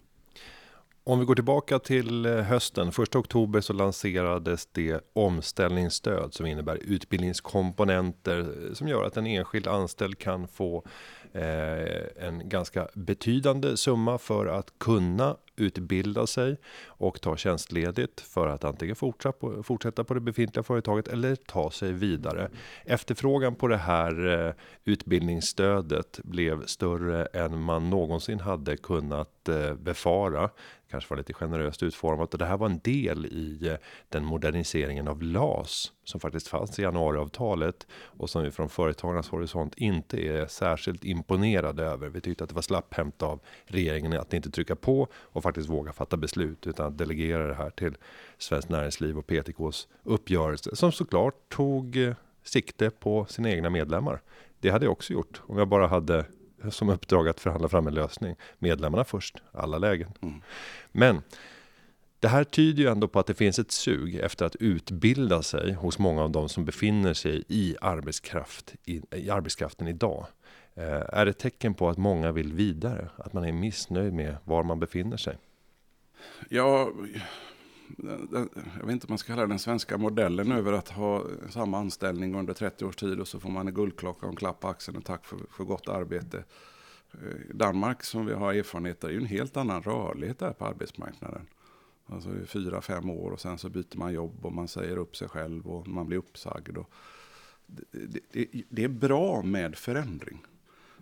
Om 1.08 1.20
vi 1.20 1.26
går 1.26 1.36
tillbaka 1.36 1.80
till 1.80 2.26
eh, 2.26 2.34
hösten, 2.34 2.88
1 2.88 3.15
oktober 3.15 3.62
så 3.62 3.74
lanserades 3.74 4.65
det 4.65 5.02
omställningsstöd 5.13 6.34
som 6.34 6.46
innebär 6.46 6.76
utbildningskomponenter 6.76 8.39
eh, 8.39 8.74
som 8.74 8.88
gör 8.88 9.04
att 9.04 9.17
en 9.17 9.28
enskild 9.28 9.67
anställd 9.67 10.17
kan 10.20 10.48
få 10.48 10.84
eh, 11.34 12.28
en 12.28 12.50
ganska 12.50 12.88
betydande 12.93 13.78
summa 13.78 14.17
för 14.17 14.46
att 14.46 14.80
kunna 14.80 15.36
utbilda 15.58 16.28
sig 16.28 16.58
och 16.86 17.22
ta 17.22 17.38
tjänstledigt 17.38 18.22
för 18.22 18.48
att 18.48 18.63
antingen 18.63 18.96
fortsätta 18.96 20.04
på, 20.04 20.13
det 20.13 20.20
befintliga 20.20 20.63
företaget 20.63 21.08
eller 21.08 21.36
ta 21.36 21.72
sig 21.72 21.93
vidare. 21.93 22.50
Efterfrågan 22.86 23.56
på 23.56 23.67
det 23.67 23.78
här 23.78 24.46
eh, 24.48 24.54
utbildningsstödet 24.84 26.20
blev 26.24 26.65
större 26.65 27.26
än 27.26 27.62
man 27.62 27.89
någonsin 27.89 28.39
hade 28.39 28.78
kunnat 28.78 29.50
eh, 29.50 29.74
befara. 29.74 30.50
Kanske 30.89 31.10
var 31.10 31.17
lite 31.17 31.34
generöst 31.34 31.84
utformat. 31.84 32.34
Och 32.34 32.39
det 32.39 32.46
här 32.46 32.58
var 32.58 32.70
en 32.70 32.80
del 32.84 33.26
i 33.26 33.67
eh, 33.67 33.76
den 34.10 34.26
moderniseringen 34.26 35.08
av 35.08 35.24
LAS 35.24 35.91
som 36.08 36.20
faktiskt 36.20 36.48
fanns 36.48 36.80
i 36.80 36.82
januariavtalet 36.82 37.88
och 37.91 38.30
som 38.30 38.43
vi 38.43 38.52
från 38.52 38.70
företagarnas 38.70 39.30
horisont 39.30 39.74
inte 39.78 40.28
är 40.28 40.48
särskilt 40.48 41.04
imponerade 41.04 41.84
över. 41.84 42.10
Vi 42.10 42.22
tyckte 42.22 42.43
att 42.43 42.50
det 42.50 42.56
var 42.56 42.62
slapphämt 42.62 43.22
av 43.22 43.39
regeringen 43.65 44.13
att 44.13 44.34
inte 44.34 44.52
trycka 44.52 44.76
på 44.76 45.08
och 45.13 45.43
faktiskt 45.43 45.70
våga 45.70 45.93
fatta 45.93 46.17
beslut 46.17 46.67
utan 46.67 46.88
att 46.88 46.98
delegera 46.98 47.48
det 47.48 47.54
här 47.54 47.70
till 47.70 47.96
Svenskt 48.38 48.70
Näringsliv 48.70 49.17
och 49.17 49.28
PTKs 49.28 49.88
uppgörelse 50.04 50.76
som 50.76 50.91
såklart 50.91 51.50
tog 51.50 51.98
eh, 51.98 52.15
sikte 52.43 52.89
på 52.89 53.26
sina 53.26 53.52
egna 53.52 53.70
medlemmar. 53.70 54.22
Det 54.60 54.70
hade 54.70 54.86
jag 54.86 54.91
också 54.91 55.13
gjort 55.13 55.41
om 55.48 55.58
jag 55.58 55.67
bara 55.67 55.88
hade 55.88 56.26
som 56.70 56.89
uppdrag 56.89 57.28
att 57.28 57.39
förhandla 57.39 57.70
fram 57.70 57.88
en 57.88 57.93
lösning. 57.93 58.36
Medlemmarna 58.60 59.04
först, 59.04 59.41
alla 59.52 59.78
lägen. 59.78 60.10
Mm. 60.22 60.41
Men 60.91 61.22
det 62.19 62.27
här 62.27 62.43
tyder 62.43 62.84
ju 62.84 62.89
ändå 62.89 63.08
på 63.08 63.19
att 63.19 63.27
det 63.27 63.34
finns 63.34 63.60
ett 63.60 63.71
sug 63.71 64.15
efter 64.15 64.45
att 64.45 64.56
utbilda 64.56 65.43
sig 65.43 65.73
hos 65.73 65.99
många 65.99 66.23
av 66.23 66.32
de 66.32 66.49
som 66.49 66.65
befinner 66.65 67.13
sig 67.13 67.43
i, 67.47 67.75
arbetskraft, 67.82 68.75
i, 68.86 69.01
i 69.12 69.30
arbetskraften 69.30 69.88
idag. 69.88 70.25
Eh, 70.75 71.01
är 71.13 71.25
det 71.25 71.32
ett 71.32 71.39
tecken 71.39 71.73
på 71.73 71.89
att 71.89 71.97
många 71.97 72.32
vill 72.32 72.53
vidare? 72.53 73.10
Att 73.17 73.34
man 73.34 73.43
är 73.43 73.51
missnöjd 73.51 74.13
med 74.13 74.38
var 74.43 74.63
man 74.63 74.80
befinner 74.80 75.17
sig? 75.17 75.38
Ja, 76.49 76.91
jag 78.80 78.86
vet 78.86 78.91
inte 78.91 79.08
om 79.08 79.12
man 79.12 79.17
ska 79.17 79.34
kalla 79.34 79.47
den 79.47 79.60
svenska 79.60 79.97
modellen 79.97 80.51
över 80.51 80.73
att 80.73 80.89
ha 80.89 81.23
samma 81.49 81.77
anställning 81.77 82.36
under 82.36 82.53
30 82.53 82.86
års 82.86 82.95
tid 82.95 83.19
och 83.19 83.27
så 83.27 83.39
får 83.39 83.49
man 83.49 83.67
en 83.67 83.73
guldklocka 83.73 84.25
och 84.25 84.32
en 84.32 84.36
klapp 84.36 84.60
på 84.60 84.67
axeln 84.67 84.97
och 84.97 85.06
tack 85.06 85.25
för, 85.25 85.38
för 85.51 85.63
gott 85.63 85.89
arbete. 85.89 86.43
Eh, 87.13 87.53
Danmark 87.53 88.03
som 88.03 88.25
vi 88.25 88.34
har 88.34 88.53
erfarenhet 88.53 89.03
av 89.03 89.10
är 89.10 89.13
ju 89.13 89.19
en 89.19 89.25
helt 89.25 89.58
annan 89.58 89.84
rörlighet 89.84 90.39
där 90.39 90.53
på 90.53 90.65
arbetsmarknaden. 90.65 91.47
Alltså 92.10 92.30
fyra, 92.46 92.82
fem 92.82 93.10
år 93.10 93.32
och 93.32 93.39
sen 93.39 93.58
så 93.58 93.70
byter 93.70 93.98
man 93.98 94.13
jobb 94.13 94.46
och 94.46 94.54
man 94.54 94.67
säger 94.67 94.98
upp 94.98 95.15
sig 95.15 95.28
själv 95.28 95.67
och 95.67 95.88
man 95.88 96.08
blir 96.08 96.17
uppsagd. 96.17 96.78
Och 96.78 96.91
det, 97.65 98.20
det, 98.32 98.63
det 98.70 98.84
är 98.84 98.88
bra 98.88 99.41
med 99.41 99.76
förändring. 99.76 100.46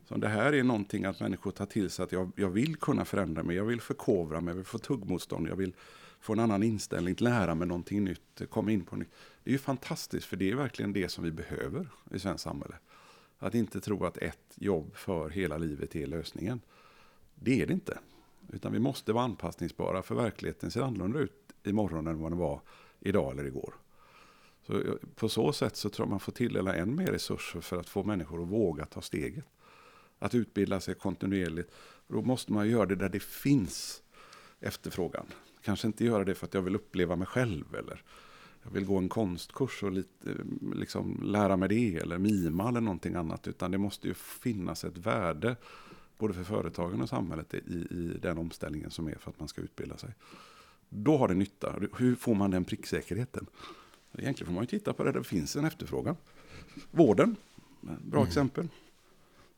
Så 0.08 0.18
det 0.18 0.28
här 0.28 0.54
är 0.54 0.64
någonting 0.64 1.06
att 1.06 1.20
människor 1.20 1.52
tar 1.52 1.66
till 1.66 1.90
sig 1.90 2.04
att 2.04 2.12
jag, 2.12 2.32
jag 2.36 2.50
vill 2.50 2.76
kunna 2.76 3.06
förändra 3.06 3.44
mig, 3.44 3.56
jag 3.56 3.66
vill 3.66 3.82
förkovra 3.82 4.42
mig, 4.42 4.52
jag 4.52 4.56
vill 4.56 4.66
få 4.66 4.78
tuggmotstånd, 4.78 5.48
jag 5.48 5.56
vill 5.56 5.76
få 6.20 6.34
en 6.34 6.40
annan 6.40 6.64
inställning, 6.64 7.16
lära 7.20 7.56
mig 7.56 7.68
någonting 7.68 8.04
nytt, 8.04 8.42
komma 8.50 8.72
in 8.72 8.86
på 8.86 8.96
nytt. 8.96 9.12
Det 9.44 9.50
är 9.50 9.52
ju 9.52 9.58
fantastiskt, 9.58 10.26
för 10.26 10.38
det 10.38 10.52
är 10.52 10.56
verkligen 10.56 10.94
det 10.94 11.10
som 11.10 11.24
vi 11.24 11.32
behöver 11.32 11.88
i 12.12 12.20
svenskt 12.20 12.44
samhälle. 12.44 12.76
Att 13.40 13.56
inte 13.56 13.82
tro 13.82 14.06
att 14.06 14.18
ett 14.18 14.54
jobb 14.56 14.96
för 14.96 15.30
hela 15.30 15.58
livet 15.58 15.96
är 15.96 16.08
lösningen. 16.08 16.62
Det 17.36 17.62
är 17.62 17.68
det 17.68 17.74
inte. 17.74 17.98
Utan 18.56 18.72
vi 18.72 18.80
måste 18.80 19.14
vara 19.14 19.24
anpassningsbara, 19.24 20.04
för 20.04 20.16
verkligheten 20.16 20.72
ser 20.72 20.82
annorlunda 20.82 21.20
ut 21.20 21.54
imorgon 21.64 22.08
än 22.08 22.20
vad 22.20 22.32
den 22.32 22.40
var 22.40 22.62
idag 23.00 23.32
eller 23.32 23.46
igår. 23.46 23.74
Så 24.68 24.82
eh, 24.82 24.94
på 25.16 25.30
så 25.30 25.54
sätt 25.54 25.76
så 25.76 25.90
tror 25.90 26.06
jag 26.06 26.10
man 26.10 26.20
får 26.20 26.32
tilldela 26.32 26.76
än 26.76 26.96
mer 26.96 27.08
resurser 27.08 27.62
för 27.62 27.78
att 27.78 27.90
få 27.90 28.04
människor 28.04 28.42
att 28.42 28.48
våga 28.48 28.86
ta 28.86 29.02
steget. 29.02 29.46
Att 30.20 30.36
utbilda 30.36 30.80
sig 30.80 30.96
kontinuerligt. 30.96 31.72
Då 32.08 32.22
måste 32.22 32.54
man 32.54 32.70
göra 32.70 32.86
det 32.86 32.96
där 32.96 33.10
det 33.10 33.24
finns 33.24 34.04
efterfrågan. 34.60 35.26
Kanske 35.62 35.88
inte 35.88 36.06
göra 36.06 36.24
det 36.24 36.36
för 36.36 36.46
att 36.46 36.54
jag 36.54 36.62
vill 36.62 36.76
uppleva 36.76 37.16
mig 37.16 37.28
själv 37.28 37.76
eller 37.76 38.04
jag 38.64 38.72
vill 38.72 38.86
gå 38.86 38.98
en 38.98 39.10
konstkurs 39.10 39.84
och 39.84 39.92
lite, 39.92 40.30
eh, 40.30 40.76
liksom 40.76 41.20
lära 41.24 41.58
mig 41.58 41.70
det 41.70 41.96
eller 41.96 42.18
mima 42.18 42.70
eller 42.70 42.82
någonting 42.82 43.16
annat. 43.16 43.48
Utan 43.48 43.72
det 43.72 43.78
måste 43.78 44.08
ju 44.08 44.14
finnas 44.14 44.84
ett 44.84 44.98
värde 44.98 45.56
både 46.18 46.34
för 46.34 46.44
företagen 46.44 47.02
och 47.02 47.10
samhället 47.10 47.54
i, 47.54 47.58
i 47.58 48.18
den 48.22 48.38
omställningen 48.38 48.92
som 48.92 49.08
är 49.08 49.16
för 49.16 49.32
att 49.32 49.40
man 49.40 49.48
ska 49.48 49.62
utbilda 49.62 49.98
sig. 49.98 50.10
Då 50.90 51.18
har 51.18 51.28
det 51.28 51.34
nytta. 51.34 51.76
Hur 51.98 52.16
får 52.16 52.36
man 52.36 52.52
den 52.52 52.66
pricksäkerheten? 52.66 53.48
Egentligen 54.18 54.48
får 54.48 54.54
man 54.54 54.64
ju 54.64 54.68
titta 54.68 54.94
på 54.94 55.04
det 55.04 55.12
där 55.12 55.20
det 55.20 55.26
finns 55.26 55.56
en 55.56 55.66
efterfrågan. 55.66 56.16
Vården, 56.92 57.36
bra 57.82 58.20
mm. 58.20 58.28
exempel. 58.28 58.68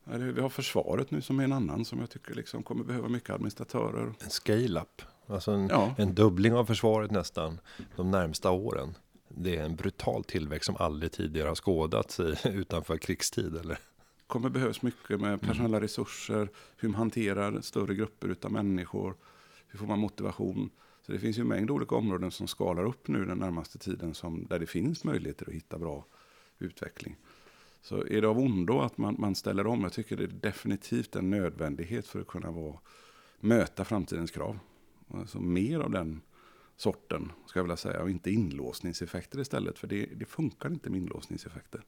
Vi 0.03 0.41
har 0.41 0.49
försvaret 0.49 1.11
nu 1.11 1.21
som 1.21 1.39
är 1.39 1.43
en 1.43 1.53
annan 1.53 1.85
som 1.85 1.99
jag 1.99 2.09
tycker 2.09 2.35
liksom 2.35 2.63
kommer 2.63 2.83
behöva 2.83 3.09
mycket 3.09 3.29
administratörer. 3.29 4.13
En 4.19 4.29
scale-up, 4.29 5.01
alltså 5.27 5.51
en, 5.51 5.67
ja. 5.67 5.95
en 5.97 6.15
dubbling 6.15 6.53
av 6.53 6.65
försvaret 6.65 7.11
nästan 7.11 7.59
de 7.95 8.11
närmsta 8.11 8.51
åren. 8.51 8.95
Det 9.29 9.55
är 9.55 9.63
en 9.63 9.75
brutal 9.75 10.23
tillväxt 10.23 10.65
som 10.65 10.75
aldrig 10.75 11.11
tidigare 11.11 11.47
har 11.47 11.55
skådats 11.55 12.19
utanför 12.43 12.97
krigstid. 12.97 13.55
Eller? 13.55 13.79
Kommer 14.27 14.49
behövas 14.49 14.81
mycket 14.81 15.21
med 15.21 15.41
personella 15.41 15.81
resurser, 15.81 16.49
hur 16.77 16.89
man 16.89 16.97
hanterar 16.97 17.61
större 17.61 17.95
grupper 17.95 18.35
av 18.41 18.51
människor, 18.51 19.15
hur 19.67 19.79
får 19.79 19.87
man 19.87 19.99
motivation. 19.99 20.69
Så 21.01 21.11
det 21.11 21.19
finns 21.19 21.37
ju 21.37 21.41
en 21.41 21.47
mängd 21.47 21.71
olika 21.71 21.95
områden 21.95 22.31
som 22.31 22.47
skalar 22.47 22.85
upp 22.85 23.07
nu 23.07 23.25
den 23.25 23.37
närmaste 23.37 23.77
tiden 23.77 24.13
som, 24.13 24.45
där 24.49 24.59
det 24.59 24.65
finns 24.65 25.03
möjligheter 25.03 25.47
att 25.47 25.53
hitta 25.53 25.77
bra 25.77 26.05
utveckling. 26.59 27.15
Så 27.81 28.07
är 28.07 28.21
det 28.21 28.27
av 28.27 28.39
ondo 28.39 28.79
att 28.79 28.97
man, 28.97 29.15
man 29.19 29.35
ställer 29.35 29.67
om? 29.67 29.81
Jag 29.81 29.93
tycker 29.93 30.17
det 30.17 30.23
är 30.23 30.27
definitivt 30.27 31.15
en 31.15 31.29
nödvändighet 31.29 32.07
för 32.07 32.21
att 32.21 32.27
kunna 32.27 32.51
vara, 32.51 32.79
möta 33.39 33.85
framtidens 33.85 34.31
krav. 34.31 34.59
Alltså 35.13 35.39
mer 35.39 35.79
av 35.79 35.91
den 35.91 36.21
sorten, 36.77 37.31
ska 37.45 37.59
jag 37.59 37.63
vilja 37.63 37.77
säga, 37.77 38.01
och 38.01 38.09
inte 38.09 38.31
inlåsningseffekter 38.31 39.39
istället. 39.39 39.79
För 39.79 39.87
det, 39.87 40.05
det 40.05 40.25
funkar 40.25 40.69
inte 40.69 40.89
med 40.89 40.97
inlåsningseffekter. 40.97 41.83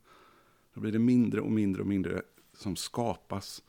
Då 0.74 0.82
blir 0.82 0.92
det 0.92 1.00
mindre 1.00 1.42
och 1.42 1.52
mindre 1.52 1.82
och 1.82 1.88
mindre 1.88 2.22
som 2.54 2.76
skapas. 2.76 3.64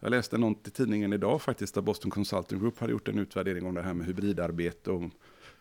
Jag 0.00 0.10
läste 0.10 0.38
något 0.38 0.68
i 0.68 0.70
tidningen 0.70 1.12
idag 1.12 1.42
faktiskt, 1.42 1.74
där 1.74 1.82
Boston 1.82 2.10
Consulting 2.10 2.58
Group 2.58 2.78
hade 2.78 2.92
gjort 2.92 3.08
en 3.08 3.18
utvärdering 3.18 3.66
om 3.66 3.74
det 3.74 3.82
här 3.82 3.94
med 3.94 4.06
hybridarbete 4.06 4.90
och 4.90 5.10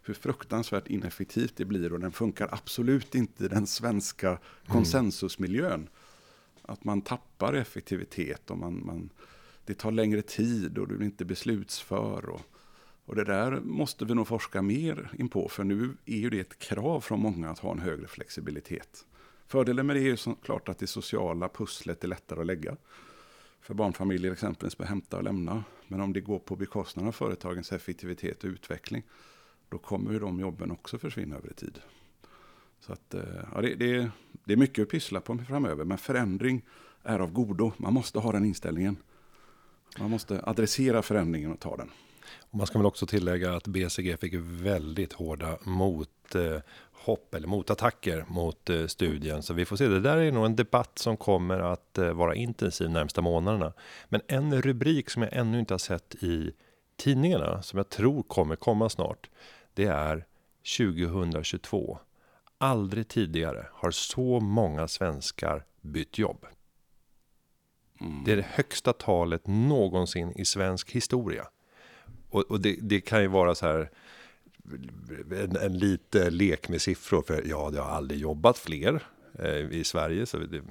hur 0.04 0.14
fruktansvärt 0.14 0.88
ineffektivt 0.88 1.56
det 1.56 1.66
blir 1.66 1.94
och 1.94 2.00
den 2.00 2.12
funkar 2.12 2.50
absolut 2.52 3.16
inte 3.16 3.46
i 3.46 3.48
den 3.48 3.68
svenska 3.68 4.28
mm. 4.28 4.40
konsensusmiljön. 4.68 5.90
Att 6.62 6.84
man 6.84 7.02
tappar 7.02 7.54
effektivitet 7.54 8.52
och 8.52 8.58
man, 8.58 8.86
man, 8.86 9.10
det 9.66 9.74
tar 9.74 9.92
längre 9.92 10.22
tid 10.22 10.78
och 10.78 10.88
du 10.88 10.96
är 10.96 11.04
inte 11.04 11.26
beslutsför. 11.26 12.30
Och, 12.30 12.42
och 13.06 13.16
det 13.16 13.24
där 13.24 13.60
måste 13.60 14.06
vi 14.06 14.16
nog 14.16 14.28
forska 14.28 14.62
mer 14.62 15.12
in 15.20 15.30
på, 15.30 15.50
för 15.50 15.64
nu 15.64 15.98
är 16.06 16.18
ju 16.18 16.30
det 16.30 16.40
ett 16.40 16.60
krav 16.60 17.02
från 17.02 17.20
många 17.20 17.50
att 17.50 17.60
ha 17.60 17.72
en 17.72 17.80
högre 17.80 18.08
flexibilitet. 18.08 19.06
Fördelen 19.52 19.88
med 19.88 19.96
det 19.96 20.00
är 20.00 20.04
ju 20.04 20.18
såklart 20.18 20.70
att 20.70 20.78
det 20.78 20.88
sociala 20.88 21.50
pusslet 21.50 22.04
är 22.04 22.08
lättare 22.08 22.40
att 22.40 22.46
lägga. 22.46 22.78
För 23.62 23.74
barnfamiljer 23.74 24.32
exempelvis 24.32 24.80
med 24.80 24.88
hämta 24.88 25.18
och 25.18 25.24
lämna. 25.24 25.64
Men 25.88 26.02
om 26.02 26.14
det 26.14 26.22
går 26.22 26.40
på 26.40 26.56
bekostnad 26.56 27.08
av 27.08 27.12
företagens 27.12 27.72
effektivitet 27.72 28.44
och 28.44 28.48
utveckling, 28.48 29.04
då 29.70 29.78
kommer 29.78 30.12
ju 30.12 30.20
de 30.20 30.40
jobben 30.40 30.72
också 30.72 30.98
försvinna 30.98 31.36
över 31.36 31.54
tid. 31.54 31.80
Så 32.80 32.94
att, 32.94 33.14
eh, 33.14 33.22
ja, 33.54 33.62
det, 33.62 33.76
det, 33.76 34.12
det 34.44 34.54
är 34.54 34.58
mycket 34.58 34.84
att 34.84 34.90
pyssla 34.90 35.22
på 35.22 35.38
framöver, 35.38 35.86
men 35.86 35.98
förändring 35.98 36.62
är 37.04 37.20
av 37.20 37.32
godo. 37.32 37.72
Man 37.78 37.94
måste 37.94 38.20
ha 38.20 38.32
den 38.32 38.46
inställningen. 38.46 38.98
Man 40.00 40.10
måste 40.10 40.44
adressera 40.44 41.02
förändringen 41.02 41.52
och 41.52 41.60
ta 41.60 41.78
den. 41.78 41.90
Och 42.40 42.56
man 42.56 42.68
ska 42.68 42.78
väl 42.80 42.86
också 42.86 43.06
tillägga 43.06 43.54
att 43.54 43.68
BCG 43.68 44.20
fick 44.20 44.34
väldigt 44.38 45.14
hårda 45.14 45.58
mot 45.64 46.36
eh, 46.36 46.58
hopp 46.92 47.36
eller 47.36 47.48
motattacker 47.48 48.26
mot 48.28 48.70
eh, 48.70 48.88
studien. 48.88 49.44
Så 49.44 49.54
vi 49.54 49.66
får 49.66 49.76
se, 49.76 49.88
det 49.88 50.00
där 50.00 50.18
är 50.18 50.32
nog 50.32 50.46
en 50.46 50.56
debatt 50.56 51.00
som 51.00 51.18
kommer 51.18 51.60
att 51.60 51.98
eh, 51.98 52.14
vara 52.14 52.36
intensiv 52.36 52.90
närmsta 52.90 53.22
månaderna. 53.22 53.74
Men 54.10 54.22
en 54.28 54.62
rubrik 54.62 55.10
som 55.10 55.22
jag 55.22 55.34
ännu 55.34 55.60
inte 55.60 55.74
har 55.74 55.80
sett 55.80 56.16
i 56.16 56.52
tidningarna, 56.98 57.62
som 57.62 57.78
jag 57.78 57.90
tror 57.90 58.24
kommer 58.24 58.56
komma 58.56 58.90
snart, 58.90 59.30
det 59.74 59.86
är 59.86 60.26
2022. 60.78 62.00
Aldrig 62.58 63.08
tidigare 63.08 63.68
har 63.72 63.92
så 63.92 64.40
många 64.40 64.88
svenskar 64.88 65.66
bytt 65.82 66.18
jobb. 66.18 66.46
Mm. 68.02 68.24
Det 68.24 68.32
är 68.32 68.36
det 68.36 68.46
högsta 68.50 68.94
talet 68.94 69.48
någonsin 69.48 70.34
i 70.36 70.46
svensk 70.46 70.92
historia. 70.92 71.48
Och, 72.32 72.42
och 72.42 72.62
det, 72.62 72.76
det, 72.82 73.02
kan 73.02 73.22
ju 73.22 73.28
vara 73.28 73.56
så 73.56 73.66
här 73.66 73.90
en, 75.32 75.56
en 75.56 75.78
lite 75.78 76.30
lek 76.30 76.70
med 76.70 76.82
siffror, 76.82 77.22
för 77.22 77.44
ja, 77.46 77.70
det 77.70 77.80
har 77.80 77.90
aldrig 77.90 78.20
jobbat 78.20 78.58
fler 78.58 79.04
eh, 79.40 79.72
i 79.72 79.84
Sverige. 79.84 80.26
Så 80.26 80.38
det, 80.38 80.62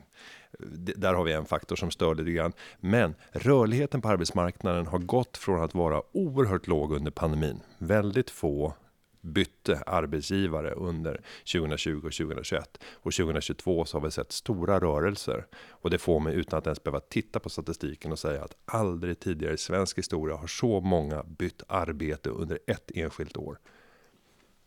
det, 0.59 0.92
där 0.92 1.14
har 1.14 1.25
vi 1.25 1.33
en 1.33 1.44
faktor 1.44 1.77
som 1.77 1.90
stör 1.90 2.14
lite 2.14 2.31
grann. 2.31 2.53
Men 2.81 3.14
rörligheten 3.33 4.01
på 4.01 4.09
arbetsmarknaden 4.09 4.87
har 4.87 4.99
gått 4.99 5.37
från 5.37 5.62
att 5.62 5.75
vara 5.75 6.03
oerhört 6.12 6.66
låg 6.66 6.92
under 6.92 7.11
pandemin. 7.11 7.61
Väldigt 7.79 8.31
få 8.31 8.75
bytte 9.20 9.83
arbetsgivare 9.87 10.70
under 10.70 11.20
2020 11.52 11.96
och 11.96 12.12
2021. 12.12 12.78
Och 12.94 13.12
2022 13.12 13.85
så 13.85 13.98
har 13.98 14.04
vi 14.04 14.11
sett 14.11 14.33
stora 14.33 14.80
rörelser. 14.80 15.46
Och 15.70 15.90
det 15.90 15.98
får 15.98 16.20
mig 16.20 16.35
utan 16.35 16.59
att 16.59 16.66
ens 16.66 16.83
behöva 16.83 17.00
titta 17.00 17.40
på 17.40 17.48
statistiken 17.48 18.12
och 18.12 18.18
säga 18.18 18.44
att 18.44 18.56
aldrig 18.64 19.20
tidigare 19.20 19.54
i 19.54 19.59
svensk 19.59 19.98
historia 19.98 20.37
har 20.37 20.46
så 20.46 20.81
många 20.81 21.23
bytt 21.23 21.62
arbete 21.68 22.31
under 22.31 22.58
ett 22.66 22.90
enskilt 22.94 23.37
år. 23.37 23.58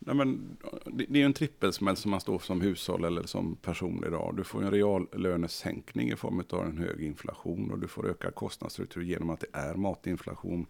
Nej, 0.05 0.15
men 0.15 0.57
det 0.85 1.21
är 1.21 1.25
en 1.25 1.33
trippelsmäll 1.33 1.95
som 1.95 2.11
man 2.11 2.19
står 2.19 2.39
som 2.39 2.61
hushåll 2.61 3.03
eller 3.03 3.23
som 3.23 3.55
person 3.55 4.03
idag. 4.07 4.33
Du 4.37 4.43
får 4.43 4.63
en 4.63 4.71
reallönesänkning 4.71 6.11
i 6.11 6.15
form 6.15 6.43
av 6.49 6.65
en 6.65 6.77
hög 6.77 7.01
inflation 7.01 7.71
och 7.71 7.79
du 7.79 7.87
får 7.87 8.09
ökad 8.09 8.35
kostnadsstruktur 8.35 9.01
genom 9.01 9.29
att 9.29 9.39
det 9.39 9.47
är 9.53 9.75
matinflation, 9.75 10.65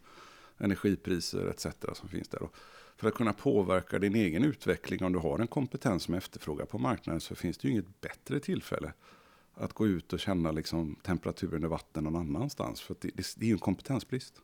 energipriser 0.58 1.48
etc. 1.48 1.68
som 1.94 2.10
finns 2.10 2.28
där. 2.28 2.50
för 2.98 3.08
att 3.08 3.14
kunna 3.14 3.34
påverka 3.34 4.00
din 4.00 4.16
egen 4.16 4.44
utveckling, 4.44 5.04
om 5.04 5.14
du 5.14 5.20
har 5.20 5.40
en 5.40 5.48
kompetens 5.48 6.04
som 6.04 6.14
efterfrågar 6.14 6.66
på 6.66 6.78
marknaden, 6.78 7.22
så 7.22 7.36
finns 7.36 7.58
det 7.58 7.68
ju 7.68 7.72
inget 7.72 8.02
bättre 8.02 8.40
tillfälle 8.40 8.94
att 9.54 9.74
gå 9.74 9.88
ut 9.88 10.14
och 10.14 10.20
känna 10.20 10.52
liksom 10.52 10.96
temperaturen 11.04 11.64
i 11.64 11.68
vatten 11.68 12.04
någon 12.04 12.16
annanstans. 12.16 12.82
För 12.82 12.96
det, 13.02 13.10
det, 13.14 13.36
det 13.38 13.46
är 13.46 13.48
ju 13.48 13.54
en 13.54 13.60
kompetensbrist. 13.60 14.42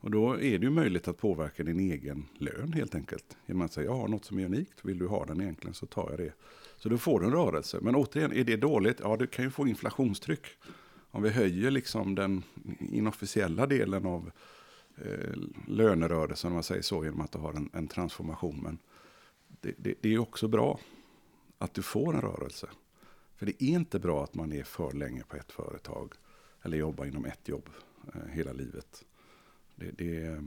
Och 0.00 0.10
då 0.10 0.32
är 0.32 0.58
det 0.58 0.64
ju 0.64 0.70
möjligt 0.70 1.08
att 1.08 1.18
påverka 1.18 1.64
din 1.64 1.80
egen 1.80 2.26
lön 2.38 2.72
helt 2.72 2.94
enkelt. 2.94 3.36
Genom 3.46 3.62
att 3.62 3.72
säga, 3.72 3.84
jag 3.84 3.96
har 3.96 4.08
något 4.08 4.24
som 4.24 4.38
är 4.38 4.44
unikt, 4.44 4.78
vill 4.82 4.98
du 4.98 5.06
ha 5.06 5.24
den 5.24 5.40
egentligen 5.40 5.74
så 5.74 5.86
tar 5.86 6.10
jag 6.10 6.18
det. 6.18 6.32
Så 6.76 6.88
då 6.88 6.98
får 6.98 7.20
du 7.20 7.26
en 7.26 7.32
rörelse. 7.32 7.78
Men 7.82 7.94
återigen, 7.94 8.32
är 8.32 8.44
det 8.44 8.56
dåligt? 8.56 9.00
Ja, 9.00 9.16
du 9.16 9.26
kan 9.26 9.44
ju 9.44 9.50
få 9.50 9.68
inflationstryck. 9.68 10.46
Om 11.10 11.22
vi 11.22 11.30
höjer 11.30 11.70
liksom 11.70 12.14
den 12.14 12.42
inofficiella 12.80 13.66
delen 13.66 14.06
av 14.06 14.30
lönerörelsen, 15.66 16.48
om 16.48 16.54
man 16.54 16.62
säger 16.62 16.82
så, 16.82 17.04
genom 17.04 17.20
att 17.20 17.32
du 17.32 17.38
har 17.38 17.52
en, 17.52 17.70
en 17.72 17.88
transformation. 17.88 18.60
Men 18.62 18.78
det, 19.60 19.74
det, 19.78 19.94
det 20.00 20.14
är 20.14 20.18
också 20.18 20.48
bra 20.48 20.80
att 21.58 21.74
du 21.74 21.82
får 21.82 22.14
en 22.14 22.20
rörelse. 22.20 22.68
För 23.36 23.46
det 23.46 23.62
är 23.62 23.68
inte 23.68 23.98
bra 23.98 24.24
att 24.24 24.34
man 24.34 24.52
är 24.52 24.64
för 24.64 24.92
länge 24.92 25.22
på 25.28 25.36
ett 25.36 25.52
företag. 25.52 26.14
Eller 26.62 26.78
jobbar 26.78 27.04
inom 27.04 27.24
ett 27.24 27.48
jobb 27.48 27.68
eh, 28.14 28.30
hela 28.30 28.52
livet. 28.52 29.04
Det, 29.74 29.90
det, 29.90 30.44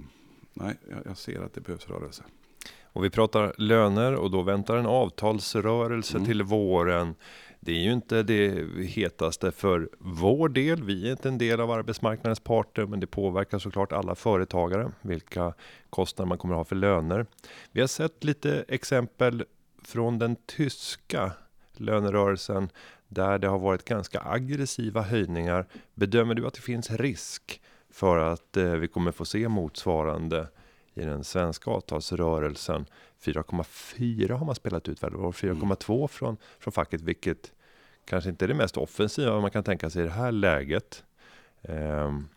nej, 0.54 0.78
jag 1.06 1.18
ser 1.18 1.42
att 1.42 1.54
det 1.54 1.62
behövs 1.62 1.88
rörelse. 1.88 2.24
Och 2.94 3.04
vi 3.04 3.10
pratar 3.10 3.54
löner 3.58 4.16
och 4.16 4.32
då 4.32 4.42
väntar 4.42 4.78
en 4.78 4.86
avtalsrörelse 4.86 6.18
mm. 6.18 6.28
till 6.28 6.44
våren. 6.44 7.16
Det 7.64 7.72
är 7.72 7.80
ju 7.80 7.94
inte 7.94 8.24
det 8.24 8.68
hetaste 8.86 9.52
för 9.52 9.90
vår 10.00 10.50
del. 10.50 10.84
Vi 10.84 11.08
är 11.08 11.12
inte 11.12 11.28
en 11.28 11.38
del 11.38 11.62
av 11.62 11.72
arbetsmarknadens 11.72 12.40
parter, 12.40 12.86
men 12.86 13.00
det 13.00 13.08
påverkar 13.08 13.60
såklart 13.60 13.92
alla 13.92 14.16
företagare, 14.16 14.92
vilka 15.02 15.54
kostnader 15.90 16.28
man 16.28 16.38
kommer 16.38 16.54
att 16.54 16.60
ha 16.60 16.66
för 16.66 16.76
löner. 16.76 17.26
Vi 17.72 17.82
har 17.82 17.88
sett 17.88 18.24
lite 18.24 18.66
exempel 18.68 19.46
från 19.84 20.20
den 20.20 20.36
tyska 20.36 21.32
lönerörelsen 21.74 22.70
där 23.08 23.38
det 23.38 23.48
har 23.48 23.60
varit 23.60 23.86
ganska 23.86 24.22
aggressiva 24.22 25.02
höjningar. 25.02 25.68
Bedömer 25.94 26.36
du 26.36 26.48
att 26.48 26.54
det 26.54 26.62
finns 26.62 26.92
risk 26.92 27.62
för 27.90 28.18
att 28.18 28.58
eh, 28.58 28.72
vi 28.72 28.88
kommer 28.88 29.12
få 29.12 29.26
se 29.26 29.48
motsvarande 29.48 30.48
i 30.94 31.02
den 31.02 31.24
svenska 31.24 31.72
avtalsrörelsen. 31.72 32.86
4,4 33.22 34.32
har 34.32 34.46
man 34.46 34.56
spelat 34.56 34.90
ut 34.90 35.04
väl, 35.04 35.16
och 35.16 35.36
4,2 35.36 36.08
från, 36.08 36.38
från 36.60 36.72
facket, 36.72 37.02
vilket 37.02 37.54
kanske 38.06 38.30
inte 38.30 38.46
är 38.46 38.48
det 38.48 38.54
mest 38.54 38.78
offensiva 38.78 39.42
man 39.42 39.52
kan 39.52 39.64
tänka 39.64 39.90
sig 39.90 40.02
i 40.02 40.06
det 40.06 40.12
här 40.12 40.32
läget. 40.32 41.04
Um. 41.62 42.28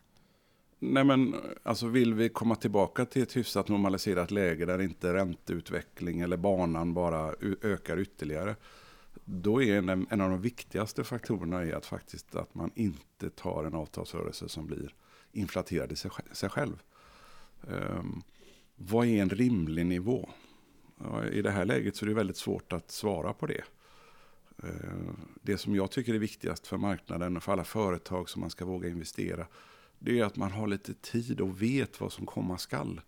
Nej 0.79 1.05
men 1.05 1.35
alltså 1.63 1.87
vill 1.87 2.15
vi 2.15 2.29
komma 2.29 2.55
tillbaka 2.55 3.05
till 3.05 3.23
ett 3.23 3.37
hyfsat 3.37 3.69
normaliserat 3.69 4.31
läge 4.31 4.65
där 4.65 4.83
inte 4.83 5.15
ränteutveckling 5.15 6.21
eller 6.21 6.37
banan 6.37 6.95
bara 6.95 7.35
ökar 7.63 7.99
ytterligare. 7.99 8.57
Då 9.25 9.63
är 9.63 9.79
en, 9.79 10.07
en 10.11 10.21
av 10.21 10.31
de 10.31 10.41
viktigaste 10.41 11.05
faktorerna 11.05 11.65
är 11.65 11.73
att 11.73 11.87
faktiskt 11.87 12.35
att 12.35 12.55
man 12.55 12.71
inte 12.75 13.31
tar 13.31 13.65
en 13.65 13.75
avtalsrörelse 13.75 14.49
som 14.49 14.67
blir 14.67 14.95
inflaterad 15.33 15.93
i 15.93 15.97
sig, 15.97 16.11
sig 16.33 16.49
själv. 16.49 16.83
Um, 17.61 18.23
vad 18.77 19.07
är 19.07 19.23
en 19.23 19.31
rimlig 19.31 19.87
nivå? 19.87 20.29
I 21.33 21.43
det 21.43 21.51
här 21.51 21.65
läget 21.65 21.97
så 21.97 22.05
är 22.05 22.09
det 22.09 22.15
väldigt 22.15 22.37
svårt 22.37 22.73
att 22.73 22.91
svara 22.91 23.33
på 23.33 23.47
det. 23.47 23.65
Eh, 24.63 25.15
det 25.43 25.59
som 25.59 25.77
jag 25.77 25.91
tycker 25.91 26.15
är 26.15 26.19
viktigast 26.19 26.67
för 26.67 26.77
marknaden 26.77 27.37
och 27.37 27.43
för 27.43 27.53
alla 27.53 27.65
företag 27.65 28.29
som 28.29 28.41
man 28.41 28.51
ska 28.51 28.65
våga 28.65 28.89
investera, 28.89 29.47
det 29.99 30.21
är 30.21 30.25
att 30.25 30.37
man 30.37 30.53
har 30.53 30.67
lite 30.67 30.95
tid 30.95 31.41
och 31.41 31.63
vet 31.63 32.01
vad 32.01 32.13
som 32.13 32.27
komma 32.27 32.59
skall. 32.59 33.01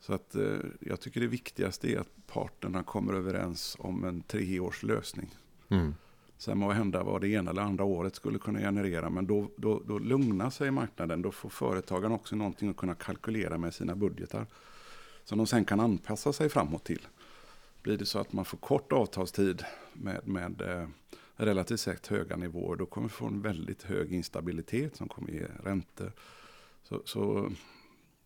Så 0.00 0.12
att 0.12 0.34
eh, 0.34 0.58
jag 0.80 1.00
tycker 1.00 1.20
det 1.20 1.26
viktigaste 1.26 1.92
är 1.92 1.98
att 1.98 2.26
parterna 2.26 2.82
kommer 2.82 3.14
överens 3.14 3.76
om 3.80 4.04
en 4.04 4.22
treårs 4.22 4.82
lösning. 4.82 5.30
Mm. 5.68 5.94
Sen 6.38 6.58
må 6.58 6.72
hända 6.72 7.02
vad 7.02 7.20
det 7.20 7.28
ena 7.28 7.50
eller 7.50 7.62
andra 7.62 7.84
året 7.84 8.14
skulle 8.14 8.38
kunna 8.38 8.58
generera, 8.58 9.10
men 9.10 9.26
då, 9.26 9.50
då, 9.56 9.82
då 9.86 9.98
lugnar 9.98 10.50
sig 10.50 10.70
marknaden. 10.70 11.22
Då 11.22 11.32
får 11.32 11.48
företagen 11.48 12.12
också 12.12 12.36
någonting 12.36 12.70
att 12.70 12.76
kunna 12.76 12.94
kalkylera 12.94 13.58
med 13.58 13.74
sina 13.74 13.94
budgetar 13.96 14.46
som 15.26 15.38
de 15.38 15.46
sen 15.46 15.64
kan 15.64 15.80
anpassa 15.80 16.32
sig 16.32 16.48
framåt 16.48 16.84
till. 16.84 17.06
Blir 17.82 17.98
det 17.98 18.06
så 18.06 18.18
att 18.18 18.32
man 18.32 18.44
får 18.44 18.58
kort 18.58 18.92
avtalstid 18.92 19.64
med, 19.92 20.28
med 20.28 20.60
eh, 20.60 20.88
relativt 21.36 21.80
sett 21.80 22.06
höga 22.06 22.36
nivåer, 22.36 22.76
då 22.76 22.86
kommer 22.86 23.08
vi 23.08 23.12
få 23.14 23.26
en 23.26 23.42
väldigt 23.42 23.82
hög 23.82 24.12
instabilitet 24.12 24.96
som 24.96 25.08
kommer 25.08 25.30
ge 25.30 25.46
räntor. 25.64 26.12
Så, 26.82 27.02
så 27.04 27.50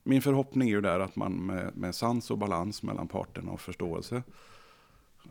min 0.03 0.23
förhoppning 0.23 0.69
är 0.69 0.73
ju 0.73 0.81
där 0.81 1.01
att 1.01 1.17
man 1.17 1.33
med, 1.47 1.77
med 1.77 1.95
sans 1.95 2.31
och 2.31 2.39
balans 2.39 2.83
mellan 2.83 3.09
parterna 3.09 3.53
och 3.53 3.61
förståelse 3.61 4.23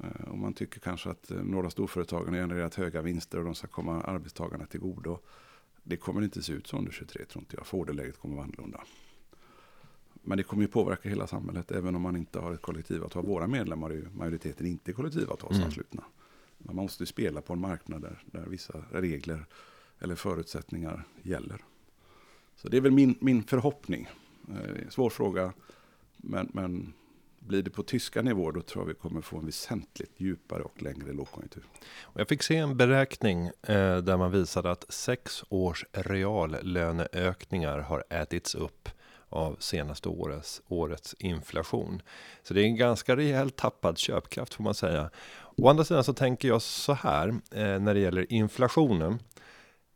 eh, 0.03 0.31
om 0.31 0.39
man 0.39 0.53
tycker 0.53 0.79
kanske 0.79 1.09
att 1.09 1.31
eh, 1.31 1.37
några 1.37 1.69
storföretagen 1.69 2.33
har 2.33 2.41
genererat 2.41 2.75
höga 2.75 3.01
vinster 3.01 3.37
och 3.37 3.45
de 3.45 3.55
ska 3.55 3.67
komma 3.67 4.01
arbetstagarna 4.01 4.65
till 4.65 4.79
godo. 4.79 5.19
Det 5.83 5.97
kommer 5.97 6.21
inte 6.21 6.43
se 6.43 6.53
ut 6.53 6.67
så 6.67 6.77
under 6.77 6.91
23 6.91 7.25
tror 7.25 7.41
inte 7.41 7.55
jag. 7.55 7.67
För 7.67 7.77
orderläget 7.77 8.17
kommer 8.17 8.35
vara 8.35 8.45
annorlunda. 8.45 8.83
Men 10.21 10.37
det 10.37 10.43
kommer 10.43 10.63
ju 10.63 10.67
påverka 10.67 11.09
hela 11.09 11.27
samhället 11.27 11.71
även 11.71 11.95
om 11.95 12.01
man 12.01 12.15
inte 12.15 12.39
har 12.39 12.53
ett 12.53 12.61
kollektivavtal. 12.61 13.25
Våra 13.25 13.47
medlemmar 13.47 13.89
är 13.89 13.95
ju 13.95 14.09
majoriteten 14.13 14.67
inte 14.67 14.93
kollektivavtalsanslutna. 14.93 16.01
Mm. 16.01 16.11
Man 16.57 16.75
måste 16.75 17.05
spela 17.05 17.41
på 17.41 17.53
en 17.53 17.59
marknad 17.59 18.01
där, 18.01 18.23
där, 18.25 18.45
vissa 18.45 18.83
regler 18.91 19.45
eller 19.99 20.15
förutsättningar 20.15 21.03
gäller. 21.21 21.63
Så 22.55 22.69
det 22.69 22.77
är 22.77 22.81
väl 22.81 22.91
min, 22.91 23.15
min 23.21 23.43
förhoppning. 23.43 24.07
Eh, 24.49 24.89
svår 24.89 25.09
fråga, 25.09 25.53
men, 26.17 26.49
men 26.53 26.93
blir 27.39 27.63
det 27.63 27.69
på 27.69 27.83
tyska 27.83 28.21
nivåer 28.21 28.51
då 28.51 28.61
tror 28.61 28.83
jag 28.83 28.87
vi 28.87 28.93
kommer 28.93 29.21
få 29.21 29.37
en 29.37 29.45
väsentligt 29.45 30.11
djupare 30.17 30.63
och 30.63 30.81
längre 30.81 31.13
lågkonjunktur. 31.13 31.63
Jag 32.13 32.27
fick 32.27 32.43
se 32.43 32.55
en 32.55 32.77
beräkning 32.77 33.45
eh, 33.45 33.97
där 33.97 34.17
man 34.17 34.31
visade 34.31 34.71
att 34.71 34.93
sex 34.93 35.43
års 35.49 35.85
reallöneökningar 35.91 37.79
har 37.79 38.03
ätits 38.09 38.55
upp 38.55 38.89
av 39.29 39.55
senaste 39.59 40.09
årets, 40.09 40.61
årets 40.67 41.15
inflation. 41.19 42.01
Så 42.43 42.53
det 42.53 42.61
är 42.61 42.65
en 42.65 42.75
ganska 42.75 43.15
rejält 43.15 43.55
tappad 43.55 43.97
köpkraft 43.97 44.53
får 44.53 44.63
man 44.63 44.73
säga. 44.73 45.09
Å 45.57 45.69
andra 45.69 45.83
sidan 45.83 46.03
så 46.03 46.13
tänker 46.13 46.47
jag 46.47 46.61
så 46.61 46.93
här 46.93 47.27
eh, 47.29 47.79
när 47.79 47.93
det 47.93 47.99
gäller 47.99 48.33
inflationen. 48.33 49.19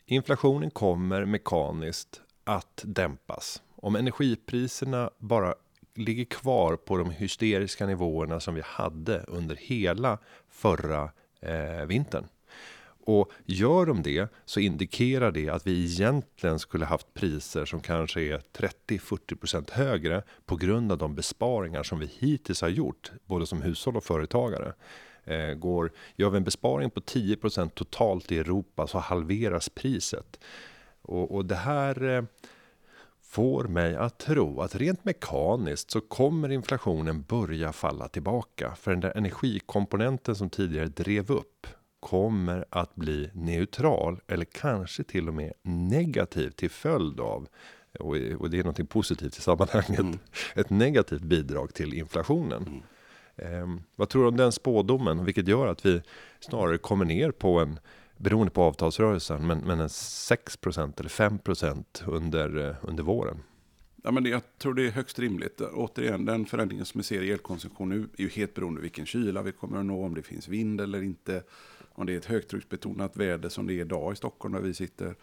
Inflationen 0.05 0.71
kommer 0.71 1.25
mekaniskt 1.25 2.21
att 2.43 2.81
dämpas. 2.85 3.61
Om 3.75 3.95
energipriserna 3.95 5.09
bara 5.17 5.55
ligger 5.95 6.25
kvar 6.25 6.75
på 6.75 6.97
de 6.97 7.11
hysteriska 7.11 7.85
nivåerna 7.85 8.39
som 8.39 8.55
vi 8.55 8.61
hade 8.65 9.23
under 9.27 9.55
hela 9.55 10.17
förra 10.49 11.11
eh, 11.41 11.85
vintern 11.87 12.27
och 13.05 13.31
gör 13.45 13.85
de 13.85 14.01
det 14.01 14.27
så 14.45 14.59
indikerar 14.59 15.31
det 15.31 15.49
att 15.49 15.67
vi 15.67 15.83
egentligen 15.83 16.59
skulle 16.59 16.85
haft 16.85 17.13
priser 17.13 17.65
som 17.65 17.81
kanske 17.81 18.21
är 18.21 18.41
30-40% 18.87 19.71
högre 19.71 20.23
på 20.45 20.55
grund 20.55 20.91
av 20.91 20.97
de 20.97 21.15
besparingar 21.15 21.83
som 21.83 21.99
vi 21.99 22.09
hittills 22.19 22.61
har 22.61 22.69
gjort, 22.69 23.11
både 23.25 23.45
som 23.45 23.61
hushåll 23.61 23.97
och 23.97 24.03
företagare. 24.03 24.73
Eh, 25.23 25.53
går, 25.53 25.91
gör 26.15 26.29
vi 26.29 26.37
en 26.37 26.43
besparing 26.43 26.89
på 26.89 26.99
10% 26.99 27.69
totalt 27.69 28.31
i 28.31 28.39
Europa 28.39 28.87
så 28.87 28.97
halveras 28.97 29.69
priset. 29.69 30.39
Och, 31.01 31.35
och 31.35 31.45
det 31.45 31.55
här 31.55 32.03
eh, 32.03 32.23
får 33.21 33.63
mig 33.63 33.95
att 33.95 34.19
tro 34.19 34.61
att 34.61 34.75
rent 34.75 35.05
mekaniskt 35.05 35.91
så 35.91 36.01
kommer 36.01 36.51
inflationen 36.51 37.21
börja 37.21 37.73
falla 37.73 38.07
tillbaka. 38.07 38.75
För 38.75 38.91
den 38.91 38.99
där 38.99 39.17
energikomponenten 39.17 40.35
som 40.35 40.49
tidigare 40.49 40.87
drev 40.87 41.31
upp 41.31 41.67
kommer 42.03 42.65
att 42.69 42.95
bli 42.95 43.29
neutral 43.33 44.19
eller 44.27 44.45
kanske 44.45 45.03
till 45.03 45.27
och 45.27 45.33
med 45.33 45.53
negativ 45.61 46.49
till 46.49 46.69
följd 46.69 47.19
av 47.19 47.47
och, 47.99 48.49
det 48.49 48.59
är 48.59 48.63
något 48.63 48.89
positivt 48.89 49.37
i 49.37 49.41
sammanhanget. 49.41 49.99
Mm. 49.99 50.19
Ett 50.55 50.69
negativt 50.69 51.21
bidrag 51.21 51.73
till 51.73 51.93
inflationen. 51.93 52.81
Mm. 53.37 53.73
Eh, 53.75 53.79
vad 53.95 54.09
tror 54.09 54.21
du 54.21 54.27
om 54.27 54.37
den 54.37 54.51
spådomen? 54.51 55.25
Vilket 55.25 55.47
gör 55.47 55.67
att 55.67 55.85
vi 55.85 56.01
snarare 56.39 56.77
kommer 56.77 57.05
ner 57.05 57.31
på 57.31 57.59
en 57.59 57.79
beroende 58.17 58.51
på 58.51 58.63
avtalsrörelsen, 58.63 59.47
men, 59.47 59.59
men 59.59 59.79
en 59.79 59.87
6% 59.87 60.99
eller 60.99 61.09
5 61.09 61.39
under, 62.05 62.69
eh, 62.69 62.75
under 62.81 63.03
våren. 63.03 63.37
Ja, 64.03 64.11
men 64.11 64.23
det, 64.23 64.29
jag 64.29 64.41
tror 64.57 64.73
det 64.73 64.87
är 64.87 64.91
högst 64.91 65.19
rimligt. 65.19 65.61
Återigen, 65.61 66.25
den 66.25 66.45
förändringen 66.45 66.85
som 66.85 66.99
vi 66.99 67.03
ser 67.03 67.21
i 67.21 67.31
elkonsumtion 67.31 67.89
nu 67.89 68.09
är 68.17 68.21
ju 68.21 68.29
helt 68.29 68.53
beroende 68.53 68.79
av 68.79 68.81
vilken 68.81 69.05
kyla 69.05 69.41
vi 69.41 69.51
kommer 69.51 69.77
att 69.77 69.85
nå, 69.85 70.05
om 70.05 70.15
det 70.15 70.21
finns 70.21 70.47
vind 70.47 70.81
eller 70.81 71.01
inte 71.01 71.43
om 71.93 72.05
det 72.05 72.13
är 72.13 72.17
ett 72.17 72.25
högtrycksbetonat 72.25 73.17
väder 73.17 73.49
som 73.49 73.67
det 73.67 73.73
är 73.73 73.81
idag 73.81 74.13
i 74.13 74.15
Stockholm 74.15 74.53
där 74.53 74.61
vi 74.61 74.73
sitter, 74.73 75.15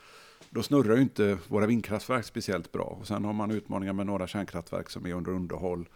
då 0.51 0.63
snurrar 0.63 0.97
ju 0.97 1.03
inte 1.03 1.39
våra 1.49 1.67
vindkraftverk 1.67 2.25
speciellt 2.25 2.73
bra. 2.73 2.97
Och 3.01 3.07
sen 3.07 3.25
har 3.25 3.33
man 3.33 3.51
utmaningar 3.51 3.93
med 3.93 4.07
några 4.07 4.27
kärnkraftverk 4.27 4.91
som 4.91 5.07
är 5.07 5.15
under 5.15 5.33
underhåll. 5.33 5.89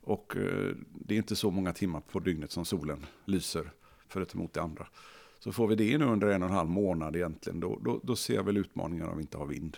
Och 0.00 0.36
eh, 0.36 0.74
det 0.92 1.14
är 1.14 1.18
inte 1.18 1.36
så 1.36 1.50
många 1.50 1.72
timmar 1.72 2.00
på 2.00 2.20
dygnet 2.20 2.52
som 2.52 2.64
solen 2.64 3.06
lyser 3.24 3.70
för 4.08 4.20
ett 4.20 4.34
emot 4.34 4.52
det 4.52 4.62
andra. 4.62 4.86
Så 5.38 5.52
får 5.52 5.66
vi 5.66 5.74
det 5.74 5.98
nu 5.98 6.04
under 6.04 6.28
en 6.28 6.42
och 6.42 6.48
en 6.48 6.54
halv 6.54 6.70
månad 6.70 7.16
egentligen, 7.16 7.60
då, 7.60 7.78
då, 7.84 8.00
då 8.02 8.16
ser 8.16 8.34
jag 8.34 8.44
väl 8.44 8.56
utmaningar 8.56 9.06
om 9.06 9.16
vi 9.16 9.22
inte 9.22 9.38
har 9.38 9.46
vind. 9.46 9.76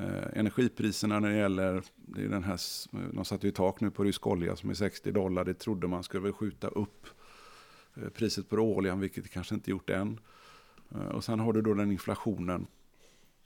Eh, 0.00 0.38
energipriserna 0.38 1.20
när 1.20 1.30
det 1.30 1.36
gäller, 1.36 1.82
det 1.96 2.22
är 2.22 2.28
den 2.28 2.44
här, 2.44 2.60
de 3.12 3.24
satte 3.24 3.46
ju 3.46 3.52
tak 3.52 3.80
nu 3.80 3.90
på 3.90 4.04
rysk 4.04 4.26
olja 4.26 4.56
som 4.56 4.70
är 4.70 4.74
60 4.74 5.12
dollar. 5.12 5.44
Det 5.44 5.54
trodde 5.54 5.88
man 5.88 6.02
skulle 6.02 6.22
väl 6.22 6.32
skjuta 6.32 6.68
upp 6.68 7.06
Eh, 7.96 8.08
priset 8.08 8.48
på 8.48 8.56
råoljan, 8.56 9.00
vilket 9.00 9.24
det 9.24 9.30
kanske 9.30 9.54
inte 9.54 9.70
gjort 9.70 9.90
än. 9.90 10.20
Eh, 10.90 11.06
och 11.06 11.24
sen 11.24 11.40
har 11.40 11.52
du 11.52 11.62
då 11.62 11.74
den 11.74 11.92
inflationen. 11.92 12.66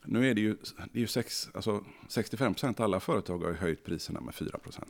Nu 0.05 0.31
är 0.31 0.35
det 0.35 0.41
ju, 0.41 0.57
det 0.93 0.99
är 0.99 1.01
ju 1.01 1.07
sex, 1.07 1.51
alltså 1.55 1.85
65% 2.09 2.83
alla 2.83 3.01
företag 3.01 3.39
har 3.39 3.51
ju 3.51 3.57
höjt 3.57 3.85
priserna 3.85 4.21
med 4.21 4.35
4%. 4.35 4.85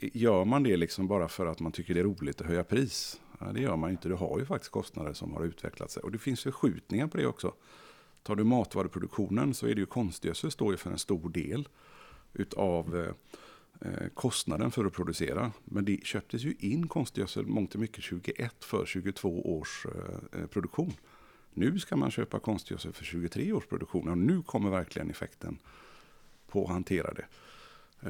Gör 0.00 0.44
man 0.44 0.62
det 0.62 0.76
liksom 0.76 1.08
bara 1.08 1.28
för 1.28 1.46
att 1.46 1.60
man 1.60 1.72
tycker 1.72 1.94
det 1.94 2.00
är 2.00 2.04
roligt 2.04 2.40
att 2.40 2.46
höja 2.46 2.64
pris? 2.64 3.20
Ja, 3.38 3.46
det 3.52 3.60
gör 3.60 3.76
man 3.76 3.90
inte. 3.90 4.08
Du 4.08 4.14
har 4.14 4.38
ju 4.38 4.44
faktiskt 4.44 4.72
kostnader 4.72 5.12
som 5.12 5.34
har 5.34 5.44
utvecklat 5.44 5.90
sig. 5.90 6.02
Och 6.02 6.12
det 6.12 6.18
finns 6.18 6.42
förskjutningar 6.42 7.06
på 7.06 7.16
det 7.16 7.26
också. 7.26 7.54
Tar 8.22 8.36
du 8.36 8.44
matvaruproduktionen 8.44 9.54
så 9.54 9.66
är 9.66 9.74
det 9.74 9.80
ju 9.80 9.86
konstgödsel 9.86 10.50
står 10.50 10.72
ju 10.72 10.76
för 10.76 10.90
en 10.90 10.98
stor 10.98 11.28
del 11.28 11.68
utav 12.32 12.96
eh 12.96 13.12
Eh, 13.80 14.08
kostnaden 14.14 14.70
för 14.70 14.84
att 14.84 14.92
producera. 14.92 15.52
Men 15.64 15.84
det 15.84 16.04
köptes 16.04 16.42
ju 16.42 16.54
in 16.58 16.88
konstgödsel 16.88 17.40
alltså 17.40 17.54
mångt 17.54 17.74
och 17.74 17.80
mycket 17.80 18.04
21 18.04 18.64
för 18.64 18.86
22 18.86 19.58
års 19.58 19.86
eh, 19.86 20.40
eh, 20.40 20.46
produktion. 20.46 20.92
Nu 21.54 21.78
ska 21.78 21.96
man 21.96 22.10
köpa 22.10 22.38
konstgödsel 22.38 22.88
alltså 22.88 22.98
för 22.98 23.04
23 23.04 23.52
års 23.52 23.66
produktion 23.66 24.08
och 24.08 24.18
nu 24.18 24.42
kommer 24.42 24.70
verkligen 24.70 25.10
effekten 25.10 25.58
på 26.48 26.64
att 26.64 26.70
hantera 26.70 27.14
det. 27.14 27.26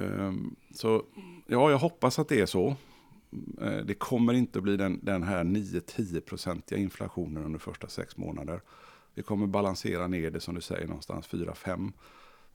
Ehm, 0.01 0.57
så 0.75 1.05
ja, 1.47 1.71
jag 1.71 1.79
hoppas 1.79 2.19
att 2.19 2.29
det 2.29 2.41
är 2.41 2.47
så. 2.47 2.77
Det 3.85 3.99
kommer 3.99 4.33
inte 4.33 4.61
bli 4.61 4.77
den, 4.77 5.01
den 5.03 5.23
här 5.23 5.45
9-10-procentiga 5.45 6.79
inflationen 6.79 7.45
under 7.45 7.59
första 7.59 7.89
sex 7.89 8.17
månader. 8.17 8.61
Vi 9.15 9.23
kommer 9.23 9.47
balansera 9.47 10.07
ner 10.07 10.31
det 10.31 10.41
som 10.41 10.55
du 10.55 10.61
säger 10.61 10.87
någonstans 10.87 11.29
4-5. 11.29 11.93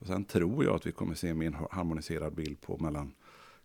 Och 0.01 0.07
sen 0.07 0.25
tror 0.25 0.63
jag 0.63 0.75
att 0.75 0.87
vi 0.87 0.91
kommer 0.91 1.15
se 1.15 1.29
en 1.29 1.37
mer 1.37 1.67
harmoniserad 1.71 2.33
bild 2.33 2.61
på 2.61 2.77
mellan 2.77 3.13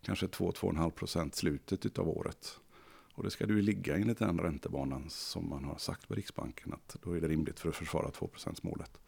kanske 0.01 0.25
2-2,5 0.25 0.89
procent 0.89 1.35
slutet 1.35 1.99
av 1.99 2.09
året. 2.09 2.59
Och 3.13 3.23
det 3.23 3.31
ska 3.31 3.45
du 3.45 3.61
ligga 3.61 3.95
enligt 3.95 4.19
den 4.19 4.39
räntebanan 4.39 5.05
som 5.09 5.49
man 5.49 5.63
har 5.63 5.77
sagt 5.77 6.07
på 6.07 6.13
Riksbanken 6.13 6.73
att 6.73 6.95
då 7.03 7.17
är 7.17 7.21
det 7.21 7.27
rimligt 7.27 7.59
för 7.59 7.69
att 7.69 7.75
försvara 7.75 8.11
2 8.11 8.29
målet. 8.61 8.99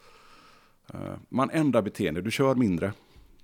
Eh, 0.93 1.13
man 1.29 1.49
ändrar 1.49 1.81
beteende, 1.81 2.21
du 2.21 2.31
kör 2.31 2.55
mindre, 2.55 2.93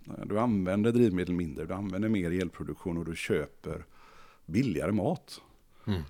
eh, 0.07 0.25
du 0.25 0.39
använder 0.39 0.91
drivmedel 0.91 1.35
mindre, 1.35 1.65
du 1.65 1.73
använder 1.73 2.09
mer 2.09 2.31
elproduktion 2.31 2.97
och 2.97 3.05
du 3.05 3.15
köper 3.15 3.85
billigare 4.45 4.91
mat. 4.91 5.41
Mm. 5.87 6.01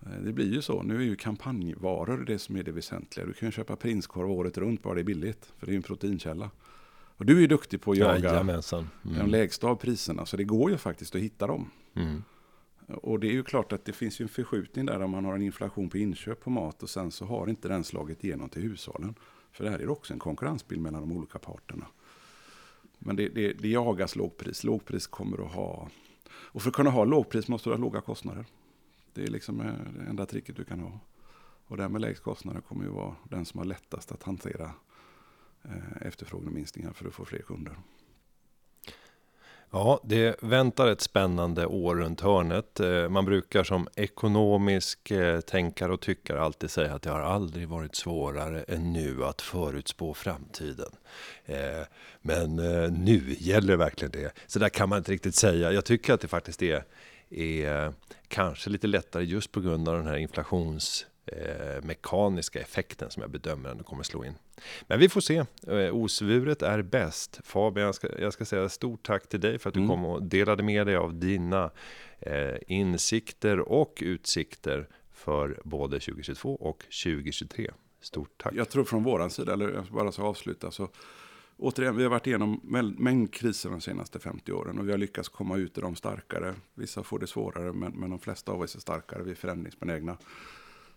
Eh, 0.00 0.22
det 0.22 0.32
blir 0.32 0.52
ju 0.52 0.62
så. 0.62 0.82
Nu 0.82 0.96
är 0.96 1.04
ju 1.04 1.16
kampanjvaror 1.16 2.24
det 2.26 2.38
som 2.38 2.56
är 2.56 2.62
det 2.62 2.72
väsentliga. 2.72 3.26
Du 3.26 3.32
kan 3.32 3.52
köpa 3.52 3.76
prinskorv 3.76 4.30
året 4.30 4.58
runt 4.58 4.82
bara 4.82 4.94
det 4.94 5.00
är 5.00 5.04
billigt. 5.04 5.52
För 5.58 5.66
det 5.66 5.70
är 5.70 5.74
ju 5.74 5.76
en 5.76 5.82
proteinkälla. 5.82 6.50
Och 7.18 7.26
du 7.26 7.44
är 7.44 7.48
duktig 7.48 7.82
på 7.82 7.90
att 7.92 7.98
jaga 7.98 8.40
mm. 8.40 8.60
de 9.02 9.26
lägsta 9.26 9.66
av 9.66 9.76
priserna. 9.76 10.26
Så 10.26 10.36
det 10.36 10.44
går 10.44 10.70
ju 10.70 10.76
faktiskt 10.76 11.14
att 11.14 11.20
hitta 11.20 11.46
dem. 11.46 11.70
Mm. 11.94 12.22
Och 12.86 13.20
det 13.20 13.26
är 13.26 13.32
ju 13.32 13.42
klart 13.42 13.72
att 13.72 13.84
det 13.84 13.92
finns 13.92 14.20
ju 14.20 14.22
en 14.22 14.28
förskjutning 14.28 14.86
där 14.86 15.00
om 15.00 15.10
man 15.10 15.24
har 15.24 15.34
en 15.34 15.42
inflation 15.42 15.90
på 15.90 15.98
inköp 15.98 16.40
på 16.40 16.50
mat 16.50 16.82
och 16.82 16.90
sen 16.90 17.10
så 17.10 17.24
har 17.24 17.48
inte 17.48 17.68
den 17.68 17.84
slagit 17.84 18.24
igenom 18.24 18.48
till 18.48 18.62
hushållen. 18.62 19.14
För 19.52 19.64
det 19.64 19.70
här 19.70 19.78
är 19.78 19.88
också 19.88 20.12
en 20.12 20.18
konkurrensbild 20.18 20.80
mellan 20.80 21.00
de 21.00 21.16
olika 21.16 21.38
parterna. 21.38 21.86
Men 22.98 23.16
det, 23.16 23.28
det, 23.28 23.52
det 23.52 23.68
jagas 23.68 24.16
lågpris. 24.16 24.64
Lågpris 24.64 25.06
kommer 25.06 25.46
att 25.46 25.52
ha... 25.52 25.88
Och 26.30 26.62
för 26.62 26.70
att 26.70 26.76
kunna 26.76 26.90
ha 26.90 27.04
lågpris 27.04 27.48
måste 27.48 27.68
du 27.68 27.74
ha 27.74 27.80
låga 27.80 28.00
kostnader. 28.00 28.44
Det 29.12 29.22
är 29.22 29.28
liksom 29.28 29.60
eh, 29.60 29.72
det 29.98 30.10
enda 30.10 30.26
tricket 30.26 30.56
du 30.56 30.64
kan 30.64 30.80
ha. 30.80 31.00
Och 31.66 31.76
den 31.76 31.92
med 31.92 32.00
lägst 32.00 32.22
kostnader 32.22 32.60
kommer 32.60 32.84
ju 32.84 32.90
vara 32.90 33.14
den 33.24 33.44
som 33.44 33.58
har 33.58 33.64
lättast 33.64 34.12
att 34.12 34.22
hantera 34.22 34.72
Eh, 35.64 36.06
efterfrågeminskningar 36.06 36.92
för 36.92 37.08
att 37.08 37.14
få 37.14 37.24
fler 37.24 37.42
kunder. 37.42 37.76
Ja, 39.70 40.00
det 40.04 40.42
väntar 40.42 40.88
ett 40.88 41.00
spännande 41.00 41.66
år 41.66 41.96
runt 41.96 42.20
hörnet. 42.20 42.80
Eh, 42.80 43.08
man 43.08 43.24
brukar 43.24 43.64
som 43.64 43.88
ekonomisk 43.96 45.10
eh, 45.10 45.40
tänkare 45.40 45.92
och 45.92 46.00
tyckare 46.00 46.40
alltid 46.40 46.70
säga 46.70 46.94
att 46.94 47.02
det 47.02 47.10
har 47.10 47.20
aldrig 47.20 47.68
varit 47.68 47.94
svårare 47.94 48.62
än 48.62 48.92
nu 48.92 49.24
att 49.24 49.42
förutspå 49.42 50.14
framtiden. 50.14 50.90
Men 52.20 52.56
nu 53.04 53.36
gäller 53.38 53.76
verkligen 53.76 54.12
det. 54.12 54.32
Så 54.46 54.58
där 54.58 54.68
kan 54.68 54.88
man 54.88 54.98
inte 54.98 55.12
riktigt 55.12 55.34
säga. 55.34 55.72
Jag 55.72 55.84
tycker 55.84 56.14
att 56.14 56.20
det 56.20 56.28
faktiskt 56.28 56.62
är 56.62 56.84
är 57.30 57.92
kanske 58.28 58.70
lite 58.70 58.86
lättare 58.86 59.24
just 59.24 59.52
på 59.52 59.60
grund 59.60 59.88
av 59.88 59.96
den 59.96 60.06
här 60.06 60.16
inflations 60.16 61.06
inflationsmekaniska 62.08 62.60
effekten 62.60 63.10
som 63.10 63.20
jag 63.20 63.30
bedömer 63.30 63.70
ändå 63.70 63.84
kommer 63.84 64.02
slå 64.02 64.24
in. 64.24 64.34
Men 64.86 64.98
vi 64.98 65.08
får 65.08 65.20
se. 65.20 65.44
Eh, 65.66 65.96
osvuret 65.96 66.62
är 66.62 66.82
bäst. 66.82 67.40
Fabian, 67.44 67.86
jag 67.86 67.94
ska, 67.94 68.20
jag 68.20 68.32
ska 68.32 68.44
säga 68.44 68.68
stort 68.68 69.06
tack 69.06 69.28
till 69.28 69.40
dig 69.40 69.58
för 69.58 69.70
att 69.70 69.74
du 69.74 69.80
mm. 69.80 69.90
kom 69.90 70.04
och 70.04 70.22
delade 70.22 70.62
med 70.62 70.86
dig 70.86 70.96
av 70.96 71.14
dina 71.14 71.70
eh, 72.20 72.56
insikter 72.66 73.58
och 73.58 73.98
utsikter 74.02 74.88
för 75.12 75.60
både 75.64 76.00
2022 76.00 76.56
och 76.56 76.78
2023. 76.78 77.70
Stort 78.00 78.42
tack. 78.42 78.54
Jag 78.54 78.68
tror 78.68 78.84
från 78.84 79.04
våran 79.04 79.30
sida, 79.30 79.52
eller 79.52 79.70
jag 79.70 79.84
bara 79.84 80.12
ska 80.12 80.22
avsluta, 80.22 80.70
så 80.70 80.88
återigen, 81.56 81.96
vi 81.96 82.02
har 82.02 82.10
varit 82.10 82.26
igenom 82.26 82.60
mängd 82.98 83.34
kriser 83.34 83.70
de 83.70 83.80
senaste 83.80 84.18
50 84.18 84.52
åren 84.52 84.78
och 84.78 84.88
vi 84.88 84.90
har 84.90 84.98
lyckats 84.98 85.28
komma 85.28 85.56
ut 85.56 85.78
ur 85.78 85.82
dem 85.82 85.96
starkare. 85.96 86.54
Vissa 86.74 87.02
får 87.02 87.18
det 87.18 87.26
svårare, 87.26 87.72
men, 87.72 87.92
men 87.92 88.10
de 88.10 88.18
flesta 88.18 88.52
av 88.52 88.60
oss 88.60 88.74
är 88.74 88.80
starkare, 88.80 89.22
vi 89.22 89.30
är 89.30 89.34
förändringsbenägna. 89.34 90.16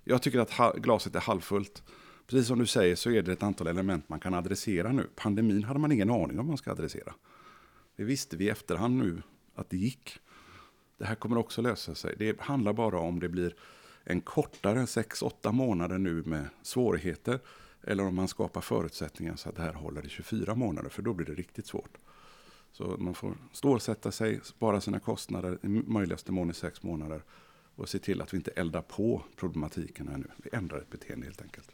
Jag 0.03 0.21
tycker 0.21 0.39
att 0.39 0.75
glaset 0.75 1.15
är 1.15 1.19
halvfullt. 1.19 1.83
Precis 2.27 2.47
som 2.47 2.59
du 2.59 2.65
säger 2.65 2.95
så 2.95 3.11
är 3.11 3.21
det 3.21 3.31
ett 3.31 3.43
antal 3.43 3.67
element 3.67 4.09
man 4.09 4.19
kan 4.19 4.33
adressera 4.33 4.91
nu. 4.91 5.09
Pandemin 5.15 5.63
hade 5.63 5.79
man 5.79 5.91
ingen 5.91 6.09
aning 6.09 6.39
om 6.39 6.47
man 6.47 6.57
ska 6.57 6.71
adressera. 6.71 7.13
Det 7.95 8.03
visste 8.03 8.37
vi 8.37 8.45
i 8.45 8.49
efterhand 8.49 8.97
nu 8.97 9.21
att 9.55 9.69
det 9.69 9.77
gick. 9.77 10.19
Det 10.97 11.05
här 11.05 11.15
kommer 11.15 11.37
också 11.37 11.61
lösa 11.61 11.95
sig. 11.95 12.15
Det 12.17 12.41
handlar 12.41 12.73
bara 12.73 12.99
om 12.99 13.19
det 13.19 13.29
blir 13.29 13.55
en 14.03 14.21
kortare 14.21 14.79
6-8 14.85 15.51
månader 15.51 15.97
nu 15.97 16.23
med 16.25 16.45
svårigheter 16.61 17.39
eller 17.83 18.05
om 18.05 18.15
man 18.15 18.27
skapar 18.27 18.61
förutsättningar 18.61 19.35
så 19.35 19.49
att 19.49 19.55
det 19.55 19.61
här 19.61 19.73
håller 19.73 20.05
i 20.05 20.09
24 20.09 20.55
månader, 20.55 20.89
för 20.89 21.01
då 21.01 21.13
blir 21.13 21.27
det 21.27 21.33
riktigt 21.33 21.65
svårt. 21.65 21.97
Så 22.71 22.95
man 22.99 23.13
får 23.13 23.37
stålsätta 23.51 24.11
sig, 24.11 24.39
spara 24.43 24.81
sina 24.81 24.99
kostnader 24.99 25.59
i 25.61 25.67
möjligaste 25.67 26.31
mån 26.31 26.49
i 26.49 26.53
6 26.53 26.83
månader 26.83 27.23
och 27.75 27.89
se 27.89 27.99
till 27.99 28.21
att 28.21 28.33
vi 28.33 28.37
inte 28.37 28.51
eldar 28.51 28.81
på 28.81 29.23
problematiken 29.35 30.07
här 30.07 30.17
nu. 30.17 30.27
Vi 30.37 30.49
ändrar 30.53 30.77
ett 30.77 30.89
beteende 30.89 31.25
helt 31.25 31.41
enkelt. 31.41 31.71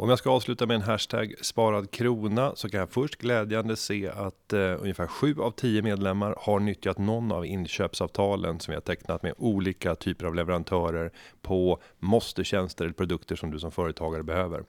Om 0.00 0.08
jag 0.08 0.18
ska 0.18 0.30
avsluta 0.30 0.66
med 0.66 0.74
en 0.74 0.82
hashtag 0.82 1.34
sparad 1.40 1.90
krona 1.90 2.52
så 2.56 2.68
kan 2.68 2.80
jag 2.80 2.90
först 2.90 3.16
glädjande 3.16 3.76
se 3.76 4.08
att 4.08 4.52
eh, 4.52 4.82
ungefär 4.82 5.06
7 5.06 5.34
av 5.40 5.50
10 5.50 5.82
medlemmar 5.82 6.34
har 6.38 6.60
nyttjat 6.60 6.98
någon 6.98 7.32
av 7.32 7.46
inköpsavtalen 7.46 8.60
som 8.60 8.72
vi 8.72 8.76
har 8.76 8.80
tecknat 8.80 9.22
med 9.22 9.34
olika 9.38 9.94
typer 9.94 10.26
av 10.26 10.34
leverantörer 10.34 11.12
på 11.42 11.82
måste-tjänster 11.98 12.84
eller 12.84 12.94
produkter 12.94 13.36
som 13.36 13.50
du 13.50 13.58
som 13.58 13.70
företagare 13.70 14.22
behöver. 14.22 14.64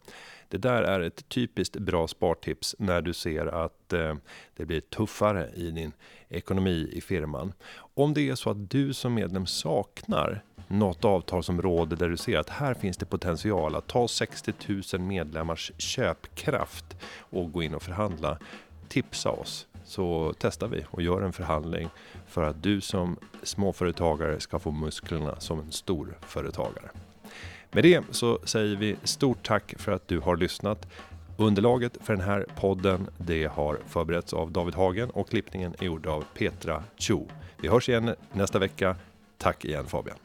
Det 0.47 0.57
där 0.57 0.83
är 0.83 0.99
ett 0.99 1.29
typiskt 1.29 1.77
bra 1.77 2.07
spartips 2.07 2.75
när 2.79 3.01
du 3.01 3.13
ser 3.13 3.45
att 3.45 3.93
eh, 3.93 4.15
det 4.55 4.65
blir 4.65 4.81
tuffare 4.81 5.49
i 5.55 5.71
din 5.71 5.91
ekonomi 6.29 6.89
i 6.93 7.01
firman. 7.01 7.53
Om 7.99 8.13
det 8.13 8.29
är 8.29 8.35
så 8.35 8.49
att 8.49 8.69
du 8.69 8.93
som 8.93 9.13
medlem 9.13 9.45
saknar 9.45 10.43
något 10.67 11.05
avtalsområde 11.05 11.95
där 11.95 12.09
du 12.09 12.17
ser 12.17 12.37
att 12.37 12.49
här 12.49 12.73
finns 12.73 12.97
det 12.97 13.05
potential 13.05 13.75
att 13.75 13.87
ta 13.87 14.07
60 14.07 14.53
000 14.93 15.01
medlemmars 15.01 15.71
köpkraft 15.77 16.97
och 17.19 17.51
gå 17.51 17.63
in 17.63 17.75
och 17.75 17.83
förhandla. 17.83 18.37
Tipsa 18.87 19.29
oss 19.29 19.67
så 19.85 20.33
testar 20.39 20.67
vi 20.67 20.85
och 20.87 21.01
gör 21.01 21.21
en 21.21 21.33
förhandling 21.33 21.89
för 22.27 22.43
att 22.43 22.63
du 22.63 22.81
som 22.81 23.17
småföretagare 23.43 24.39
ska 24.39 24.59
få 24.59 24.71
musklerna 24.71 25.39
som 25.39 25.59
en 25.59 25.71
stor 25.71 26.17
företagare. 26.21 26.89
Med 27.71 27.83
det 27.83 28.03
så 28.11 28.39
säger 28.43 28.75
vi 28.75 28.95
stort 29.03 29.47
tack 29.47 29.73
för 29.77 29.91
att 29.91 30.07
du 30.07 30.19
har 30.19 30.37
lyssnat. 30.37 30.87
Underlaget 31.37 31.97
för 32.01 32.15
den 32.15 32.25
här 32.25 32.45
podden 32.55 33.07
det 33.17 33.45
har 33.45 33.79
förberetts 33.87 34.33
av 34.33 34.51
David 34.51 34.75
Hagen 34.75 35.09
och 35.09 35.29
klippningen 35.29 35.75
är 35.79 35.85
gjord 35.85 36.07
av 36.07 36.23
Petra 36.33 36.83
Cho. 36.97 37.27
Vi 37.61 37.67
hörs 37.67 37.89
igen 37.89 38.15
nästa 38.33 38.59
vecka. 38.59 38.95
Tack 39.37 39.65
igen 39.65 39.85
Fabian. 39.85 40.17